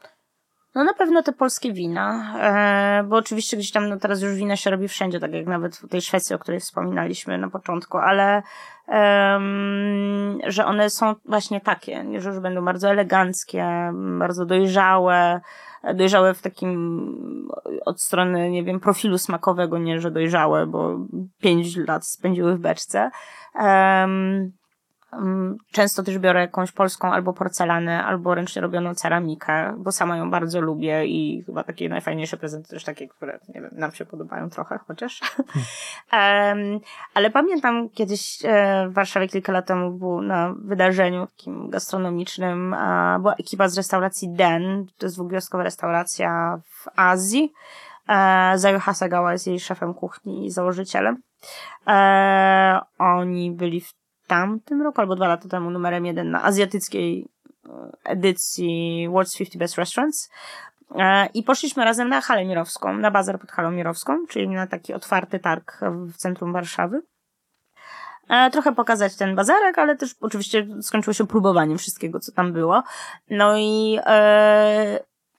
No 0.74 0.84
na 0.84 0.94
pewno 0.94 1.22
te 1.22 1.32
polskie 1.32 1.72
wina, 1.72 2.34
e, 2.40 3.04
bo 3.04 3.16
oczywiście 3.16 3.56
gdzieś 3.56 3.70
tam, 3.70 3.88
no 3.88 3.96
teraz 3.96 4.22
już 4.22 4.34
wina 4.34 4.56
się 4.56 4.70
robi 4.70 4.88
wszędzie, 4.88 5.20
tak 5.20 5.32
jak 5.32 5.46
nawet 5.46 5.76
w 5.76 5.88
tej 5.88 6.02
Szwecji, 6.02 6.36
o 6.36 6.38
której 6.38 6.60
wspominaliśmy 6.60 7.38
na 7.38 7.50
początku, 7.50 7.98
ale 7.98 8.42
że 10.46 10.66
one 10.66 10.90
są 10.90 11.14
właśnie 11.24 11.60
takie, 11.60 12.20
że 12.20 12.30
już 12.30 12.40
będą 12.40 12.64
bardzo 12.64 12.90
eleganckie, 12.90 13.92
bardzo 14.18 14.46
dojrzałe, 14.46 15.40
dojrzałe 15.94 16.34
w 16.34 16.42
takim 16.42 17.48
od 17.84 18.00
strony, 18.00 18.50
nie 18.50 18.64
wiem, 18.64 18.80
profilu 18.80 19.18
smakowego, 19.18 19.78
nie, 19.78 20.00
że 20.00 20.10
dojrzałe, 20.10 20.66
bo 20.66 20.96
pięć 21.38 21.76
lat 21.76 22.06
spędziły 22.06 22.56
w 22.56 22.60
beczce. 22.60 23.10
Często 25.72 26.02
też 26.02 26.18
biorę 26.18 26.40
jakąś 26.40 26.72
polską 26.72 27.12
albo 27.12 27.32
porcelanę, 27.32 28.04
albo 28.04 28.34
ręcznie 28.34 28.62
robioną 28.62 28.94
ceramikę, 28.94 29.74
bo 29.78 29.92
sama 29.92 30.16
ją 30.16 30.30
bardzo 30.30 30.60
lubię 30.60 31.06
i 31.06 31.42
chyba 31.46 31.64
takie 31.64 31.88
najfajniejsze 31.88 32.36
prezenty 32.36 32.68
też 32.68 32.84
takie, 32.84 33.08
które 33.08 33.38
nie 33.48 33.60
wiem, 33.60 33.70
nam 33.72 33.92
się 33.92 34.04
podobają 34.04 34.50
trochę 34.50 34.78
chociaż. 34.86 35.20
um, 36.12 36.80
ale 37.14 37.30
pamiętam 37.30 37.88
kiedyś 37.90 38.38
e, 38.44 38.88
w 38.88 38.92
Warszawie 38.92 39.28
kilka 39.28 39.52
lat 39.52 39.66
temu 39.66 39.90
był 39.90 40.22
na 40.22 40.54
wydarzeniu 40.64 41.26
takim 41.26 41.70
gastronomicznym, 41.70 42.76
była 43.20 43.34
ekipa 43.34 43.68
z 43.68 43.76
restauracji 43.76 44.28
Den, 44.28 44.86
to 44.98 45.06
jest 45.06 45.16
dwugwiazdkowa 45.16 45.64
restauracja 45.64 46.60
w 46.64 46.88
Azji. 46.96 47.52
E, 48.08 48.52
Zayu 48.58 48.80
Hasagawa 48.80 49.32
jest 49.32 49.46
jej 49.46 49.60
szefem 49.60 49.94
kuchni 49.94 50.46
i 50.46 50.50
założycielem. 50.50 51.22
E, 51.86 52.80
oni 52.98 53.50
byli 53.50 53.80
w 53.80 54.01
tamtym 54.32 54.82
roku, 54.82 55.00
albo 55.00 55.16
dwa 55.16 55.28
lata 55.28 55.48
temu, 55.48 55.70
numerem 55.70 56.06
jeden 56.06 56.30
na 56.30 56.42
azjatyckiej 56.42 57.28
e, 57.66 57.70
edycji 58.04 59.08
World's 59.08 59.38
50 59.38 59.58
Best 59.58 59.78
Restaurants. 59.78 60.30
E, 60.94 61.26
I 61.34 61.42
poszliśmy 61.42 61.84
razem 61.84 62.08
na 62.08 62.20
halę 62.20 62.44
mirowską, 62.44 62.96
na 62.96 63.10
bazar 63.10 63.38
pod 63.38 63.50
halą 63.52 63.70
mirowską, 63.70 64.26
czyli 64.28 64.48
na 64.48 64.66
taki 64.66 64.94
otwarty 64.94 65.38
targ 65.38 65.80
w 65.82 66.16
centrum 66.16 66.52
Warszawy. 66.52 67.02
E, 68.28 68.50
trochę 68.50 68.72
pokazać 68.72 69.16
ten 69.16 69.34
bazarek, 69.36 69.78
ale 69.78 69.96
też 69.96 70.14
oczywiście 70.20 70.66
skończyło 70.80 71.14
się 71.14 71.26
próbowaniem 71.26 71.78
wszystkiego, 71.78 72.20
co 72.20 72.32
tam 72.32 72.52
było. 72.52 72.82
No 73.30 73.58
i 73.58 73.98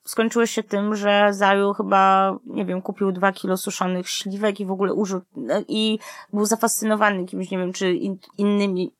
skończyło 0.03 0.45
się 0.45 0.63
tym, 0.63 0.95
że 0.95 1.27
Zaju 1.31 1.73
chyba, 1.73 2.35
nie 2.45 2.65
wiem, 2.65 2.81
kupił 2.81 3.11
dwa 3.11 3.31
kilo 3.31 3.57
suszonych 3.57 4.09
śliwek 4.09 4.59
i 4.59 4.65
w 4.65 4.71
ogóle 4.71 4.93
użył, 4.93 5.21
i 5.67 5.99
był 6.33 6.45
zafascynowany 6.45 7.25
kimś, 7.25 7.51
nie 7.51 7.57
wiem, 7.57 7.73
czy 7.73 7.93
in, 7.93 8.17
innymi 8.37 8.93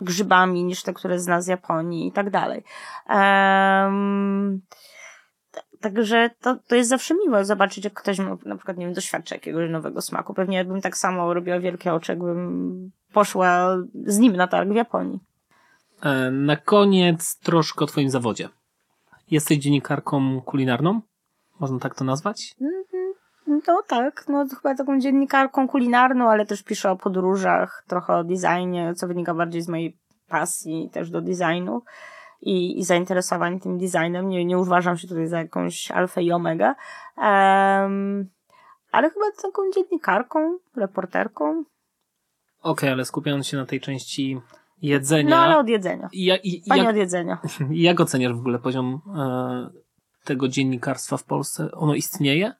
grzybami 0.00 0.64
niż 0.64 0.82
te, 0.82 0.92
które 0.92 1.18
zna 1.18 1.40
z 1.40 1.46
Japonii 1.46 2.08
i 2.08 2.12
tak 2.12 2.30
dalej. 2.30 2.64
Um, 3.08 4.62
Także 5.84 6.30
to, 6.40 6.56
to 6.68 6.74
jest 6.76 6.90
zawsze 6.90 7.14
miłe 7.14 7.44
zobaczyć, 7.44 7.84
jak 7.84 7.92
ktoś 7.92 8.18
na 8.18 8.56
przykład, 8.56 8.76
nie 8.76 8.86
wiem, 8.86 8.94
doświadcza 8.94 9.34
jakiegoś 9.34 9.70
nowego 9.70 10.02
smaku. 10.02 10.34
Pewnie 10.34 10.56
jakbym 10.56 10.80
tak 10.80 10.96
samo 10.96 11.34
robiła 11.34 11.60
wielkie 11.60 11.94
oczy, 11.94 12.12
jakbym 12.12 12.90
poszła 13.12 13.76
z 14.06 14.18
nim 14.18 14.36
na 14.36 14.48
targ 14.48 14.70
w 14.70 14.74
Japonii. 14.74 15.20
E, 16.02 16.30
na 16.30 16.56
koniec 16.56 17.38
troszkę 17.38 17.84
o 17.84 17.86
twoim 17.86 18.10
zawodzie. 18.10 18.48
Jesteś 19.30 19.58
dziennikarką 19.58 20.40
kulinarną? 20.40 21.00
Można 21.60 21.78
tak 21.78 21.94
to 21.94 22.04
nazwać? 22.04 22.54
No 23.46 23.82
tak, 23.88 24.24
no 24.28 24.46
chyba 24.62 24.74
taką 24.74 25.00
dziennikarką 25.00 25.68
kulinarną, 25.68 26.30
ale 26.30 26.46
też 26.46 26.62
piszę 26.62 26.90
o 26.90 26.96
podróżach, 26.96 27.84
trochę 27.88 28.16
o 28.16 28.24
designie, 28.24 28.94
co 28.94 29.06
wynika 29.06 29.34
bardziej 29.34 29.62
z 29.62 29.68
mojej 29.68 29.98
pasji 30.28 30.90
też 30.92 31.10
do 31.10 31.20
designu 31.20 31.82
i, 32.40 32.78
i 32.78 32.84
zainteresowań 32.84 33.60
tym 33.60 33.78
designem. 33.78 34.28
Nie, 34.28 34.44
nie 34.44 34.58
uważam 34.58 34.98
się 34.98 35.08
tutaj 35.08 35.26
za 35.26 35.38
jakąś 35.38 35.90
alfę 35.90 36.22
i 36.22 36.32
omega. 36.32 36.74
Um, 37.16 38.30
ale 38.92 39.10
chyba 39.10 39.26
taką 39.42 39.62
dziennikarką, 39.74 40.58
reporterką. 40.76 41.50
Okej, 41.50 41.64
okay, 42.62 42.90
ale 42.92 43.04
skupiając 43.04 43.46
się 43.46 43.56
na 43.56 43.66
tej 43.66 43.80
części 43.80 44.40
jedzenia. 44.82 45.30
No 45.30 45.36
ale 45.36 45.58
od 45.58 45.68
jedzenia. 45.68 46.08
Ja, 46.12 46.36
i, 46.36 46.62
Pani 46.68 46.80
jak, 46.80 46.90
od 46.90 46.96
jedzenia. 46.96 47.38
Jak 47.70 48.00
oceniasz 48.00 48.32
w 48.32 48.38
ogóle 48.38 48.58
poziom 48.58 49.00
e, 49.16 49.70
tego 50.24 50.48
dziennikarstwa 50.48 51.16
w 51.16 51.24
Polsce? 51.24 51.72
Ono 51.72 51.94
istnieje? 51.94 52.52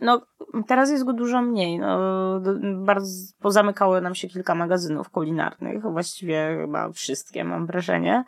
No, 0.00 0.20
teraz 0.66 0.90
jest 0.90 1.04
go 1.04 1.12
dużo 1.12 1.42
mniej. 1.42 1.78
No, 1.78 2.00
bardzo 2.84 3.32
pozamykało 3.40 4.00
nam 4.00 4.14
się 4.14 4.28
kilka 4.28 4.54
magazynów 4.54 5.10
kulinarnych, 5.10 5.82
właściwie 5.82 6.56
chyba 6.60 6.92
wszystkie, 6.92 7.44
mam 7.44 7.66
wrażenie. 7.66 8.24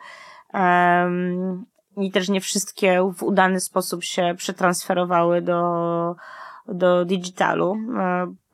Um, 0.53 1.65
I 1.97 2.11
też 2.11 2.29
nie 2.29 2.41
wszystkie 2.41 3.11
w 3.15 3.23
udany 3.23 3.59
sposób 3.59 4.03
się 4.03 4.33
przetransferowały 4.37 5.41
do, 5.41 6.15
do 6.67 7.05
digitalu. 7.05 7.77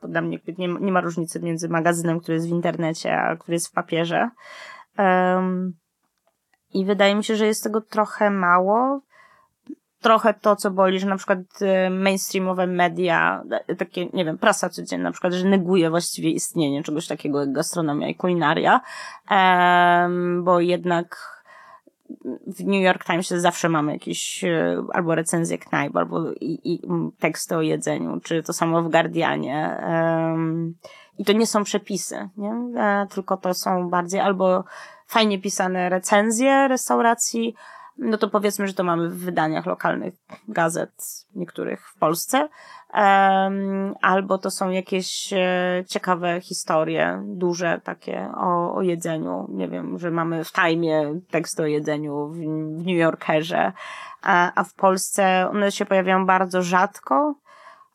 Dla 0.02 0.20
mnie 0.20 0.38
nie, 0.58 0.68
nie 0.68 0.92
ma 0.92 1.00
różnicy 1.00 1.40
między 1.40 1.68
magazynem, 1.68 2.20
który 2.20 2.34
jest 2.34 2.48
w 2.48 2.52
internecie, 2.52 3.20
a 3.20 3.36
który 3.36 3.54
jest 3.54 3.68
w 3.68 3.72
papierze. 3.72 4.30
Um, 4.98 5.72
I 6.74 6.84
wydaje 6.84 7.14
mi 7.14 7.24
się, 7.24 7.36
że 7.36 7.46
jest 7.46 7.64
tego 7.64 7.80
trochę 7.80 8.30
mało. 8.30 9.00
Trochę 10.00 10.34
to, 10.34 10.56
co 10.56 10.70
boli, 10.70 11.00
że 11.00 11.06
na 11.06 11.16
przykład 11.16 11.38
e, 11.60 11.90
mainstreamowe 11.90 12.66
media, 12.66 13.42
e, 13.68 13.76
takie, 13.76 14.06
nie 14.06 14.24
wiem, 14.24 14.38
prasa 14.38 14.68
codzienna 14.68 15.04
na 15.04 15.12
przykład, 15.12 15.32
że 15.32 15.48
neguje 15.48 15.90
właściwie 15.90 16.30
istnienie 16.30 16.82
czegoś 16.82 17.06
takiego 17.06 17.40
jak 17.40 17.52
gastronomia 17.52 18.08
i 18.08 18.14
kulinaria, 18.14 18.80
um, 19.30 20.44
bo 20.44 20.60
jednak 20.60 21.37
w 22.46 22.64
New 22.64 22.82
York 22.82 23.04
Timesie 23.04 23.40
zawsze 23.40 23.68
mamy 23.68 23.92
jakieś 23.92 24.44
e, 24.44 24.82
albo 24.92 25.14
recenzję 25.14 25.58
knajp, 25.58 25.96
albo 25.96 26.32
i, 26.32 26.60
i 26.64 26.80
teksty 27.18 27.56
o 27.56 27.62
jedzeniu, 27.62 28.20
czy 28.20 28.42
to 28.42 28.52
samo 28.52 28.82
w 28.82 28.90
Guardianie. 28.90 29.76
I 31.18 31.24
to 31.24 31.32
nie 31.32 31.46
są 31.46 31.64
przepisy, 31.64 32.28
nie? 32.36 32.52
E, 32.76 33.06
tylko 33.10 33.36
to 33.36 33.54
są 33.54 33.90
bardziej 33.90 34.20
albo 34.20 34.64
fajnie 35.06 35.38
pisane 35.38 35.88
recenzje 35.88 36.68
restauracji, 36.68 37.54
no 37.98 38.18
to 38.18 38.28
powiedzmy, 38.28 38.66
że 38.66 38.74
to 38.74 38.84
mamy 38.84 39.08
w 39.08 39.18
wydaniach 39.18 39.66
lokalnych 39.66 40.14
gazet 40.48 41.24
niektórych 41.34 41.88
w 41.88 41.98
Polsce, 41.98 42.48
albo 44.02 44.38
to 44.38 44.50
są 44.50 44.70
jakieś 44.70 45.32
e, 45.32 45.84
ciekawe 45.88 46.40
historie, 46.40 47.22
duże 47.26 47.80
takie 47.84 48.30
o, 48.36 48.74
o 48.74 48.82
jedzeniu. 48.82 49.46
Nie 49.48 49.68
wiem, 49.68 49.98
że 49.98 50.10
mamy 50.10 50.44
w 50.44 50.52
Time 50.52 51.20
tekst 51.30 51.60
o 51.60 51.66
jedzeniu, 51.66 52.28
w, 52.28 52.36
w 52.82 52.86
New 52.86 52.98
Yorkerze, 52.98 53.72
a, 54.22 54.52
a 54.54 54.64
w 54.64 54.74
Polsce 54.74 55.48
one 55.50 55.72
się 55.72 55.86
pojawiają 55.86 56.26
bardzo 56.26 56.62
rzadko, 56.62 57.34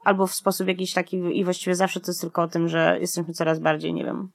albo 0.03 0.27
w 0.27 0.33
sposób 0.33 0.67
jakiś 0.67 0.93
taki, 0.93 1.39
i 1.39 1.43
właściwie 1.43 1.75
zawsze 1.75 1.99
to 1.99 2.11
jest 2.11 2.21
tylko 2.21 2.41
o 2.41 2.47
tym, 2.47 2.67
że 2.67 2.97
jesteśmy 2.99 3.33
coraz 3.33 3.59
bardziej, 3.59 3.93
nie 3.93 4.03
wiem, 4.03 4.31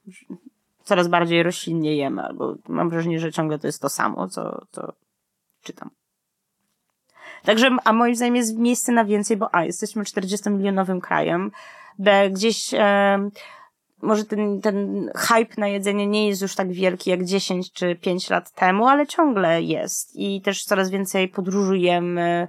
coraz 0.85 1.09
bardziej 1.09 1.43
roślinnie 1.43 1.97
jemy, 1.97 2.23
albo 2.23 2.55
mam 2.69 2.91
wrażenie, 2.91 3.21
że 3.21 3.33
ciągle 3.33 3.59
to 3.59 3.67
jest 3.67 3.83
to 3.83 3.89
samo, 3.89 4.29
co, 4.29 4.67
co 4.71 4.93
czytam. 5.69 5.91
Także, 7.45 7.77
a 7.85 7.93
moim 7.93 8.17
zdaniem 8.17 8.37
jest 8.37 8.59
miejsce 8.59 8.93
na 8.93 9.05
więcej, 9.05 9.37
bo 9.37 9.55
a, 9.55 9.65
jesteśmy 9.65 10.03
40-milionowym 10.03 11.01
krajem, 11.01 11.51
b, 11.99 12.31
gdzieś 12.31 12.75
e, 12.75 13.19
może 14.03 14.25
ten, 14.25 14.61
ten 14.61 15.11
hype 15.17 15.55
na 15.59 15.69
jedzenie 15.69 16.07
nie 16.07 16.29
jest 16.29 16.43
już 16.43 16.55
tak 16.55 16.73
wielki 16.73 17.11
jak 17.11 17.25
10 17.25 17.73
czy 17.73 17.97
5 17.97 18.31
lat 18.31 18.51
temu, 18.51 18.87
ale 18.87 19.07
ciągle 19.07 19.63
jest 19.63 20.17
i 20.17 20.43
też 20.43 20.65
coraz 20.65 20.91
więcej 20.91 21.29
podróżujemy, 21.29 22.49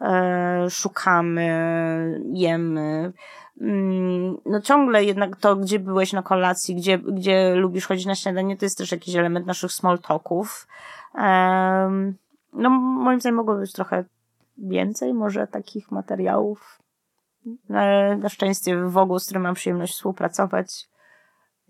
e, 0.00 0.66
szukamy, 0.70 2.20
jemy. 2.32 3.12
Mm, 3.60 4.36
no 4.46 4.60
ciągle 4.60 5.04
jednak 5.04 5.36
to, 5.36 5.56
gdzie 5.56 5.78
byłeś 5.78 6.12
na 6.12 6.22
kolacji, 6.22 6.74
gdzie, 6.74 6.98
gdzie 6.98 7.54
lubisz 7.54 7.86
chodzić 7.86 8.06
na 8.06 8.14
śniadanie, 8.14 8.56
to 8.56 8.64
jest 8.64 8.78
też 8.78 8.92
jakiś 8.92 9.14
element 9.16 9.46
naszych 9.46 9.72
small 9.72 9.98
talków. 9.98 10.66
Um, 11.14 12.14
no 12.54 12.70
moim 12.70 13.20
zdaniem 13.20 13.36
mogło 13.36 13.54
być 13.54 13.72
trochę 13.72 14.04
więcej 14.58 15.14
może 15.14 15.46
takich 15.46 15.90
materiałów. 15.90 16.78
Na, 17.68 18.16
na 18.16 18.28
szczęście 18.28 18.76
w 18.76 18.90
Wogu, 18.90 19.18
z 19.18 19.24
którym 19.24 19.42
mam 19.42 19.54
przyjemność 19.54 19.94
współpracować, 19.94 20.88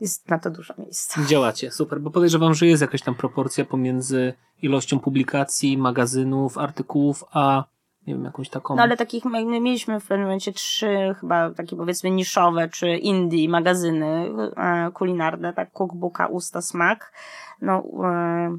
jest 0.00 0.28
na 0.30 0.38
to 0.38 0.50
dużo 0.50 0.74
miejsca. 0.78 1.20
Działacie, 1.26 1.70
super, 1.70 2.00
bo 2.00 2.10
podejrzewam, 2.10 2.54
że 2.54 2.66
jest 2.66 2.82
jakaś 2.82 3.02
tam 3.02 3.14
proporcja 3.14 3.64
pomiędzy 3.64 4.34
ilością 4.62 5.00
publikacji, 5.00 5.78
magazynów, 5.78 6.58
artykułów, 6.58 7.24
a 7.32 7.64
nie 8.06 8.14
wiem, 8.14 8.24
jakąś 8.24 8.48
taką... 8.48 8.76
No 8.76 8.82
ale 8.82 8.96
takich, 8.96 9.24
my 9.24 9.60
mieliśmy 9.60 10.00
w 10.00 10.06
pewnym 10.06 10.26
momencie 10.26 10.52
trzy 10.52 11.14
chyba 11.20 11.50
takie 11.50 11.76
powiedzmy 11.76 12.10
niszowe, 12.10 12.68
czy 12.68 12.96
indie 12.96 13.48
magazyny 13.48 14.30
e, 14.56 14.90
kulinarne, 14.94 15.52
tak 15.52 15.72
cookbooka 15.72 16.26
Usta 16.26 16.62
Smak. 16.62 17.12
No, 17.60 17.84
e, 18.04 18.56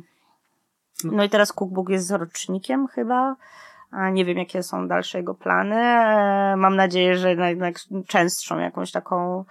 no 1.03 1.23
i 1.23 1.29
teraz 1.29 1.53
cookbook 1.53 1.89
jest 1.89 2.07
z 2.07 2.11
rocznikiem 2.11 2.87
chyba. 2.87 3.35
A 3.91 4.09
nie 4.09 4.25
wiem, 4.25 4.37
jakie 4.37 4.63
są 4.63 4.87
dalsze 4.87 5.17
jego 5.17 5.33
plany. 5.33 5.75
E, 5.75 6.55
mam 6.57 6.75
nadzieję, 6.75 7.17
że 7.17 7.29
jednak 7.29 7.75
częstszą 8.07 8.59
jakąś 8.59 8.91
taką 8.91 9.45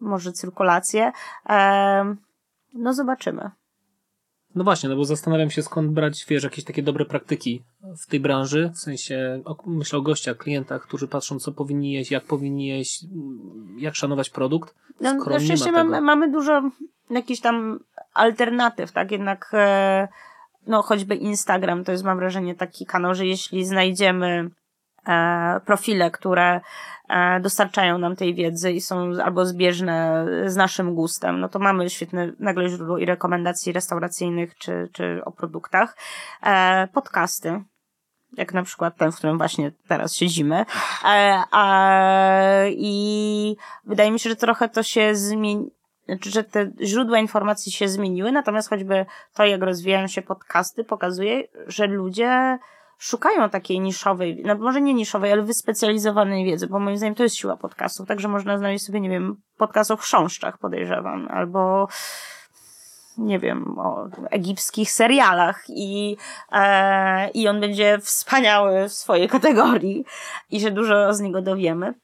może 0.00 0.32
cyrkulację. 0.32 1.12
E, 1.48 2.14
no 2.74 2.94
zobaczymy. 2.94 3.50
No 4.54 4.64
właśnie, 4.64 4.88
no 4.88 4.96
bo 4.96 5.04
zastanawiam 5.04 5.50
się 5.50 5.62
skąd 5.62 5.90
brać, 5.90 6.26
wiesz, 6.28 6.44
jakieś 6.44 6.64
takie 6.64 6.82
dobre 6.82 7.04
praktyki 7.04 7.62
w 8.02 8.06
tej 8.06 8.20
branży, 8.20 8.70
w 8.74 8.78
sensie 8.78 9.42
myślę 9.66 9.98
o 9.98 10.02
gościach, 10.02 10.36
klientach, 10.36 10.82
którzy 10.82 11.08
patrzą, 11.08 11.38
co 11.38 11.52
powinni 11.52 11.92
jeść, 11.92 12.10
jak 12.10 12.24
powinni 12.24 12.66
jeść, 12.66 13.04
jak 13.76 13.94
szanować 13.94 14.30
produkt. 14.30 14.74
No, 15.00 15.14
na 15.14 15.40
szczęście 15.40 15.72
mamy, 15.72 16.00
mamy 16.00 16.30
dużo 16.30 16.62
jakichś 17.10 17.40
tam 17.40 17.80
alternatyw, 18.14 18.92
tak? 18.92 19.10
Jednak 19.12 19.50
e, 19.54 20.08
no 20.70 20.82
choćby 20.82 21.14
Instagram 21.14 21.84
to 21.84 21.92
jest 21.92 22.04
mam 22.04 22.18
wrażenie 22.18 22.54
taki 22.54 22.86
kanał, 22.86 23.14
że 23.14 23.26
jeśli 23.26 23.64
znajdziemy 23.64 24.50
e, 25.08 25.60
profile, 25.66 26.10
które 26.10 26.60
e, 27.08 27.40
dostarczają 27.40 27.98
nam 27.98 28.16
tej 28.16 28.34
wiedzy 28.34 28.72
i 28.72 28.80
są 28.80 29.12
albo 29.24 29.46
zbieżne 29.46 30.26
z 30.46 30.56
naszym 30.56 30.94
gustem, 30.94 31.40
no 31.40 31.48
to 31.48 31.58
mamy 31.58 31.90
świetne 31.90 32.32
nagle 32.38 32.68
źródło 32.68 32.98
i 32.98 33.04
rekomendacji 33.04 33.72
restauracyjnych 33.72 34.58
czy, 34.58 34.88
czy 34.92 35.22
o 35.24 35.32
produktach. 35.32 35.96
E, 36.42 36.88
podcasty, 36.92 37.62
jak 38.36 38.54
na 38.54 38.62
przykład 38.62 38.96
ten, 38.96 39.12
w 39.12 39.16
którym 39.16 39.38
właśnie 39.38 39.72
teraz 39.88 40.14
siedzimy. 40.14 40.64
E, 41.04 41.42
a, 41.50 41.90
I 42.68 43.56
wydaje 43.84 44.10
mi 44.10 44.20
się, 44.20 44.30
że 44.30 44.36
trochę 44.36 44.68
to 44.68 44.82
się 44.82 45.14
zmieni, 45.14 45.70
znaczy, 46.10 46.30
że 46.30 46.44
te 46.44 46.70
źródła 46.80 47.18
informacji 47.18 47.72
się 47.72 47.88
zmieniły, 47.88 48.32
natomiast 48.32 48.68
choćby 48.68 49.06
to, 49.34 49.46
jak 49.46 49.62
rozwijają 49.62 50.06
się 50.06 50.22
podcasty, 50.22 50.84
pokazuje, 50.84 51.42
że 51.66 51.86
ludzie 51.86 52.58
szukają 52.98 53.50
takiej 53.50 53.80
niszowej, 53.80 54.42
no 54.44 54.54
może 54.54 54.80
nie 54.80 54.94
niszowej, 54.94 55.32
ale 55.32 55.42
wyspecjalizowanej 55.42 56.44
wiedzy, 56.44 56.66
bo 56.66 56.78
moim 56.78 56.96
zdaniem 56.96 57.14
to 57.14 57.22
jest 57.22 57.36
siła 57.36 57.56
podcastów. 57.56 58.08
Także 58.08 58.28
można 58.28 58.58
znaleźć 58.58 58.84
sobie, 58.84 59.00
nie 59.00 59.10
wiem, 59.10 59.36
podcast 59.56 59.90
o 59.90 59.96
chrząszczach, 59.96 60.58
podejrzewam, 60.58 61.28
albo 61.30 61.88
nie 63.18 63.38
wiem, 63.38 63.78
o 63.78 64.08
egipskich 64.30 64.92
serialach 64.92 65.64
i, 65.68 66.16
e, 66.52 67.30
i 67.30 67.48
on 67.48 67.60
będzie 67.60 67.98
wspaniały 67.98 68.88
w 68.88 68.92
swojej 68.92 69.28
kategorii 69.28 70.04
i 70.50 70.60
że 70.60 70.70
dużo 70.70 71.14
z 71.14 71.20
niego 71.20 71.42
dowiemy. 71.42 71.94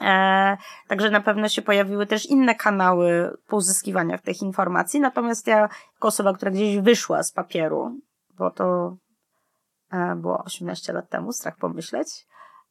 E, 0.00 0.56
także 0.88 1.10
na 1.10 1.20
pewno 1.20 1.48
się 1.48 1.62
pojawiły 1.62 2.06
też 2.06 2.26
inne 2.26 2.54
kanały 2.54 3.36
pozyskiwania 3.48 4.18
tych 4.18 4.42
informacji, 4.42 5.00
natomiast 5.00 5.46
ja, 5.46 5.58
jako 5.94 6.08
osoba, 6.08 6.34
która 6.34 6.50
gdzieś 6.50 6.78
wyszła 6.78 7.22
z 7.22 7.32
papieru, 7.32 7.98
bo 8.38 8.50
to 8.50 8.96
e, 9.92 10.16
było 10.16 10.44
18 10.44 10.92
lat 10.92 11.08
temu, 11.08 11.32
strach 11.32 11.56
pomyśleć, 11.56 12.08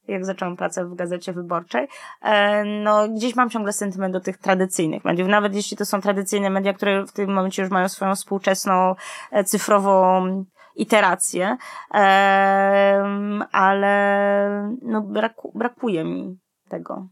jak 0.08 0.24
zaczęłam 0.24 0.56
pracę 0.56 0.84
w 0.84 0.94
Gazecie 0.94 1.32
Wyborczej, 1.32 1.88
e, 2.22 2.64
no 2.64 3.08
gdzieś 3.08 3.36
mam 3.36 3.50
ciągle 3.50 3.72
sentyment 3.72 4.12
do 4.12 4.20
tych 4.20 4.38
tradycyjnych 4.38 5.04
mediów, 5.04 5.28
nawet 5.28 5.54
jeśli 5.54 5.76
to 5.76 5.86
są 5.86 6.00
tradycyjne 6.00 6.50
media, 6.50 6.72
które 6.72 7.06
w 7.06 7.12
tym 7.12 7.34
momencie 7.34 7.62
już 7.62 7.70
mają 7.70 7.88
swoją 7.88 8.14
współczesną, 8.14 8.94
cyfrową 9.44 10.24
iterację, 10.76 11.56
ale 13.52 14.76
no 14.82 15.00
braku, 15.00 15.52
brakuje 15.54 16.04
mi 16.04 16.38
tego. 16.68 17.08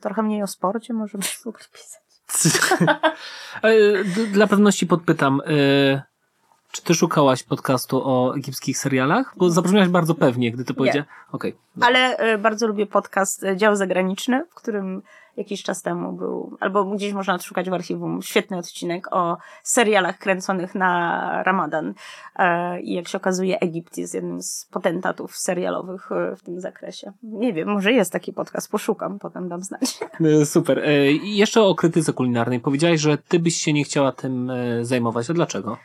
Trochę 0.00 0.22
mniej 0.22 0.42
o 0.42 0.46
sporcie 0.46 0.94
może 0.94 1.18
byś 1.18 1.44
mógł 1.44 1.58
pisać. 1.72 2.02
Dla 4.32 4.46
pewności 4.46 4.86
podpytam, 4.86 5.42
czy 6.72 6.82
ty 6.82 6.94
szukałaś 6.94 7.42
podcastu 7.42 8.02
o 8.04 8.36
egipskich 8.36 8.78
serialach? 8.78 9.32
Bo 9.36 9.50
zabrzmiałaś 9.50 9.88
bardzo 9.88 10.14
pewnie, 10.14 10.52
gdy 10.52 10.64
to 10.64 10.74
powiedziałeś. 10.74 11.08
Okej. 11.32 11.56
Okay. 11.74 11.88
Ale 11.88 12.32
y, 12.34 12.38
bardzo 12.38 12.66
lubię 12.66 12.86
podcast 12.86 13.44
Dział 13.56 13.76
Zagraniczny, 13.76 14.44
w 14.50 14.54
którym 14.54 15.02
jakiś 15.38 15.62
czas 15.62 15.82
temu 15.82 16.12
był, 16.12 16.56
albo 16.60 16.84
gdzieś 16.84 17.12
można 17.12 17.34
odszukać 17.34 17.70
w 17.70 17.72
archiwum, 17.72 18.22
świetny 18.22 18.58
odcinek 18.58 19.16
o 19.16 19.38
serialach 19.62 20.18
kręconych 20.18 20.74
na 20.74 21.42
Ramadan. 21.42 21.94
E, 22.36 22.80
I 22.80 22.94
jak 22.94 23.08
się 23.08 23.18
okazuje, 23.18 23.60
Egipt 23.60 23.98
jest 23.98 24.14
jednym 24.14 24.42
z 24.42 24.68
potentatów 24.70 25.36
serialowych 25.36 26.10
y, 26.32 26.36
w 26.36 26.42
tym 26.42 26.60
zakresie. 26.60 27.12
Nie 27.22 27.52
wiem, 27.52 27.68
może 27.68 27.92
jest 27.92 28.12
taki 28.12 28.32
podcast, 28.32 28.70
poszukam, 28.70 29.18
potem 29.18 29.48
dam 29.48 29.62
znać. 29.62 29.98
Super. 30.44 30.78
E, 30.78 31.12
jeszcze 31.12 31.62
o 31.62 31.74
krytyce 31.74 32.12
kulinarnej. 32.12 32.60
Powiedziałaś, 32.60 33.00
że 33.00 33.18
ty 33.18 33.38
byś 33.38 33.56
się 33.56 33.72
nie 33.72 33.84
chciała 33.84 34.12
tym 34.12 34.50
e, 34.50 34.84
zajmować. 34.84 35.30
A 35.30 35.34
dlaczego? 35.34 35.76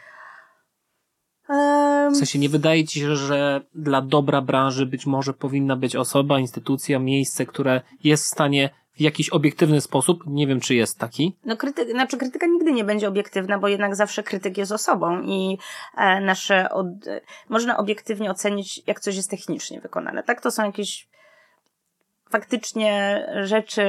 W 2.11 2.15
sensie 2.15 2.39
nie 2.39 2.49
wydaje 2.49 2.85
ci 2.85 2.99
się, 2.99 3.15
że 3.15 3.61
dla 3.75 4.01
dobra 4.01 4.41
branży 4.41 4.85
być 4.85 5.05
może 5.05 5.33
powinna 5.33 5.75
być 5.75 5.95
osoba, 5.95 6.39
instytucja, 6.39 6.99
miejsce, 6.99 7.45
które 7.45 7.81
jest 8.03 8.23
w 8.23 8.27
stanie 8.27 8.69
w 8.95 9.01
jakiś 9.01 9.29
obiektywny 9.29 9.81
sposób, 9.81 10.23
nie 10.27 10.47
wiem 10.47 10.59
czy 10.59 10.75
jest 10.75 10.99
taki. 10.99 11.37
No 11.45 11.57
krytyk, 11.57 11.91
znaczy 11.91 12.17
krytyka 12.17 12.47
nigdy 12.47 12.71
nie 12.73 12.83
będzie 12.83 13.07
obiektywna, 13.07 13.59
bo 13.59 13.67
jednak 13.67 13.95
zawsze 13.95 14.23
krytyk 14.23 14.57
jest 14.57 14.71
osobą 14.71 15.21
i 15.21 15.57
e, 15.97 16.21
nasze, 16.21 16.69
od, 16.69 16.87
można 17.49 17.77
obiektywnie 17.77 18.31
ocenić, 18.31 18.81
jak 18.87 18.99
coś 18.99 19.15
jest 19.15 19.29
technicznie 19.29 19.81
wykonane. 19.81 20.23
Tak, 20.23 20.41
to 20.41 20.51
są 20.51 20.65
jakieś 20.65 21.07
faktycznie 22.29 23.25
rzeczy 23.43 23.83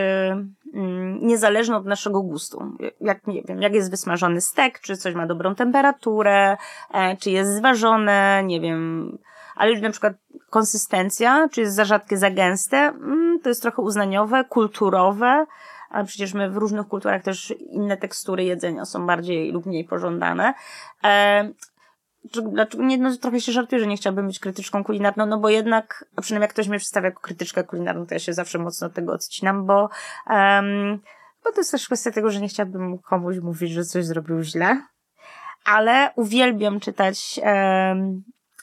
mm, 0.74 1.26
niezależne 1.26 1.76
od 1.76 1.86
naszego 1.86 2.22
gustu. 2.22 2.76
Jak, 3.00 3.26
nie 3.26 3.42
wiem, 3.42 3.62
jak 3.62 3.74
jest 3.74 3.90
wysmażony 3.90 4.40
stek, 4.40 4.80
czy 4.80 4.96
coś 4.96 5.14
ma 5.14 5.26
dobrą 5.26 5.54
temperaturę, 5.54 6.56
e, 6.94 7.16
czy 7.16 7.30
jest 7.30 7.56
zważone, 7.56 8.42
nie 8.44 8.60
wiem, 8.60 9.18
ale 9.56 9.80
na 9.80 9.90
przykład 9.90 10.14
konsystencja, 10.50 11.48
czy 11.52 11.60
jest 11.60 11.74
za 11.74 11.84
rzadkie, 11.84 12.16
za 12.16 12.30
gęste, 12.30 12.76
mm, 12.76 13.23
to 13.44 13.48
jest 13.48 13.62
trochę 13.62 13.82
uznaniowe, 13.82 14.44
kulturowe, 14.44 15.46
a 15.90 16.04
przecież 16.04 16.34
my 16.34 16.50
w 16.50 16.56
różnych 16.56 16.88
kulturach 16.88 17.22
też 17.22 17.54
inne 17.70 17.96
tekstury 17.96 18.44
jedzenia 18.44 18.84
są 18.84 19.06
bardziej 19.06 19.52
lub 19.52 19.66
mniej 19.66 19.84
pożądane. 19.84 20.54
E, 21.04 21.48
dlaczego 22.52 22.84
nie, 22.84 22.98
no, 22.98 23.16
trochę 23.16 23.40
się 23.40 23.52
żartuję, 23.52 23.80
że 23.80 23.86
nie 23.86 23.96
chciałabym 23.96 24.26
być 24.26 24.38
krytyczką 24.38 24.84
kulinarną, 24.84 25.26
no 25.26 25.38
bo 25.38 25.48
jednak, 25.48 26.04
a 26.16 26.20
przynajmniej 26.20 26.44
jak 26.44 26.52
ktoś 26.52 26.68
mnie 26.68 26.78
przedstawia 26.78 27.06
jako 27.08 27.20
krytyczkę 27.20 27.64
kulinarną, 27.64 28.06
to 28.06 28.14
ja 28.14 28.18
się 28.18 28.32
zawsze 28.32 28.58
mocno 28.58 28.90
tego 28.90 29.12
odcinam, 29.12 29.66
bo, 29.66 29.88
um, 30.30 31.00
bo 31.44 31.52
to 31.52 31.60
jest 31.60 31.70
też 31.70 31.86
kwestia 31.86 32.10
tego, 32.10 32.30
że 32.30 32.40
nie 32.40 32.48
chciałabym 32.48 32.98
komuś 32.98 33.38
mówić, 33.38 33.72
że 33.72 33.84
coś 33.84 34.04
zrobił 34.04 34.42
źle, 34.42 34.82
ale 35.64 36.10
uwielbiam 36.16 36.80
czytać 36.80 37.40
um, 37.42 38.22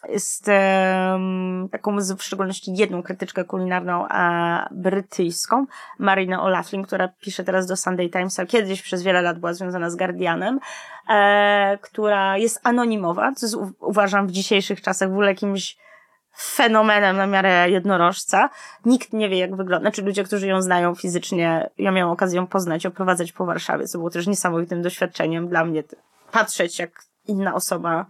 jest 0.09 0.47
um, 0.47 1.69
taką 1.71 1.97
w 2.17 2.23
szczególności 2.23 2.73
jedną 2.75 3.03
krytyczkę 3.03 3.45
kulinarną 3.45 4.05
a, 4.09 4.67
brytyjską, 4.71 5.65
Marina 5.99 6.43
O'Laughlin, 6.43 6.83
która 6.83 7.07
pisze 7.07 7.43
teraz 7.43 7.67
do 7.67 7.75
Sunday 7.75 8.09
Timesa, 8.09 8.45
kiedyś 8.45 8.81
przez 8.81 9.03
wiele 9.03 9.21
lat 9.21 9.39
była 9.39 9.53
związana 9.53 9.89
z 9.89 9.95
Guardianem, 9.95 10.59
e, 11.09 11.77
która 11.81 12.37
jest 12.37 12.59
anonimowa, 12.63 13.31
co 13.35 13.45
jest, 13.45 13.57
uważam 13.79 14.27
w 14.27 14.31
dzisiejszych 14.31 14.81
czasach 14.81 15.09
w 15.09 15.11
ogóle 15.11 15.27
jakimś 15.27 15.77
fenomenem 16.37 17.17
na 17.17 17.27
miarę 17.27 17.69
jednorożca. 17.69 18.49
Nikt 18.85 19.13
nie 19.13 19.29
wie, 19.29 19.37
jak 19.37 19.55
wygląda. 19.55 19.83
Znaczy 19.83 20.01
ludzie, 20.01 20.23
którzy 20.23 20.47
ją 20.47 20.61
znają 20.61 20.95
fizycznie, 20.95 21.69
ja 21.77 21.91
miałam 21.91 22.13
okazję 22.13 22.37
ją 22.37 22.47
poznać, 22.47 22.85
oprowadzać 22.85 23.31
po 23.31 23.45
Warszawie, 23.45 23.87
co 23.87 23.97
było 23.97 24.09
też 24.09 24.27
niesamowitym 24.27 24.81
doświadczeniem 24.81 25.47
dla 25.47 25.65
mnie. 25.65 25.83
Patrzeć, 26.31 26.79
jak 26.79 26.91
inna 27.27 27.53
osoba 27.53 28.05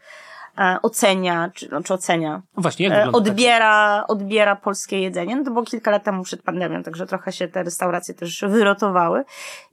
ocenia, 0.81 1.51
czy, 1.53 1.69
no, 1.71 1.83
czy 1.83 1.93
ocenia. 1.93 2.41
Właśnie, 2.57 2.87
jak 2.87 3.07
e, 3.07 3.11
odbiera, 3.11 4.03
odbiera 4.07 4.55
polskie 4.55 5.01
jedzenie. 5.01 5.35
No 5.35 5.43
to 5.43 5.51
było 5.51 5.65
kilka 5.65 5.91
lat 5.91 6.03
temu 6.03 6.23
przed 6.23 6.41
pandemią, 6.41 6.83
także 6.83 7.05
trochę 7.05 7.31
się 7.31 7.47
te 7.47 7.63
restauracje 7.63 8.13
też 8.13 8.45
wyrotowały 8.47 9.23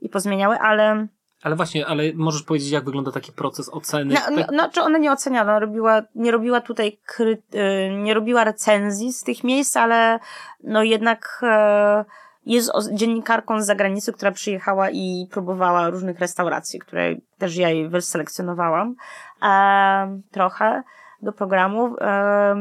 i 0.01 0.09
pozmieniały, 0.09 0.59
ale 0.59 1.07
ale 1.41 1.55
właśnie, 1.55 1.87
ale 1.87 2.03
możesz 2.15 2.43
powiedzieć, 2.43 2.71
jak 2.71 2.85
wygląda 2.85 3.11
taki 3.11 3.31
proces 3.31 3.69
oceny? 3.73 4.13
No, 4.13 4.35
no, 4.35 4.45
no 4.51 4.69
czy 4.69 4.81
ona 4.81 4.97
nie 4.97 5.11
oceniała, 5.11 5.59
robiła, 5.59 6.01
nie 6.15 6.31
robiła 6.31 6.61
tutaj, 6.61 6.99
kry, 7.05 7.41
y, 7.55 7.95
nie 7.97 8.13
robiła 8.13 8.43
recenzji 8.43 9.13
z 9.13 9.23
tych 9.23 9.43
miejsc, 9.43 9.77
ale 9.77 10.19
no 10.63 10.83
jednak 10.83 11.41
e, 11.43 12.05
jest 12.45 12.71
dziennikarką 12.93 13.61
z 13.61 13.65
zagranicy, 13.65 14.13
która 14.13 14.31
przyjechała 14.31 14.89
i 14.89 15.27
próbowała 15.31 15.89
różnych 15.89 16.19
restauracji, 16.19 16.79
które 16.79 17.15
też 17.37 17.55
ja 17.55 17.69
jej 17.69 17.89
wyselekcjonowałam 17.89 18.95
e, 19.43 20.21
trochę 20.31 20.83
do 21.21 21.33
programu. 21.33 21.95
E, 22.01 22.55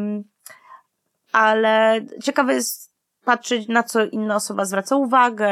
ale 1.32 2.00
ciekawe 2.22 2.54
jest 2.54 2.87
patrzeć, 3.28 3.68
na 3.68 3.82
co 3.82 4.04
inna 4.04 4.36
osoba 4.36 4.64
zwraca 4.64 4.96
uwagę, 4.96 5.48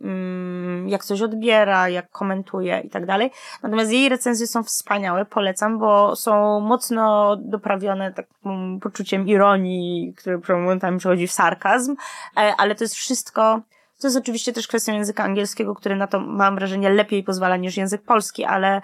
mm, 0.00 0.88
jak 0.88 1.04
coś 1.04 1.22
odbiera, 1.22 1.88
jak 1.88 2.10
komentuje 2.10 2.80
i 2.84 2.90
tak 2.90 3.06
dalej. 3.06 3.30
Natomiast 3.62 3.92
jej 3.92 4.08
recenzje 4.08 4.46
są 4.46 4.62
wspaniałe, 4.62 5.24
polecam, 5.24 5.78
bo 5.78 6.16
są 6.16 6.60
mocno 6.60 7.36
doprawione 7.36 8.12
takim 8.12 8.80
poczuciem 8.80 9.28
ironii, 9.28 10.14
które 10.16 10.40
momentami 10.48 10.98
przechodzi 10.98 11.26
w 11.26 11.32
sarkazm, 11.32 11.96
e, 12.36 12.54
ale 12.58 12.74
to 12.74 12.84
jest 12.84 12.94
wszystko 12.94 13.60
to 14.00 14.06
jest 14.06 14.16
oczywiście 14.16 14.52
też 14.52 14.68
kwestią 14.68 14.92
języka 14.92 15.24
angielskiego, 15.24 15.74
który 15.74 15.96
na 15.96 16.06
to, 16.06 16.20
mam 16.20 16.54
wrażenie, 16.54 16.90
lepiej 16.90 17.22
pozwala 17.22 17.56
niż 17.56 17.76
język 17.76 18.02
polski, 18.02 18.44
ale 18.44 18.80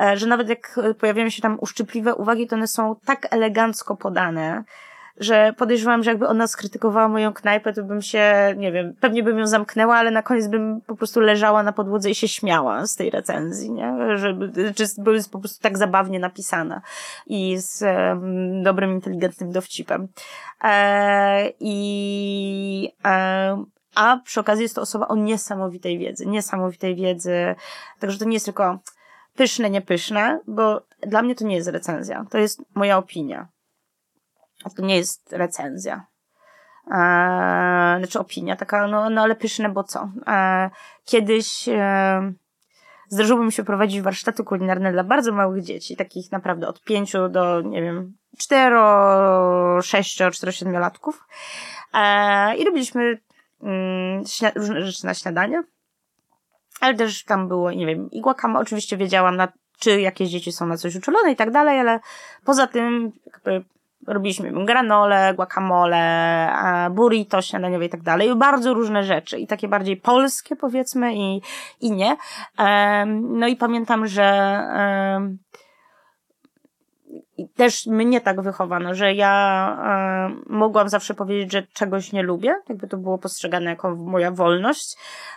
e, 0.00 0.16
że 0.16 0.26
nawet 0.26 0.48
jak 0.48 0.80
pojawiają 1.00 1.28
się 1.30 1.42
tam 1.42 1.58
uszczypliwe 1.60 2.14
uwagi, 2.14 2.46
to 2.46 2.56
one 2.56 2.66
są 2.66 2.96
tak 3.04 3.26
elegancko 3.30 3.96
podane, 3.96 4.64
że 5.20 5.52
podejrzewam, 5.56 6.02
że 6.02 6.10
jakby 6.10 6.28
ona 6.28 6.46
skrytykowała 6.46 7.08
moją 7.08 7.32
knajpę, 7.32 7.72
to 7.72 7.84
bym 7.84 8.02
się, 8.02 8.54
nie 8.56 8.72
wiem, 8.72 8.94
pewnie 9.00 9.22
bym 9.22 9.38
ją 9.38 9.46
zamknęła, 9.46 9.96
ale 9.96 10.10
na 10.10 10.22
koniec 10.22 10.46
bym 10.46 10.80
po 10.80 10.96
prostu 10.96 11.20
leżała 11.20 11.62
na 11.62 11.72
podłodze 11.72 12.10
i 12.10 12.14
się 12.14 12.28
śmiała 12.28 12.86
z 12.86 12.96
tej 12.96 13.10
recenzji, 13.10 13.70
nie? 13.70 13.94
Że, 14.14 14.38
czy 14.74 14.84
były 14.98 15.20
po 15.32 15.38
prostu 15.38 15.62
tak 15.62 15.78
zabawnie 15.78 16.18
napisana 16.18 16.80
i 17.26 17.56
z 17.58 17.82
um, 17.82 18.62
dobrym, 18.62 18.92
inteligentnym 18.92 19.52
dowcipem. 19.52 20.08
E, 20.64 21.52
I 21.60 22.92
e, 23.04 23.64
a 23.94 24.20
przy 24.24 24.40
okazji 24.40 24.62
jest 24.62 24.74
to 24.74 24.80
osoba 24.80 25.08
o 25.08 25.16
niesamowitej 25.16 25.98
wiedzy, 25.98 26.26
niesamowitej 26.26 26.96
wiedzy, 26.96 27.54
także 27.98 28.18
to 28.18 28.24
nie 28.24 28.34
jest 28.34 28.44
tylko 28.44 28.78
pyszne, 29.36 29.70
niepyszne, 29.70 30.40
bo 30.46 30.82
dla 31.00 31.22
mnie 31.22 31.34
to 31.34 31.44
nie 31.44 31.56
jest 31.56 31.68
recenzja, 31.68 32.24
to 32.30 32.38
jest 32.38 32.62
moja 32.74 32.98
opinia. 32.98 33.48
To 34.76 34.82
nie 34.82 34.96
jest 34.96 35.32
recenzja. 35.32 36.06
E, 36.86 37.96
znaczy 37.98 38.18
opinia 38.18 38.56
taka, 38.56 38.86
no, 38.86 39.10
no 39.10 39.22
ale 39.22 39.36
pyszne, 39.36 39.68
bo 39.68 39.84
co? 39.84 40.10
E, 40.26 40.70
kiedyś 41.04 41.68
e, 41.68 42.32
mi 43.44 43.52
się 43.52 43.64
prowadzić 43.64 44.00
warsztaty 44.00 44.44
kulinarne 44.44 44.92
dla 44.92 45.04
bardzo 45.04 45.32
małych 45.32 45.62
dzieci, 45.62 45.96
takich 45.96 46.32
naprawdę 46.32 46.68
od 46.68 46.82
pięciu 46.82 47.28
do, 47.28 47.60
nie 47.60 47.82
wiem, 47.82 48.16
cztero, 48.38 49.82
sześcio, 49.82 50.30
cztero, 50.30 50.52
siedmiolatków. 50.52 51.26
E, 51.94 52.56
I 52.56 52.64
robiliśmy 52.64 53.18
mm, 53.62 54.22
różne 54.54 54.86
rzeczy 54.86 55.06
na 55.06 55.14
śniadanie. 55.14 55.62
Ale 56.80 56.94
też 56.94 57.24
tam 57.24 57.48
było, 57.48 57.72
nie 57.72 57.86
wiem, 57.86 58.10
i 58.10 58.20
guacamole, 58.20 58.62
oczywiście 58.62 58.96
wiedziałam, 58.96 59.36
na, 59.36 59.48
czy 59.78 60.00
jakieś 60.00 60.28
dzieci 60.28 60.52
są 60.52 60.66
na 60.66 60.76
coś 60.76 60.96
uczulone 60.96 61.32
i 61.32 61.36
tak 61.36 61.50
dalej, 61.50 61.80
ale 61.80 62.00
poza 62.44 62.66
tym 62.66 63.12
jakby 63.26 63.64
robiliśmy 64.08 64.64
granole, 64.64 65.34
guacamole, 65.34 66.48
burrito 66.90 67.42
śniadaniowe 67.42 67.84
i 67.84 67.88
tak 67.88 68.02
dalej. 68.02 68.36
Bardzo 68.36 68.74
różne 68.74 69.04
rzeczy 69.04 69.38
i 69.38 69.46
takie 69.46 69.68
bardziej 69.68 69.96
polskie 69.96 70.56
powiedzmy 70.56 71.14
i, 71.14 71.40
i 71.80 71.90
nie. 71.90 72.16
No 73.16 73.46
i 73.46 73.56
pamiętam, 73.56 74.06
że 74.06 74.28
też 77.56 77.86
mnie 77.86 78.20
tak 78.20 78.40
wychowano, 78.40 78.94
że 78.94 79.14
ja 79.14 80.32
mogłam 80.46 80.88
zawsze 80.88 81.14
powiedzieć, 81.14 81.52
że 81.52 81.62
czegoś 81.72 82.12
nie 82.12 82.22
lubię, 82.22 82.54
jakby 82.68 82.88
to 82.88 82.96
było 82.96 83.18
postrzegane 83.18 83.70
jako 83.70 83.96
moja 83.96 84.30
wolność 84.30 84.96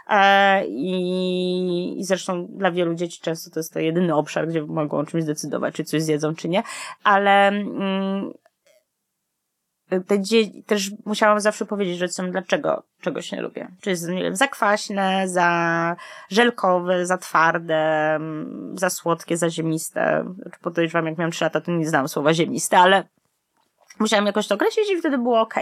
e, 0.10 0.66
i, 0.68 2.00
i 2.00 2.04
zresztą 2.04 2.48
dla 2.50 2.72
wielu 2.72 2.96
dzieci 2.96 3.22
często 3.22 3.52
to 3.52 3.60
jest 3.60 3.74
to 3.74 3.80
jedyny 3.80 4.16
obszar, 4.16 4.48
gdzie 4.48 4.62
mogą 4.62 4.98
o 4.98 5.06
czymś 5.06 5.24
zdecydować, 5.24 5.76
czy 5.76 5.84
coś 5.84 6.02
zjedzą, 6.02 6.36
czy 6.36 6.50
nie, 6.50 6.64
ale 7.04 7.48
mm, 7.48 8.32
te 10.00 10.20
dzie- 10.20 10.64
też 10.66 10.92
musiałam 11.06 11.40
zawsze 11.40 11.66
powiedzieć 11.66 12.02
rodzicom, 12.02 12.32
dlaczego 12.32 12.84
czegoś 13.02 13.32
nie 13.32 13.42
lubię. 13.42 13.68
Czy 13.82 13.90
jest, 13.90 14.10
nie 14.10 14.24
wiem, 14.24 14.36
za 14.36 14.48
kwaśne, 14.48 15.28
za 15.28 15.96
żelkowe, 16.30 17.06
za 17.06 17.18
twarde, 17.18 17.76
mm, 18.16 18.76
za 18.78 18.90
słodkie, 18.90 19.38
za 19.38 19.50
ziemiste. 19.50 20.26
Znaczy, 20.42 20.60
podejrzewam, 20.62 21.06
jak 21.06 21.18
miałam 21.18 21.32
3 21.32 21.44
lata, 21.46 21.62
to 21.62 21.72
nie 21.72 21.88
znałam 21.88 22.08
słowa 22.08 22.34
ziemiste, 22.34 22.78
ale 22.80 23.04
musiałam 24.02 24.26
jakoś 24.26 24.48
to 24.48 24.56
określić 24.56 24.92
i 24.92 24.98
wtedy 24.98 25.18
było 25.18 25.42
ok. 25.42 25.54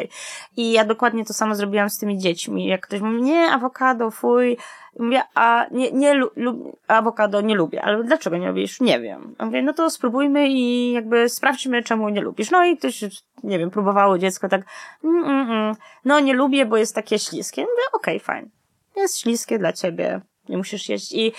I 0.58 0.72
ja 0.72 0.86
dokładnie 0.86 1.26
to 1.26 1.34
samo 1.34 1.56
zrobiłam 1.56 1.90
z 1.90 1.98
tymi 1.98 2.18
dziećmi. 2.18 2.68
Jak 2.68 2.82
ktoś 2.82 3.02
mówi, 3.02 3.22
nie, 3.22 3.52
awokado, 3.52 4.12
fuj. 4.12 4.58
I 5.00 5.02
mówię, 5.04 5.22
a 5.36 5.66
nie, 5.72 5.92
nie 5.92 6.14
lu- 6.14 6.78
awokado 6.88 7.42
nie 7.42 7.56
lubię. 7.56 7.82
Ale 7.82 8.04
dlaczego 8.04 8.38
nie 8.38 8.48
lubisz? 8.48 8.82
Nie 8.82 9.00
wiem. 9.00 9.36
Ja 9.40 9.46
mówię, 9.46 9.62
no 9.62 9.74
to 9.74 9.90
spróbujmy 9.90 10.48
i 10.48 10.92
jakby 10.92 11.30
sprawdźmy, 11.30 11.84
czemu 11.84 12.10
nie 12.10 12.22
lubisz. 12.22 12.52
No 12.52 12.66
i 12.66 12.78
ktoś, 12.78 13.04
nie 13.44 13.60
wiem, 13.60 13.72
próbowało 13.72 14.18
dziecko 14.18 14.50
tak, 14.50 14.62
mm, 15.04 15.24
mm, 15.26 15.52
mm. 15.52 15.76
no 16.06 16.20
nie 16.20 16.34
lubię, 16.34 16.66
bo 16.66 16.78
jest 16.78 16.96
takie 16.96 17.20
śliskie. 17.20 17.62
Ja 17.62 17.68
mówię, 17.68 17.84
okej, 17.94 18.20
fajnie. 18.20 18.50
Jest 18.96 19.20
śliskie 19.20 19.60
dla 19.60 19.74
ciebie. 19.74 20.22
Nie 20.50 20.58
musisz 20.58 20.90
jeść. 20.90 21.12
I, 21.12 21.34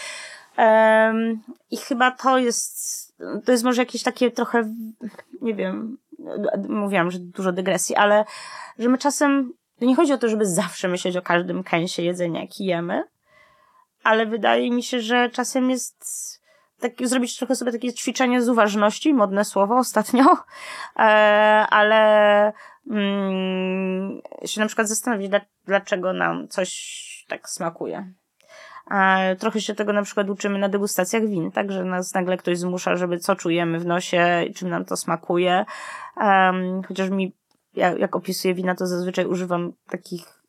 um, 0.59 1.43
i 1.71 1.77
chyba 1.77 2.11
to 2.11 2.39
jest, 2.39 3.15
to 3.45 3.53
jest 3.53 3.65
może 3.65 3.83
jakieś 3.83 4.03
takie 4.03 4.31
trochę, 4.31 4.75
nie 5.43 5.55
wiem, 5.55 5.99
mówiłam, 6.69 7.11
że 7.11 7.19
dużo 7.19 7.53
dygresji, 7.53 7.97
ale 7.97 8.25
że 8.79 8.89
my 8.89 8.99
czasem, 8.99 9.53
nie 9.81 9.97
chodzi 9.97 10.13
o 10.13 10.19
to, 10.19 10.29
żeby 10.29 10.47
zawsze 10.47 10.89
myśleć 10.89 11.17
o 11.17 11.23
każdym 11.23 11.65
kęsie 11.65 12.03
jedzenia, 12.03 12.41
jaki 12.41 12.65
jemy, 12.65 13.05
ale 14.03 14.27
wydaje 14.27 14.71
mi 14.71 14.83
się, 14.83 15.01
że 15.01 15.31
czasem 15.31 15.71
jest 15.71 16.05
tak, 16.81 16.93
zrobić 17.09 17.37
trochę 17.37 17.57
sobie 17.57 17.73
takie 17.73 17.93
ćwiczenie 17.93 18.43
z 18.43 18.49
uważności, 18.49 19.15
modne 19.15 19.45
słowo 19.45 19.77
ostatnio, 19.77 20.25
e, 20.97 21.03
ale 21.71 22.53
mm, 22.91 24.21
się 24.45 24.61
na 24.61 24.67
przykład 24.67 24.89
zastanowić, 24.89 25.31
dlaczego 25.67 26.13
nam 26.13 26.49
coś 26.49 27.01
tak 27.29 27.49
smakuje. 27.49 28.13
Trochę 29.39 29.61
się 29.61 29.75
tego 29.75 29.93
na 29.93 30.03
przykład 30.03 30.31
uczymy 30.31 30.59
na 30.59 30.69
degustacjach 30.69 31.27
win, 31.27 31.51
tak, 31.51 31.73
że 31.73 31.85
nas 31.85 32.15
nagle 32.15 32.37
ktoś 32.37 32.59
zmusza, 32.59 32.97
żeby 32.97 33.19
co 33.19 33.37
czujemy 33.37 33.79
w 33.81 33.87
nosie, 33.87 34.45
czym 34.55 34.69
nam 34.69 34.85
to 34.85 34.97
smakuje. 34.97 35.65
Um, 36.17 36.83
chociaż 36.83 37.11
mi, 37.11 37.33
ja, 37.75 37.93
jak 37.93 38.17
opisuję 38.17 38.55
wina, 38.55 38.75
to 38.75 38.87
zazwyczaj 38.87 39.27
używam 39.27 39.73
takich 39.91 40.41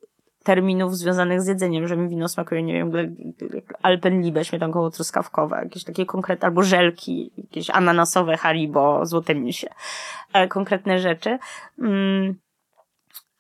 terminów 0.44 0.98
związanych 0.98 1.42
z 1.42 1.48
jedzeniem, 1.48 1.88
że 1.88 1.98
mi 1.98 2.10
wino 2.10 2.28
smakuje, 2.28 2.64
nie 2.64 2.74
wiem, 2.74 2.92
Alpenlibe, 3.82 4.46
śmietankowo 4.46 4.92
truskawkowe, 4.92 5.60
jakieś 5.64 5.84
takie 5.84 6.06
konkretne, 6.06 6.46
albo 6.46 6.64
żelki, 6.64 7.32
jakieś 7.38 7.70
ananasowe 7.70 8.38
haribo, 8.38 9.06
złote 9.06 9.36
misie, 9.36 9.68
e, 10.34 10.48
konkretne 10.48 11.00
rzeczy. 11.00 11.38
Um, 11.78 12.36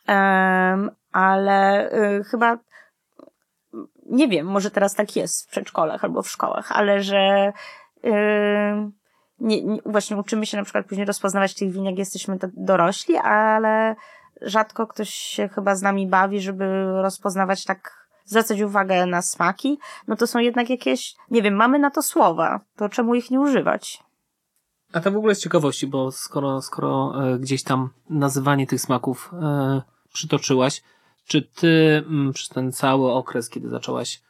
um, 0.07 0.91
ale 1.11 1.91
y, 1.93 2.23
chyba 2.23 2.57
nie 4.11 4.27
wiem, 4.27 4.47
może 4.47 4.71
teraz 4.71 4.95
tak 4.95 5.15
jest 5.15 5.43
w 5.43 5.51
przedszkolach 5.51 6.03
albo 6.03 6.21
w 6.21 6.29
szkołach, 6.29 6.71
ale 6.71 7.03
że 7.03 7.53
yy, 8.03 8.11
nie, 9.39 9.63
nie, 9.63 9.81
właśnie 9.85 10.17
uczymy 10.17 10.45
się 10.45 10.57
na 10.57 10.63
przykład 10.63 10.85
później 10.85 11.05
rozpoznawać 11.05 11.53
tych 11.53 11.71
win, 11.71 11.83
jak 11.83 11.97
jesteśmy 11.97 12.37
dorośli, 12.57 13.17
ale 13.17 13.95
rzadko 14.41 14.87
ktoś 14.87 15.09
się 15.09 15.47
chyba 15.47 15.75
z 15.75 15.81
nami 15.81 16.07
bawi, 16.07 16.41
żeby 16.41 16.65
rozpoznawać 17.01 17.63
tak, 17.63 18.07
zwracać 18.25 18.61
uwagę 18.61 19.05
na 19.05 19.21
smaki, 19.21 19.79
no 20.07 20.15
to 20.15 20.27
są 20.27 20.39
jednak 20.39 20.69
jakieś, 20.69 21.15
nie 21.31 21.41
wiem, 21.41 21.53
mamy 21.53 21.79
na 21.79 21.91
to 21.91 22.01
słowa, 22.01 22.59
to 22.75 22.89
czemu 22.89 23.15
ich 23.15 23.31
nie 23.31 23.39
używać? 23.39 24.03
A 24.93 24.99
to 24.99 25.11
w 25.11 25.17
ogóle 25.17 25.35
z 25.35 25.39
ciekawości, 25.39 25.87
bo 25.87 26.11
skoro, 26.11 26.61
skoro 26.61 27.13
e, 27.23 27.39
gdzieś 27.39 27.63
tam 27.63 27.89
nazywanie 28.09 28.67
tych 28.67 28.81
smaków 28.81 29.31
e, 29.41 29.81
przytoczyłaś, 30.13 30.81
czy 31.31 31.41
ty 31.41 32.03
mm, 32.07 32.33
przez 32.33 32.49
ten 32.49 32.71
cały 32.71 33.11
okres, 33.11 33.49
kiedy 33.49 33.69
zaczęłaś 33.69 34.21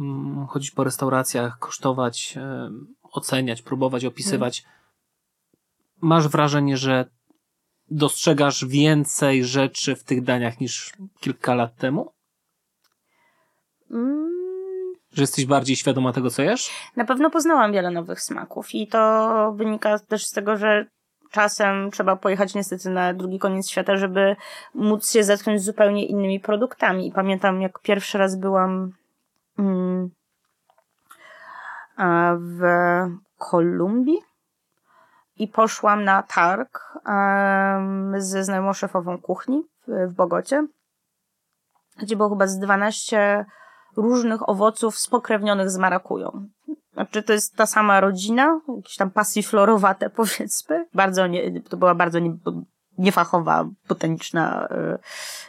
mm, 0.00 0.46
chodzić 0.46 0.70
po 0.70 0.84
restauracjach, 0.84 1.58
kosztować, 1.58 2.38
oceniać, 3.02 3.62
próbować, 3.62 4.04
opisywać, 4.04 4.64
masz 6.00 6.28
wrażenie, 6.28 6.76
że 6.76 7.04
dostrzegasz 7.90 8.64
więcej 8.64 9.44
rzeczy 9.44 9.96
w 9.96 10.04
tych 10.04 10.22
daniach 10.22 10.60
niż 10.60 10.92
kilka 11.20 11.54
lat 11.54 11.76
temu? 11.76 12.12
Mm. 13.90 14.30
Że 15.12 15.22
jesteś 15.22 15.46
bardziej 15.46 15.76
świadoma 15.76 16.12
tego, 16.12 16.30
co 16.30 16.42
jesz? 16.42 16.70
Na 16.96 17.04
pewno 17.04 17.30
poznałam 17.30 17.72
wiele 17.72 17.90
nowych 17.90 18.20
smaków 18.20 18.74
i 18.74 18.86
to 18.86 19.52
wynika 19.56 19.98
też 19.98 20.26
z 20.26 20.30
tego, 20.30 20.56
że 20.56 20.86
czasem 21.30 21.90
trzeba 21.90 22.16
pojechać 22.16 22.54
niestety 22.54 22.90
na 22.90 23.14
drugi 23.14 23.38
koniec 23.38 23.68
świata, 23.68 23.96
żeby 23.96 24.36
móc 24.74 25.10
się 25.10 25.24
zetknąć 25.24 25.60
z 25.60 25.64
zupełnie 25.64 26.06
innymi 26.06 26.40
produktami. 26.40 27.06
I 27.06 27.12
pamiętam, 27.12 27.62
jak 27.62 27.78
pierwszy 27.78 28.18
raz 28.18 28.36
byłam 28.36 28.92
mm, 29.58 30.10
w 32.38 32.60
Kolumbii 33.38 34.18
i 35.36 35.48
poszłam 35.48 36.04
na 36.04 36.22
targ 36.22 36.98
ze 38.16 38.44
znajomą 38.44 38.72
szefową 38.72 39.18
kuchni 39.18 39.62
w 39.88 40.14
Bogocie, 40.14 40.66
gdzie 41.98 42.16
było 42.16 42.28
chyba 42.28 42.46
z 42.46 42.58
12 42.58 43.44
różnych 43.96 44.48
owoców 44.48 44.98
spokrewnionych 44.98 45.70
z 45.70 45.78
marakują. 45.78 46.48
Znaczy, 47.00 47.22
to 47.22 47.32
jest 47.32 47.56
ta 47.56 47.66
sama 47.66 48.00
rodzina, 48.00 48.60
jakieś 48.76 48.96
tam 48.96 49.10
pasiflorowate 49.10 50.10
powiedzmy. 50.20 50.86
Bardzo 50.94 51.26
nie, 51.26 51.60
to 51.60 51.76
była 51.76 51.94
bardzo 51.94 52.18
nie, 52.18 52.36
niefachowa, 52.98 53.68
botaniczna, 53.88 54.68
y, 54.70 54.98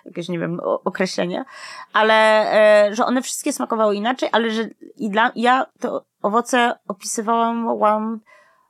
jakieś, 0.05 0.29
nie 0.29 0.39
wiem, 0.39 0.59
określenie, 0.63 1.45
ale 1.93 2.45
y, 2.89 2.95
że 2.95 3.05
one 3.05 3.21
wszystkie 3.21 3.53
smakowały 3.53 3.95
inaczej, 3.95 4.29
ale 4.31 4.51
że 4.51 4.63
i 4.97 5.09
dla, 5.09 5.31
ja 5.35 5.65
to 5.79 6.05
owoce 6.21 6.73
opisywałam 6.87 7.67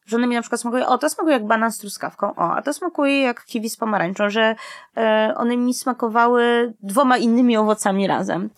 że 0.06 0.18
one 0.18 0.28
mi 0.28 0.36
na 0.36 0.41
przykład 0.41 0.62
smakują, 0.62 0.88
o 0.88 0.97
to 0.97 1.10
smakuje 1.10 1.34
jak 1.34 1.45
banan 1.45 1.72
z 1.72 1.78
truskawką, 1.78 2.36
o, 2.36 2.54
a 2.54 2.62
to 2.62 2.74
smakuje 2.74 3.22
jak 3.22 3.45
kiwi 3.45 3.70
z 3.70 3.78
pomarańczą, 3.78 4.30
że 4.30 4.56
e, 4.97 5.34
one 5.38 5.58
mi 5.58 5.74
smakowały 5.74 6.74
dwoma 6.84 7.18
innymi 7.18 7.58
owocami 7.58 8.08
razem. 8.08 8.49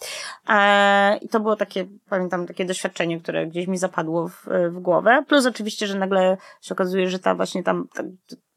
E, 0.50 1.18
I 1.18 1.30
to 1.30 1.40
było 1.40 1.56
takie, 1.56 1.86
pamiętam, 2.10 2.48
takie 2.48 2.66
doświadczenie, 2.66 3.20
które 3.20 3.48
gdzieś 3.48 3.68
mi 3.68 3.78
zapadło 3.78 4.28
w, 4.28 4.48
w 4.70 4.80
głowę. 4.80 5.24
Plus 5.28 5.46
oczywiście, 5.46 5.88
że 5.88 6.00
nagle 6.00 6.38
się 6.62 6.74
okazuje, 6.74 7.10
że 7.10 7.20
ta 7.20 7.36
właśnie 7.36 7.64
tam, 7.64 7.88
ta, 7.94 8.04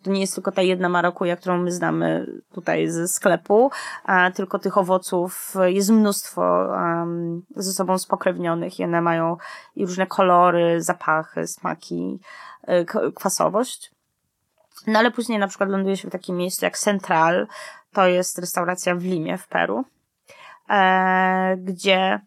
to 0.06 0.10
nie 0.10 0.20
jest 0.20 0.34
tylko 0.34 0.52
ta 0.52 0.62
jedna 0.62 0.88
marakuja, 0.88 1.36
którą 1.36 1.58
my 1.58 1.72
znamy 1.72 2.26
tutaj 2.52 2.88
ze 2.88 3.08
sklepu, 3.08 3.70
a 4.04 4.30
tylko 4.30 4.58
tych 4.58 4.78
owoców 4.78 5.54
jest 5.64 5.90
mnóstwo 5.90 6.66
um, 6.70 7.42
ze 7.56 7.72
sobą 7.72 7.98
spokrewnionych 7.98 8.80
i 8.80 8.84
one 8.84 9.00
mają 9.00 9.36
i 9.76 9.86
różne 9.86 10.06
kolory, 10.06 10.82
zapachy, 10.82 11.46
smaki. 11.46 12.20
E, 12.66 12.84
kwasowość. 13.14 13.90
No 14.86 14.98
ale 14.98 15.10
później 15.10 15.38
na 15.38 15.48
przykład 15.48 15.70
ląduje 15.70 15.96
się 15.96 16.08
w 16.08 16.12
takim 16.12 16.36
miejscu 16.36 16.64
jak 16.64 16.78
Central, 16.78 17.46
to 17.92 18.06
jest 18.06 18.38
restauracja 18.38 18.94
w 18.94 19.02
Limie 19.02 19.38
w 19.38 19.48
Peru, 19.48 19.84
e, 20.70 21.56
gdzie 21.56 22.20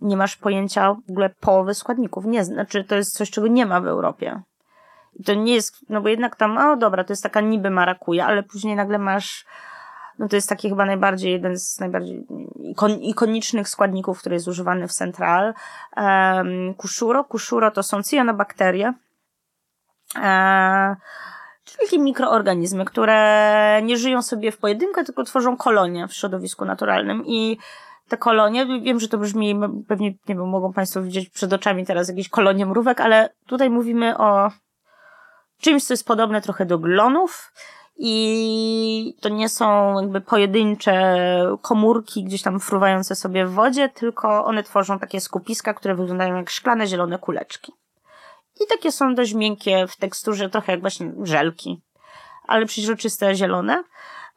nie 0.00 0.16
masz 0.16 0.36
pojęcia 0.36 0.94
w 0.94 1.10
ogóle 1.10 1.30
połowy 1.30 1.74
składników. 1.74 2.24
Nie, 2.24 2.44
znaczy 2.44 2.84
to 2.84 2.94
jest 2.94 3.16
coś, 3.16 3.30
czego 3.30 3.46
nie 3.46 3.66
ma 3.66 3.80
w 3.80 3.86
Europie. 3.86 4.42
I 5.14 5.24
to 5.24 5.34
nie 5.34 5.54
jest, 5.54 5.76
no 5.88 6.00
bo 6.00 6.08
jednak 6.08 6.36
tam, 6.36 6.58
o 6.58 6.76
dobra, 6.76 7.04
to 7.04 7.12
jest 7.12 7.22
taka 7.22 7.40
niby 7.40 7.70
marakuja, 7.70 8.26
ale 8.26 8.42
później 8.42 8.76
nagle 8.76 8.98
masz 8.98 9.46
no 10.18 10.28
to 10.28 10.36
jest 10.36 10.48
taki 10.48 10.68
chyba 10.68 10.86
najbardziej, 10.86 11.32
jeden 11.32 11.58
z 11.58 11.80
najbardziej 11.80 12.26
ikon, 12.58 12.92
ikonicznych 12.92 13.68
składników, 13.68 14.20
który 14.20 14.34
jest 14.34 14.48
używany 14.48 14.88
w 14.88 14.92
Central. 14.92 15.54
Um, 15.96 16.74
kuszuro. 16.74 17.24
Kuszuro 17.24 17.70
to 17.70 17.82
są 17.82 18.02
cyanobakterie, 18.02 18.92
czyli 21.64 21.78
takie 21.80 21.98
mikroorganizmy, 21.98 22.84
które 22.84 23.80
nie 23.82 23.96
żyją 23.96 24.22
sobie 24.22 24.52
w 24.52 24.58
pojedynkę, 24.58 25.04
tylko 25.04 25.24
tworzą 25.24 25.56
kolonie 25.56 26.08
w 26.08 26.14
środowisku 26.14 26.64
naturalnym 26.64 27.22
i 27.26 27.58
te 28.08 28.16
kolonie, 28.16 28.66
wiem, 28.66 29.00
że 29.00 29.08
to 29.08 29.18
brzmi, 29.18 29.60
pewnie, 29.88 30.08
nie 30.10 30.34
wiem, 30.34 30.48
mogą 30.48 30.72
Państwo 30.72 31.02
widzieć 31.02 31.28
przed 31.28 31.52
oczami 31.52 31.86
teraz 31.86 32.08
jakieś 32.08 32.28
kolonie 32.28 32.66
mrówek, 32.66 33.00
ale 33.00 33.28
tutaj 33.46 33.70
mówimy 33.70 34.18
o 34.18 34.50
czymś, 35.60 35.84
co 35.84 35.92
jest 35.92 36.06
podobne 36.06 36.40
trochę 36.40 36.66
do 36.66 36.78
glonów 36.78 37.52
i 37.96 39.16
to 39.20 39.28
nie 39.28 39.48
są 39.48 40.00
jakby 40.00 40.20
pojedyncze 40.20 41.16
komórki 41.62 42.24
gdzieś 42.24 42.42
tam 42.42 42.60
fruwające 42.60 43.14
sobie 43.14 43.46
w 43.46 43.52
wodzie, 43.52 43.88
tylko 43.88 44.44
one 44.44 44.62
tworzą 44.62 44.98
takie 44.98 45.20
skupiska, 45.20 45.74
które 45.74 45.94
wyglądają 45.94 46.36
jak 46.36 46.50
szklane, 46.50 46.86
zielone 46.86 47.18
kuleczki. 47.18 47.72
I 48.60 48.66
takie 48.68 48.92
są 48.92 49.14
dość 49.14 49.34
miękkie 49.34 49.86
w 49.86 49.96
teksturze, 49.96 50.50
trochę 50.50 50.72
jak 50.72 50.80
właśnie 50.80 51.12
żelki, 51.22 51.82
ale 52.46 52.66
przeźroczyste, 52.66 53.34
zielone. 53.34 53.84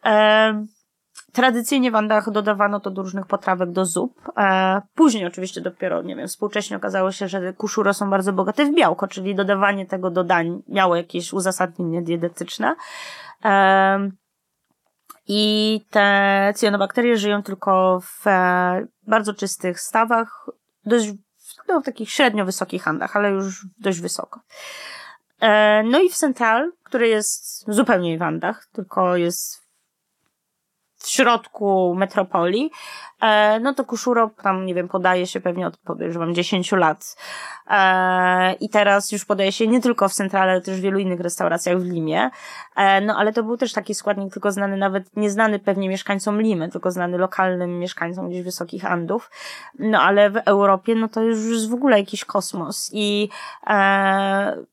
E, 0.05 0.65
tradycyjnie 1.33 1.91
w 1.91 1.95
Andach 1.95 2.31
dodawano 2.31 2.79
to 2.79 2.91
do 2.91 3.01
różnych 3.01 3.25
potrawek, 3.25 3.71
do 3.71 3.85
zup. 3.85 4.21
E, 4.37 4.81
później 4.95 5.25
oczywiście 5.25 5.61
dopiero, 5.61 6.01
nie 6.01 6.15
wiem, 6.15 6.27
współcześnie 6.27 6.77
okazało 6.77 7.11
się, 7.11 7.27
że 7.27 7.53
kuszuro 7.53 7.93
są 7.93 8.09
bardzo 8.09 8.33
bogate 8.33 8.65
w 8.65 8.75
białko, 8.75 9.07
czyli 9.07 9.35
dodawanie 9.35 9.85
tego 9.85 10.11
do 10.11 10.23
dań 10.23 10.61
miało 10.67 10.95
jakieś 10.95 11.33
uzasadnienie 11.33 12.01
dietetyczne. 12.01 12.75
E, 13.45 14.09
I 15.27 15.81
te 15.89 16.53
cyanobakterie 16.55 17.17
żyją 17.17 17.43
tylko 17.43 17.99
w 18.01 18.27
e, 18.27 18.87
bardzo 19.07 19.33
czystych 19.33 19.79
stawach, 19.79 20.45
dość 20.85 21.11
no, 21.69 21.81
w 21.81 21.85
takich 21.85 22.11
średnio 22.11 22.45
wysokich 22.45 22.83
handach, 22.83 23.15
ale 23.15 23.29
już 23.29 23.65
dość 23.79 23.99
wysoko. 24.01 24.39
E, 25.41 25.83
no 25.83 25.99
i 25.99 26.09
w 26.09 26.15
Central, 26.15 26.71
który 26.83 27.07
jest 27.07 27.65
zupełnie 27.67 28.17
w 28.17 28.21
Andach, 28.21 28.65
tylko 28.73 29.17
jest 29.17 29.58
w 30.99 31.07
środku 31.07 31.95
metropolii, 31.97 32.71
e, 33.21 33.59
no 33.59 33.73
to 33.73 33.85
Kuszuro 33.85 34.29
tam, 34.43 34.65
nie 34.65 34.75
wiem, 34.75 34.87
podaje 34.87 35.27
się 35.27 35.41
pewnie 35.41 35.67
od, 35.67 35.77
podejrzewam, 35.77 36.33
10 36.33 36.71
lat. 36.71 37.15
E, 37.67 38.53
I 38.53 38.69
teraz 38.69 39.11
już 39.11 39.25
podaje 39.25 39.51
się 39.51 39.67
nie 39.67 39.81
tylko 39.81 40.09
w 40.09 40.13
Centrale, 40.13 40.51
ale 40.51 40.61
też 40.61 40.77
w 40.77 40.81
wielu 40.81 40.99
innych 40.99 41.19
restauracjach 41.19 41.79
w 41.79 41.85
Limie. 41.85 42.29
E, 42.75 43.01
no 43.01 43.17
ale 43.17 43.33
to 43.33 43.43
był 43.43 43.57
też 43.57 43.73
taki 43.73 43.95
składnik 43.95 44.33
tylko 44.33 44.51
znany 44.51 44.77
nawet, 44.77 45.17
nieznany 45.17 45.59
pewnie 45.59 45.89
mieszkańcom 45.89 46.41
Limy, 46.41 46.69
tylko 46.69 46.91
znany 46.91 47.17
lokalnym 47.17 47.79
mieszkańcom 47.79 48.29
gdzieś 48.29 48.43
Wysokich 48.43 48.85
Andów. 48.85 49.31
No 49.79 50.01
ale 50.01 50.29
w 50.29 50.37
Europie, 50.37 50.95
no 50.95 51.07
to 51.07 51.21
już 51.21 51.45
jest 51.45 51.69
w 51.69 51.73
ogóle 51.73 51.99
jakiś 51.99 52.25
kosmos. 52.25 52.89
I 52.93 53.29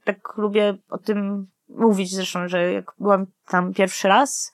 tak 0.05 0.37
lubię 0.37 0.75
o 0.91 0.99
tym 0.99 1.47
mówić 1.69 2.15
zresztą, 2.15 2.49
że 2.49 2.73
jak 2.73 2.93
byłam 2.99 3.27
tam 3.49 3.75
pierwszy 3.75 4.09
raz, 4.09 4.53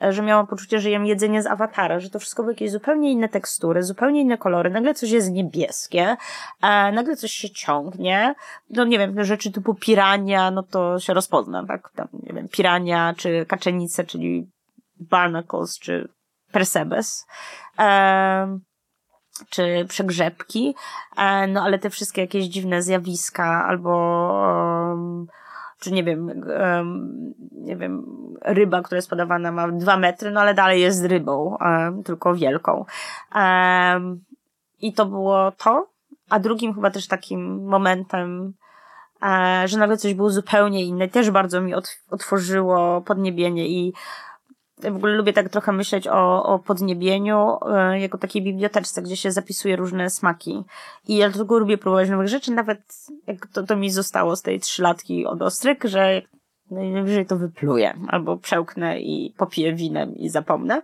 że 0.00 0.22
miałam 0.22 0.46
poczucie, 0.46 0.80
że 0.80 0.90
jem 0.90 1.06
jedzenie 1.06 1.42
z 1.42 1.46
awatara, 1.46 2.00
że 2.00 2.10
to 2.10 2.18
wszystko 2.18 2.42
były 2.42 2.52
jakieś 2.52 2.70
zupełnie 2.70 3.12
inne 3.12 3.28
tekstury, 3.28 3.82
zupełnie 3.82 4.20
inne 4.20 4.38
kolory, 4.38 4.70
nagle 4.70 4.94
coś 4.94 5.10
jest 5.10 5.30
niebieskie, 5.30 6.16
e, 6.62 6.92
nagle 6.92 7.16
coś 7.16 7.32
się 7.32 7.50
ciągnie, 7.50 8.34
no 8.70 8.84
nie 8.84 8.98
wiem, 8.98 9.24
rzeczy 9.24 9.52
typu 9.52 9.74
pirania, 9.74 10.50
no 10.50 10.62
to 10.62 11.00
się 11.00 11.14
rozpozna, 11.14 11.66
tak, 11.66 11.90
tam, 11.94 12.08
nie 12.12 12.32
wiem, 12.32 12.48
pirania, 12.48 13.14
czy 13.16 13.46
kaczenice, 13.46 14.04
czyli 14.04 14.50
barnacles, 15.00 15.78
czy 15.78 16.08
persebes, 16.52 17.26
e, 17.78 18.58
czy 19.50 19.86
przegrzebki, 19.88 20.74
e, 21.16 21.46
no 21.46 21.62
ale 21.62 21.78
te 21.78 21.90
wszystkie 21.90 22.20
jakieś 22.20 22.44
dziwne 22.44 22.82
zjawiska, 22.82 23.64
albo 23.68 23.94
czy 25.84 25.92
nie 25.92 26.04
wiem, 26.04 26.42
um, 26.46 27.34
nie 27.52 27.76
wiem, 27.76 28.04
ryba, 28.42 28.82
która 28.82 28.96
jest 28.96 29.10
podawana 29.10 29.52
ma 29.52 29.68
dwa 29.68 29.96
metry, 29.96 30.30
no 30.30 30.40
ale 30.40 30.54
dalej 30.54 30.80
jest 30.80 31.04
rybą, 31.04 31.56
um, 31.60 32.02
tylko 32.02 32.34
wielką. 32.34 32.84
Um, 33.34 34.24
I 34.80 34.92
to 34.92 35.06
było 35.06 35.52
to. 35.52 35.86
A 36.30 36.38
drugim 36.38 36.74
chyba 36.74 36.90
też 36.90 37.08
takim 37.08 37.64
momentem, 37.64 38.54
e, 39.22 39.62
że 39.68 39.78
nagle 39.78 39.96
coś 39.96 40.14
było 40.14 40.30
zupełnie 40.30 40.84
inne, 40.84 41.08
też 41.08 41.30
bardzo 41.30 41.60
mi 41.60 41.74
otworzyło 42.10 43.00
podniebienie 43.00 43.68
i 43.68 43.92
w 44.78 44.96
ogóle 44.96 45.14
lubię 45.14 45.32
tak 45.32 45.48
trochę 45.48 45.72
myśleć 45.72 46.08
o, 46.08 46.44
o 46.44 46.58
podniebieniu 46.58 47.58
e, 47.66 48.00
jako 48.00 48.18
takiej 48.18 48.42
biblioteczce, 48.42 49.02
gdzie 49.02 49.16
się 49.16 49.32
zapisuje 49.32 49.76
różne 49.76 50.10
smaki. 50.10 50.64
I 51.08 51.16
ja 51.16 51.30
dlatego 51.30 51.58
lubię 51.58 51.78
próbować 51.78 52.10
nowych 52.10 52.28
rzeczy, 52.28 52.52
nawet 52.52 52.80
jak 53.26 53.46
to, 53.46 53.62
to 53.62 53.76
mi 53.76 53.90
zostało 53.90 54.36
z 54.36 54.42
tej 54.42 54.60
trzylatki 54.60 55.26
od 55.26 55.42
ostryk, 55.42 55.84
że 55.84 56.22
najwyżej 56.70 57.26
to 57.26 57.36
wypluję, 57.36 57.94
albo 58.08 58.36
przełknę 58.36 59.00
i 59.00 59.34
popiję 59.36 59.74
winem 59.74 60.14
i 60.14 60.28
zapomnę. 60.28 60.82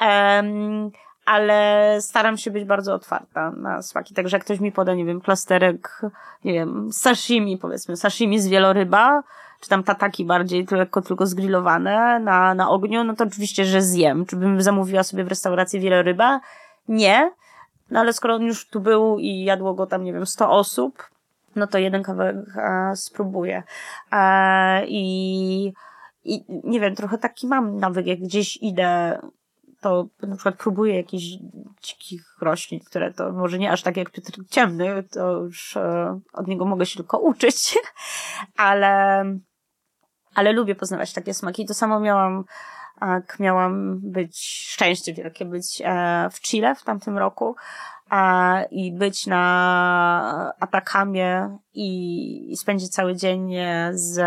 Um, 0.00 0.90
ale 1.24 1.96
staram 2.00 2.36
się 2.38 2.50
być 2.50 2.64
bardzo 2.64 2.94
otwarta 2.94 3.50
na 3.50 3.82
smaki. 3.82 4.14
Także 4.14 4.36
jak 4.36 4.44
ktoś 4.44 4.60
mi 4.60 4.72
poda, 4.72 4.94
nie 4.94 5.04
wiem, 5.04 5.20
plasterek, 5.20 6.02
nie 6.44 6.52
wiem, 6.52 6.88
sashimi, 6.92 7.58
powiedzmy, 7.58 7.96
sashimi 7.96 8.40
z 8.40 8.48
wieloryba, 8.48 9.22
czy 9.60 9.68
tam 9.68 9.84
tataki 9.84 10.24
bardziej, 10.24 10.66
lekko 10.70 11.02
tylko 11.02 11.26
zgrillowane 11.26 12.20
na, 12.20 12.54
na 12.54 12.70
ogniu, 12.70 13.04
no 13.04 13.16
to 13.16 13.24
oczywiście, 13.24 13.64
że 13.64 13.82
zjem. 13.82 14.26
Czy 14.26 14.36
bym 14.36 14.62
zamówiła 14.62 15.02
sobie 15.02 15.24
w 15.24 15.28
restauracji 15.28 15.80
wieloryba? 15.80 16.40
Nie. 16.88 17.32
No 17.90 18.00
ale 18.00 18.12
skoro 18.12 18.34
on 18.34 18.42
już 18.42 18.68
tu 18.68 18.80
był 18.80 19.18
i 19.18 19.44
jadło 19.44 19.74
go 19.74 19.86
tam, 19.86 20.04
nie 20.04 20.12
wiem, 20.12 20.26
100 20.26 20.50
osób, 20.50 21.10
no 21.56 21.66
to 21.66 21.78
jeden 21.78 22.02
kawałek 22.02 22.36
a, 22.56 22.96
spróbuję. 22.96 23.62
A, 24.10 24.80
i, 24.86 25.72
I 26.24 26.44
nie 26.64 26.80
wiem, 26.80 26.94
trochę 26.94 27.18
taki 27.18 27.46
mam 27.46 27.76
nawyk, 27.76 28.06
jak 28.06 28.18
gdzieś 28.18 28.56
idę 28.56 29.18
to 29.80 30.06
na 30.22 30.36
przykład 30.36 30.54
próbuję 30.58 30.96
jakichś 30.96 31.24
dzikich 31.82 32.36
roślin, 32.40 32.80
które 32.80 33.12
to 33.12 33.32
może 33.32 33.58
nie 33.58 33.72
aż 33.72 33.82
tak 33.82 33.96
jak 33.96 34.10
Piotr 34.10 34.32
Ciemny, 34.50 35.02
to 35.02 35.32
już 35.32 35.76
e, 35.76 36.20
od 36.32 36.46
niego 36.46 36.64
mogę 36.64 36.86
się 36.86 36.96
tylko 36.96 37.18
uczyć, 37.18 37.78
ale, 38.56 39.24
ale 40.34 40.52
lubię 40.52 40.74
poznawać 40.74 41.12
takie 41.12 41.34
smaki. 41.34 41.66
To 41.66 41.74
samo 41.74 42.00
miałam, 42.00 42.44
jak 43.00 43.40
miałam 43.40 44.00
być, 44.02 44.38
szczęście 44.68 45.14
wielkie 45.14 45.44
być 45.44 45.82
e, 45.84 46.28
w 46.32 46.40
Chile 46.40 46.74
w 46.74 46.82
tamtym 46.82 47.18
roku 47.18 47.56
i 48.70 48.92
być 48.92 49.26
na 49.26 50.52
Atakamie 50.60 51.58
i 51.74 52.54
spędzić 52.56 52.88
cały 52.88 53.16
dzień 53.16 53.54
z 53.90 54.20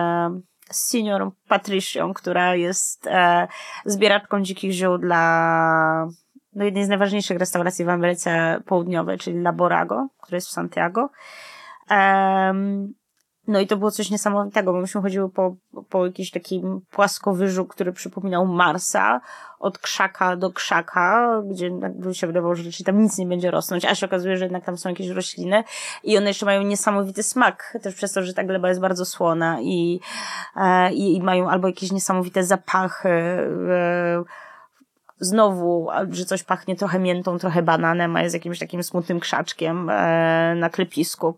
z 0.70 0.90
senior 0.90 1.32
Patricią, 1.48 2.14
która 2.14 2.56
jest 2.56 3.08
e, 3.08 3.48
zbieraczką 3.86 4.42
dzikich 4.42 4.72
ziół 4.72 4.98
dla 4.98 6.08
no, 6.54 6.66
jednej 6.66 6.86
z 6.86 6.90
najważniejszych 6.90 7.38
restauracji 7.38 7.86
w 7.86 7.90
Ameryce 7.90 8.62
Południowej, 8.66 9.18
czyli 9.18 9.42
Laborago, 9.42 10.08
która 10.22 10.36
jest 10.36 10.48
w 10.48 10.52
Santiago. 10.52 11.10
No 13.48 13.60
i 13.60 13.68
to 13.68 13.78
było 13.78 13.92
coś 13.92 14.10
niesamowitego, 14.10 14.74
bo 14.74 14.80
myśmy 14.80 15.02
chodziły 15.02 15.30
po, 15.30 15.56
po 15.90 16.06
jakiś 16.06 16.32
takim 16.32 16.82
płaskowyżu, 16.92 17.66
który 17.66 17.94
przypominał 17.94 18.46
Marsa, 18.46 19.22
od 19.60 19.78
krzaka 19.78 20.36
do 20.36 20.52
krzaka, 20.52 21.42
gdzie 21.46 21.70
jakby 21.82 22.16
się 22.16 22.28
wydawało, 22.28 22.56
że 22.56 22.84
tam 22.86 23.02
nic 23.02 23.18
nie 23.18 23.26
będzie 23.26 23.52
rosnąć, 23.52 23.86
a 23.86 23.96
się 23.96 24.06
okazuje, 24.06 24.38
że 24.38 24.46
jednak 24.46 24.66
tam 24.66 24.78
są 24.78 24.90
jakieś 24.90 25.08
rośliny 25.08 25.64
i 26.04 26.18
one 26.18 26.28
jeszcze 26.28 26.46
mają 26.46 26.64
niesamowity 26.64 27.24
smak, 27.24 27.78
też 27.82 27.96
przez 27.96 28.14
to, 28.14 28.24
że 28.24 28.34
ta 28.34 28.44
gleba 28.44 28.70
jest 28.70 28.82
bardzo 28.82 29.06
słona 29.06 29.62
i, 29.62 30.00
e, 30.56 30.94
i, 30.94 31.16
i 31.16 31.22
mają 31.22 31.50
albo 31.50 31.68
jakieś 31.68 31.92
niesamowite 31.92 32.44
zapachy, 32.44 33.10
e, 33.10 34.24
znowu, 35.20 35.88
że 36.10 36.26
coś 36.26 36.44
pachnie 36.44 36.76
trochę 36.76 37.00
miętą, 37.00 37.40
trochę 37.40 37.62
bananem, 37.62 38.16
a 38.16 38.22
jest 38.22 38.34
jakimś 38.34 38.60
takim 38.60 38.84
smutnym 38.84 39.20
krzaczkiem 39.20 39.90
e, 39.90 40.56
na 40.56 40.70
klepisku. 40.70 41.38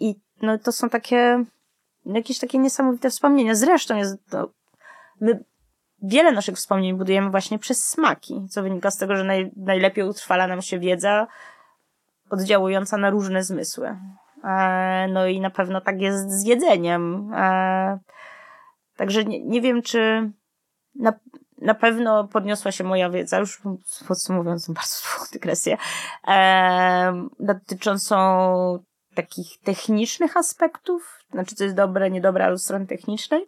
I 0.00 0.25
no 0.42 0.58
to 0.58 0.72
są 0.72 0.88
takie, 0.88 1.44
jakieś 2.06 2.38
takie 2.38 2.58
niesamowite 2.58 3.10
wspomnienia. 3.10 3.54
Zresztą 3.54 3.96
jest 3.96 4.16
to, 4.30 4.50
my 5.20 5.44
wiele 6.02 6.32
naszych 6.32 6.56
wspomnień 6.56 6.96
budujemy 6.96 7.30
właśnie 7.30 7.58
przez 7.58 7.84
smaki, 7.84 8.46
co 8.50 8.62
wynika 8.62 8.90
z 8.90 8.96
tego, 8.96 9.16
że 9.16 9.24
naj, 9.24 9.50
najlepiej 9.56 10.04
utrwala 10.04 10.46
nam 10.46 10.62
się 10.62 10.78
wiedza 10.78 11.26
oddziałująca 12.30 12.96
na 12.96 13.10
różne 13.10 13.44
zmysły. 13.44 13.96
E, 14.44 15.08
no 15.12 15.26
i 15.26 15.40
na 15.40 15.50
pewno 15.50 15.80
tak 15.80 16.00
jest 16.00 16.30
z 16.30 16.46
jedzeniem. 16.46 17.32
E, 17.34 17.98
także 18.96 19.24
nie, 19.24 19.44
nie 19.44 19.60
wiem, 19.60 19.82
czy 19.82 20.30
na, 20.94 21.12
na 21.58 21.74
pewno 21.74 22.28
podniosła 22.28 22.72
się 22.72 22.84
moja 22.84 23.10
wiedza, 23.10 23.38
już 23.38 23.62
podsumowując 24.08 24.70
bardzo 24.70 24.96
długą 25.02 25.30
dygresję, 25.32 25.76
e, 26.28 27.26
dotyczącą 27.40 28.16
takich 29.16 29.58
technicznych 29.64 30.36
aspektów, 30.36 31.18
znaczy 31.30 31.54
co 31.54 31.64
jest 31.64 31.76
dobre, 31.76 32.10
niedobre, 32.10 32.44
ale 32.44 32.54
od 32.54 32.62
strony 32.62 32.86
technicznej. 32.86 33.46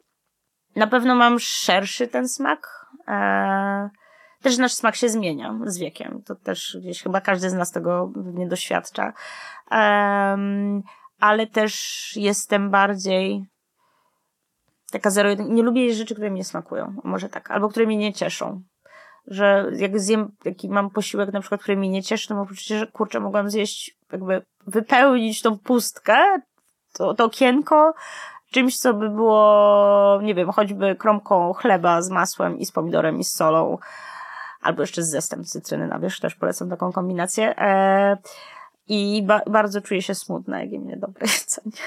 Na 0.76 0.86
pewno 0.86 1.14
mam 1.14 1.38
szerszy 1.38 2.08
ten 2.08 2.28
smak. 2.28 2.86
Eee, 3.06 3.88
też 4.42 4.58
nasz 4.58 4.72
smak 4.72 4.96
się 4.96 5.08
zmienia 5.08 5.58
z 5.64 5.78
wiekiem. 5.78 6.22
To 6.26 6.34
też 6.34 6.76
gdzieś 6.80 7.02
chyba 7.02 7.20
każdy 7.20 7.50
z 7.50 7.54
nas 7.54 7.70
tego 7.70 8.12
nie 8.16 8.48
doświadcza. 8.48 9.12
Ale 11.20 11.46
też 11.52 12.12
jestem 12.16 12.70
bardziej 12.70 13.44
taka 14.92 15.10
zero 15.10 15.34
Nie 15.34 15.62
lubię 15.62 15.94
rzeczy, 15.94 16.14
które 16.14 16.30
mi 16.30 16.36
nie 16.36 16.44
smakują. 16.44 16.94
Może 17.04 17.28
tak. 17.28 17.50
Albo 17.50 17.68
które 17.68 17.86
mnie 17.86 17.96
nie 17.96 18.12
cieszą. 18.12 18.62
Że 19.30 19.70
jak 19.76 20.00
zjem, 20.00 20.30
jaki 20.44 20.68
mam 20.68 20.90
posiłek 20.90 21.32
na 21.32 21.40
przykład, 21.40 21.60
który 21.60 21.76
mnie 21.76 21.88
nie 21.88 22.02
cieszy, 22.02 22.28
to 22.28 22.34
mam 22.34 22.46
poczucie, 22.46 22.78
że 22.78 22.86
kurczę, 22.86 23.20
mogłam 23.20 23.50
zjeść, 23.50 23.96
jakby 24.12 24.42
wypełnić 24.66 25.42
tą 25.42 25.58
pustkę, 25.58 26.16
to, 26.92 27.14
to 27.14 27.24
okienko 27.24 27.94
czymś, 28.50 28.78
co 28.78 28.94
by 28.94 29.10
było, 29.10 30.20
nie 30.22 30.34
wiem, 30.34 30.50
choćby 30.50 30.96
kromką 30.96 31.52
chleba 31.52 32.02
z 32.02 32.10
masłem 32.10 32.58
i 32.58 32.66
z 32.66 32.72
pomidorem 32.72 33.18
i 33.18 33.24
z 33.24 33.32
solą, 33.32 33.78
albo 34.60 34.82
jeszcze 34.82 35.02
z 35.02 35.10
zestem 35.10 35.44
cytryny 35.44 35.86
na 35.86 35.98
wierzch, 35.98 36.20
też 36.20 36.34
polecam 36.34 36.70
taką 36.70 36.92
kombinację. 36.92 37.58
E, 37.58 38.16
I 38.88 39.22
ba 39.26 39.40
bardzo 39.50 39.80
czuję 39.80 40.02
się 40.02 40.14
smutna, 40.14 40.60
jak 40.60 40.72
jem 40.72 40.86
niedobre 40.86 41.26
jedzenie. 41.38 41.84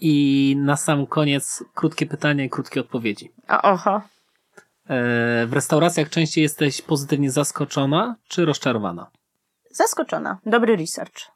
I 0.00 0.56
na 0.58 0.76
sam 0.76 1.06
koniec 1.06 1.64
krótkie 1.74 2.06
pytanie 2.06 2.44
i 2.44 2.50
krótkie 2.50 2.80
odpowiedzi. 2.80 3.32
A, 3.48 3.62
oho. 3.62 4.00
E, 4.88 5.46
w 5.46 5.52
restauracjach 5.52 6.10
częściej 6.10 6.42
jesteś 6.42 6.82
pozytywnie 6.82 7.30
zaskoczona 7.30 8.16
czy 8.28 8.44
rozczarowana? 8.44 9.10
Zaskoczona. 9.70 10.38
Dobry 10.46 10.76
research. 10.76 11.30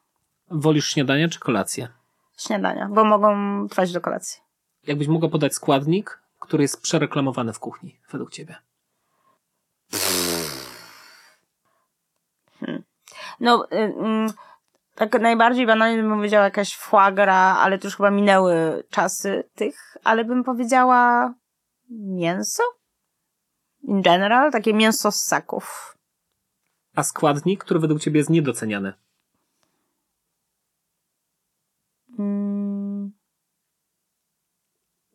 Wolisz 0.51 0.89
śniadanie 0.89 1.29
czy 1.29 1.39
kolację? 1.39 1.87
Śniadania, 2.37 2.89
bo 2.91 3.03
mogą 3.03 3.67
trwać 3.67 3.91
do 3.91 4.01
kolacji. 4.01 4.41
Jakbyś 4.87 5.07
mogła 5.07 5.29
podać 5.29 5.53
składnik, 5.53 6.19
który 6.39 6.63
jest 6.63 6.81
przereklamowany 6.81 7.53
w 7.53 7.59
kuchni, 7.59 7.99
według 8.11 8.31
ciebie? 8.31 8.55
Hmm. 12.59 12.83
No, 13.39 13.67
y, 13.71 13.75
y, 13.75 14.33
tak 14.95 15.21
najbardziej 15.21 15.67
banalnie 15.67 16.01
bym 16.01 16.11
powiedziała 16.11 16.43
jakaś 16.43 16.75
foie 16.75 17.11
gras, 17.11 17.57
ale 17.59 17.79
to 17.79 17.87
już 17.87 17.97
chyba 17.97 18.11
minęły 18.11 18.83
czasy 18.89 19.43
tych, 19.55 19.97
ale 20.03 20.25
bym 20.25 20.43
powiedziała 20.43 21.33
mięso? 21.89 22.63
In 23.83 24.01
general, 24.01 24.51
takie 24.51 24.73
mięso 24.73 25.11
z 25.11 25.15
ssaków. 25.15 25.97
A 26.95 27.03
składnik, 27.03 27.63
który 27.63 27.79
według 27.79 28.01
ciebie 28.01 28.17
jest 28.17 28.29
niedoceniany? 28.29 28.93
Mm. 32.19 33.11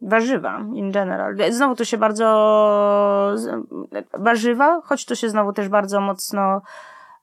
Warzywa 0.03 0.61
in 0.75 0.91
general. 0.93 1.37
Znowu 1.51 1.75
to 1.75 1.85
się 1.85 1.99
bardzo. 1.99 2.27
Warzywa, 4.19 4.81
choć 4.85 5.05
to 5.05 5.15
się 5.15 5.31
znowu 5.31 5.53
też 5.53 5.69
bardzo 5.69 6.01
mocno 6.01 6.63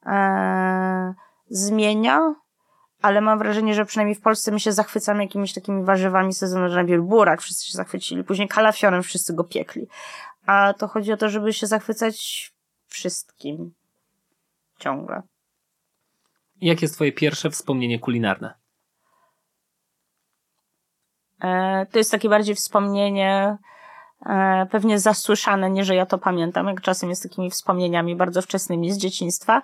e, 0.05 1.13
zmienia, 1.49 2.35
ale 3.01 3.21
mam 3.21 3.39
wrażenie, 3.39 3.73
że 3.73 3.85
przynajmniej 3.85 4.15
w 4.15 4.21
Polsce 4.21 4.51
my 4.51 4.59
się 4.59 4.71
zachwycamy 4.71 5.23
jakimiś 5.23 5.53
takimi 5.53 5.83
warzywami 5.83 6.33
sezonu, 6.33 6.69
że 6.69 6.75
najpierw 6.75 7.03
burak 7.03 7.41
wszyscy 7.41 7.65
się 7.67 7.77
zachwycili, 7.77 8.23
później 8.23 8.47
kalafiorem 8.47 9.03
wszyscy 9.03 9.33
go 9.33 9.43
piekli. 9.43 9.87
A 10.45 10.73
to 10.73 10.87
chodzi 10.87 11.13
o 11.13 11.17
to, 11.17 11.29
żeby 11.29 11.53
się 11.53 11.67
zachwycać 11.67 12.51
wszystkim. 12.87 13.73
Ciągle. 14.79 15.21
Jakie 16.61 16.85
jest 16.85 16.95
twoje 16.95 17.11
pierwsze 17.11 17.49
wspomnienie 17.49 17.99
kulinarne? 17.99 18.53
E, 21.43 21.85
to 21.91 21.97
jest 21.97 22.11
takie 22.11 22.29
bardziej 22.29 22.55
wspomnienie, 22.55 23.57
e, 24.25 24.67
pewnie 24.71 24.99
zasłyszane, 24.99 25.69
nie 25.69 25.85
że 25.85 25.95
ja 25.95 26.05
to 26.05 26.17
pamiętam, 26.17 26.67
jak 26.67 26.81
czasem 26.81 27.09
jest 27.09 27.23
takimi 27.23 27.49
wspomnieniami 27.49 28.15
bardzo 28.15 28.41
wczesnymi 28.41 28.91
z 28.91 28.97
dzieciństwa, 28.97 29.61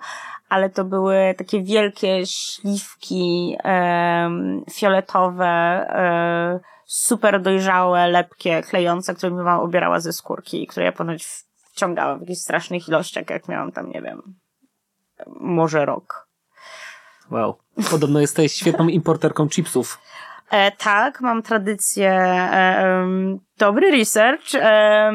ale 0.48 0.70
to 0.70 0.84
były 0.84 1.34
takie 1.38 1.62
wielkie 1.62 2.26
śliwki 2.26 3.56
fioletowe, 4.70 5.46
e, 5.46 6.60
super 6.92 7.42
dojrzałe, 7.42 8.08
lepkie, 8.08 8.62
klejące, 8.62 9.14
które 9.14 9.32
mi 9.32 9.38
mama 9.38 9.60
obierała 9.60 10.00
ze 10.00 10.12
skórki 10.12 10.62
i 10.62 10.66
które 10.66 10.86
ja 10.86 10.92
ponoć 10.92 11.26
wciągałam 11.54 12.18
w 12.18 12.20
jakichś 12.20 12.40
strasznych 12.40 12.88
ilościach, 12.88 13.30
jak 13.30 13.48
miałam 13.48 13.72
tam, 13.72 13.90
nie 13.90 14.02
wiem, 14.02 14.22
może 15.40 15.86
rok. 15.86 16.28
Wow. 17.30 17.58
Podobno 17.90 18.20
jesteś 18.20 18.52
świetną 18.52 18.88
importerką 18.88 19.48
chipsów. 19.48 19.98
E, 20.50 20.72
tak, 20.72 21.20
mam 21.20 21.42
tradycję, 21.42 22.10
e, 22.12 23.06
dobry 23.58 23.90
research. 23.90 24.54
E, 24.54 25.12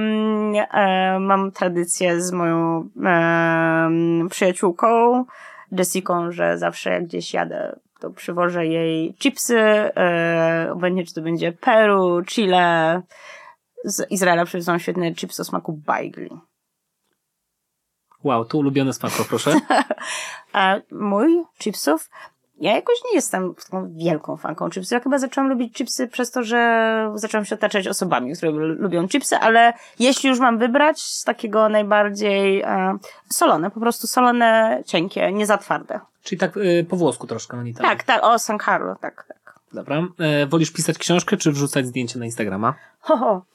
mam 1.19 1.51
tradycję 1.51 2.21
z 2.21 2.31
moją 2.31 2.89
przyjaciółką 4.29 5.25
Jessiką, 5.71 6.31
że 6.31 6.57
zawsze 6.57 6.89
jak 6.89 7.03
gdzieś 7.03 7.33
jadę, 7.33 7.79
to 7.99 8.09
przywożę 8.09 8.67
jej 8.67 9.13
chipsy, 9.13 9.57
e, 9.59 10.69
obojętnie 10.73 11.05
czy 11.05 11.13
to 11.13 11.21
będzie 11.21 11.51
Peru, 11.51 12.23
Chile. 12.25 13.01
Z 13.83 14.11
Izraela 14.11 14.45
przywiozą 14.45 14.79
świetne 14.79 15.15
chipsy 15.15 15.41
o 15.41 15.45
smaku 15.45 15.73
baigli. 15.73 16.29
Wow, 18.23 18.45
to 18.45 18.57
ulubiony 18.57 18.93
smak, 18.93 19.11
proszę. 19.29 19.55
A 20.53 20.75
mój 20.91 21.43
chipsów 21.59 22.09
ja 22.59 22.75
jakoś 22.75 22.95
nie 23.05 23.15
jestem 23.15 23.55
taką 23.55 23.93
wielką 23.95 24.37
fanką 24.37 24.69
chipsów. 24.69 24.91
Ja 24.91 24.99
chyba 24.99 25.17
zaczęłam 25.17 25.49
lubić 25.49 25.73
chipsy 25.73 26.07
przez 26.07 26.31
to, 26.31 26.43
że 26.43 27.11
zaczęłam 27.15 27.45
się 27.45 27.55
otaczać 27.55 27.87
osobami, 27.87 28.33
które 28.33 28.51
lubią 28.51 29.07
chipsy, 29.07 29.37
ale 29.37 29.73
jeśli 29.99 30.29
już 30.29 30.39
mam 30.39 30.57
wybrać 30.57 31.01
z 31.01 31.23
takiego 31.23 31.69
najbardziej 31.69 32.61
e, 32.61 32.97
solone, 33.29 33.71
po 33.71 33.79
prostu 33.79 34.07
solone, 34.07 34.81
cienkie, 34.85 35.31
nie 35.31 35.45
za 35.45 35.57
twarde. 35.57 35.99
Czyli 36.27 36.39
tak 36.39 36.57
y, 36.57 36.85
po 36.89 36.95
włosku 36.95 37.27
troszkę, 37.27 37.57
oni 37.57 37.73
tak. 37.73 37.83
Tak, 37.83 38.03
tak, 38.03 38.23
o 38.23 38.39
San 38.39 38.59
Carlo, 38.59 38.95
tak, 39.01 39.25
tak. 39.27 39.59
Dobra. 39.73 40.07
E, 40.19 40.47
wolisz 40.47 40.71
pisać 40.71 40.97
książkę, 40.97 41.37
czy 41.37 41.51
wrzucać 41.51 41.87
zdjęcie 41.87 42.19
na 42.19 42.25
Instagrama? 42.25 42.73
Ho, 42.99 43.17
ho. 43.17 43.45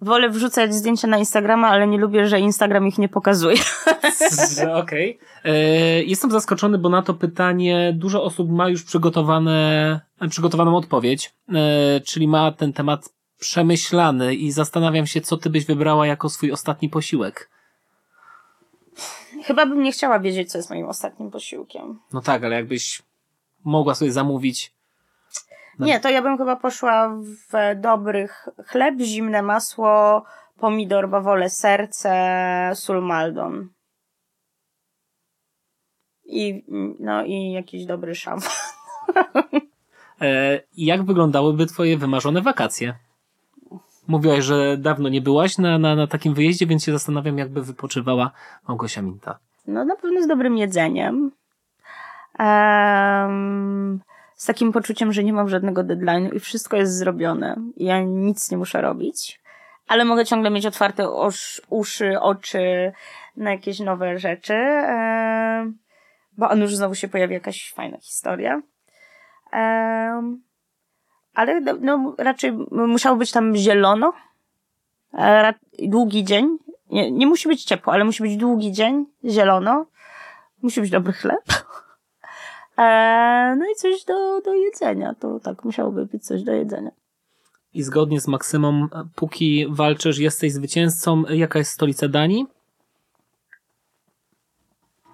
Wolę 0.00 0.28
wrzucać 0.28 0.74
zdjęcia 0.74 1.08
na 1.08 1.18
Instagrama, 1.18 1.68
ale 1.68 1.86
nie 1.86 1.98
lubię, 1.98 2.26
że 2.26 2.40
Instagram 2.40 2.86
ich 2.86 2.98
nie 2.98 3.08
pokazuje. 3.08 3.56
Okej. 4.82 5.18
Okay. 5.18 5.52
E, 5.52 5.58
jestem 6.02 6.30
zaskoczony, 6.30 6.78
bo 6.78 6.88
na 6.88 7.02
to 7.02 7.14
pytanie 7.14 7.92
dużo 7.96 8.24
osób 8.24 8.50
ma 8.50 8.68
już 8.68 8.84
przygotowane, 8.84 10.00
przygotowaną 10.28 10.76
odpowiedź, 10.76 11.34
e, 11.48 12.00
czyli 12.00 12.28
ma 12.28 12.52
ten 12.52 12.72
temat 12.72 13.08
przemyślany 13.38 14.34
i 14.34 14.52
zastanawiam 14.52 15.06
się, 15.06 15.20
co 15.20 15.36
ty 15.36 15.50
byś 15.50 15.64
wybrała 15.64 16.06
jako 16.06 16.28
swój 16.28 16.52
ostatni 16.52 16.88
posiłek. 16.88 17.50
Chyba 19.44 19.66
bym 19.66 19.82
nie 19.82 19.92
chciała 19.92 20.20
wiedzieć, 20.20 20.52
co 20.52 20.58
jest 20.58 20.70
moim 20.70 20.88
ostatnim 20.88 21.30
posiłkiem. 21.30 22.00
No 22.12 22.20
tak, 22.20 22.44
ale 22.44 22.56
jakbyś 22.56 23.02
mogła 23.64 23.94
sobie 23.94 24.12
zamówić 24.12 24.74
no. 25.78 25.86
Nie, 25.86 26.00
to 26.00 26.08
ja 26.08 26.22
bym 26.22 26.38
chyba 26.38 26.56
poszła 26.56 27.08
w 27.50 27.80
dobrych 27.80 28.48
chleb, 28.66 28.94
zimne 29.00 29.42
masło, 29.42 30.24
pomidor, 30.58 31.08
bawole, 31.08 31.50
serce, 31.50 32.70
sól 32.74 33.02
maldon. 33.02 33.68
I, 36.24 36.64
no 37.00 37.24
i 37.24 37.52
jakiś 37.52 37.84
dobry 37.84 38.14
szampan. 38.14 38.50
E, 40.20 40.60
jak 40.76 41.02
wyglądałyby 41.02 41.66
twoje 41.66 41.98
wymarzone 41.98 42.42
wakacje? 42.42 42.94
Mówiłaś, 44.06 44.44
że 44.44 44.76
dawno 44.76 45.08
nie 45.08 45.20
byłaś 45.20 45.58
na, 45.58 45.78
na, 45.78 45.96
na 45.96 46.06
takim 46.06 46.34
wyjeździe, 46.34 46.66
więc 46.66 46.84
się 46.84 46.92
zastanawiam, 46.92 47.38
jakby 47.38 47.62
wypoczywała 47.62 48.30
Małgosia 48.68 49.02
Minta. 49.02 49.38
No 49.66 49.84
na 49.84 49.96
pewno 49.96 50.22
z 50.22 50.26
dobrym 50.26 50.56
jedzeniem. 50.56 51.30
Um, 52.38 54.00
z 54.34 54.46
takim 54.46 54.72
poczuciem, 54.72 55.12
że 55.12 55.24
nie 55.24 55.32
mam 55.32 55.48
żadnego 55.48 55.84
deadline'u 55.84 56.36
i 56.36 56.40
wszystko 56.40 56.76
jest 56.76 56.98
zrobione. 56.98 57.56
Ja 57.76 58.02
nic 58.02 58.50
nie 58.50 58.56
muszę 58.56 58.80
robić. 58.80 59.40
Ale 59.88 60.04
mogę 60.04 60.24
ciągle 60.24 60.50
mieć 60.50 60.66
otwarte 60.66 61.10
osz, 61.10 61.62
uszy, 61.68 62.20
oczy 62.20 62.92
na 63.36 63.50
jakieś 63.50 63.80
nowe 63.80 64.18
rzeczy. 64.18 64.54
E, 64.54 65.72
bo 66.38 66.50
on 66.50 66.60
już 66.60 66.76
znowu 66.76 66.94
się 66.94 67.08
pojawi 67.08 67.34
jakaś 67.34 67.72
fajna 67.72 67.98
historia. 68.00 68.62
E, 69.52 70.36
ale 71.34 71.60
no, 71.60 72.14
raczej 72.18 72.52
musiało 72.70 73.16
być 73.16 73.32
tam 73.32 73.56
zielono. 73.56 74.12
E, 75.14 75.54
długi 75.82 76.24
dzień. 76.24 76.58
Nie, 76.90 77.10
nie 77.10 77.26
musi 77.26 77.48
być 77.48 77.64
ciepło, 77.64 77.92
ale 77.92 78.04
musi 78.04 78.22
być 78.22 78.36
długi 78.36 78.72
dzień, 78.72 79.06
zielono. 79.24 79.86
Musi 80.62 80.80
być 80.80 80.90
dobry 80.90 81.12
chleb. 81.12 81.44
E, 82.78 83.56
no 83.58 83.64
i 83.72 83.74
coś 83.74 84.04
do, 84.04 84.40
do 84.40 84.54
jedzenia. 84.54 85.14
To 85.14 85.40
tak 85.40 85.64
musiałoby 85.64 86.06
być 86.06 86.26
coś 86.26 86.42
do 86.42 86.52
jedzenia. 86.52 86.90
I 87.74 87.82
zgodnie 87.82 88.20
z 88.20 88.28
Maksymą, 88.28 88.88
póki 89.14 89.66
walczysz, 89.68 90.18
jesteś 90.18 90.52
zwycięzcą. 90.52 91.22
Jaka 91.28 91.58
jest 91.58 91.72
stolica 91.72 92.08
Danii? 92.08 92.46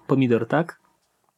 Pomidor, 0.07 0.47
tak? 0.47 0.79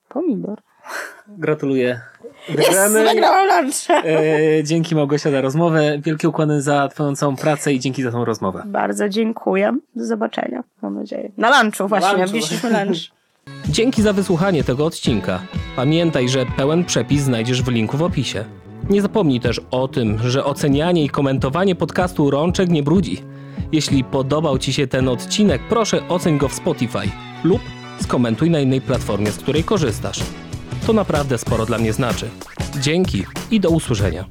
Pomidor. 0.09 0.61
Gratuluję 1.37 2.01
Wygramy. 2.49 3.03
Nagrałam 3.05 3.47
lunch. 3.47 3.89
E, 3.89 4.63
dzięki 4.63 4.95
Małgosia 4.95 5.31
za 5.31 5.41
rozmowę. 5.41 5.99
Wielkie 5.99 6.29
ukłony 6.29 6.61
za 6.61 6.87
twoją 6.87 7.15
całą 7.15 7.35
pracę 7.35 7.73
i 7.73 7.79
dzięki 7.79 8.03
za 8.03 8.11
tą 8.11 8.25
rozmowę. 8.25 8.63
Bardzo 8.65 9.09
dziękuję. 9.09 9.77
Do 9.95 10.05
zobaczenia, 10.05 10.63
mam 10.81 10.95
nadzieję. 10.95 11.31
Na 11.37 11.61
lunchu 11.61 11.87
właśnie, 11.87 12.25
wzięliśmy 12.25 12.69
lunch. 12.69 12.97
Dzięki 13.69 14.01
za 14.01 14.13
wysłuchanie 14.13 14.63
tego 14.63 14.85
odcinka. 14.85 15.39
Pamiętaj, 15.75 16.29
że 16.29 16.45
pełen 16.57 16.85
przepis 16.85 17.21
znajdziesz 17.21 17.63
w 17.63 17.67
linku 17.67 17.97
w 17.97 18.03
opisie. 18.03 18.45
Nie 18.89 19.01
zapomnij 19.01 19.39
też 19.39 19.61
o 19.71 19.87
tym, 19.87 20.17
że 20.23 20.45
ocenianie 20.45 21.03
i 21.03 21.09
komentowanie 21.09 21.75
podcastu 21.75 22.31
Rączek 22.31 22.69
nie 22.69 22.83
brudzi. 22.83 23.23
Jeśli 23.71 24.03
podobał 24.03 24.57
Ci 24.57 24.73
się 24.73 24.87
ten 24.87 25.09
odcinek, 25.09 25.61
proszę 25.69 26.07
oceń 26.09 26.37
go 26.37 26.47
w 26.47 26.53
Spotify 26.53 27.09
lub 27.43 27.61
skomentuj 28.01 28.49
na 28.49 28.59
innej 28.59 28.81
platformie, 28.81 29.31
z 29.31 29.37
której 29.37 29.63
korzystasz. 29.63 30.19
To 30.87 30.93
naprawdę 30.93 31.37
sporo 31.37 31.65
dla 31.65 31.77
mnie 31.77 31.93
znaczy. 31.93 32.29
Dzięki 32.79 33.25
i 33.51 33.59
do 33.59 33.69
usłyszenia. 33.69 34.25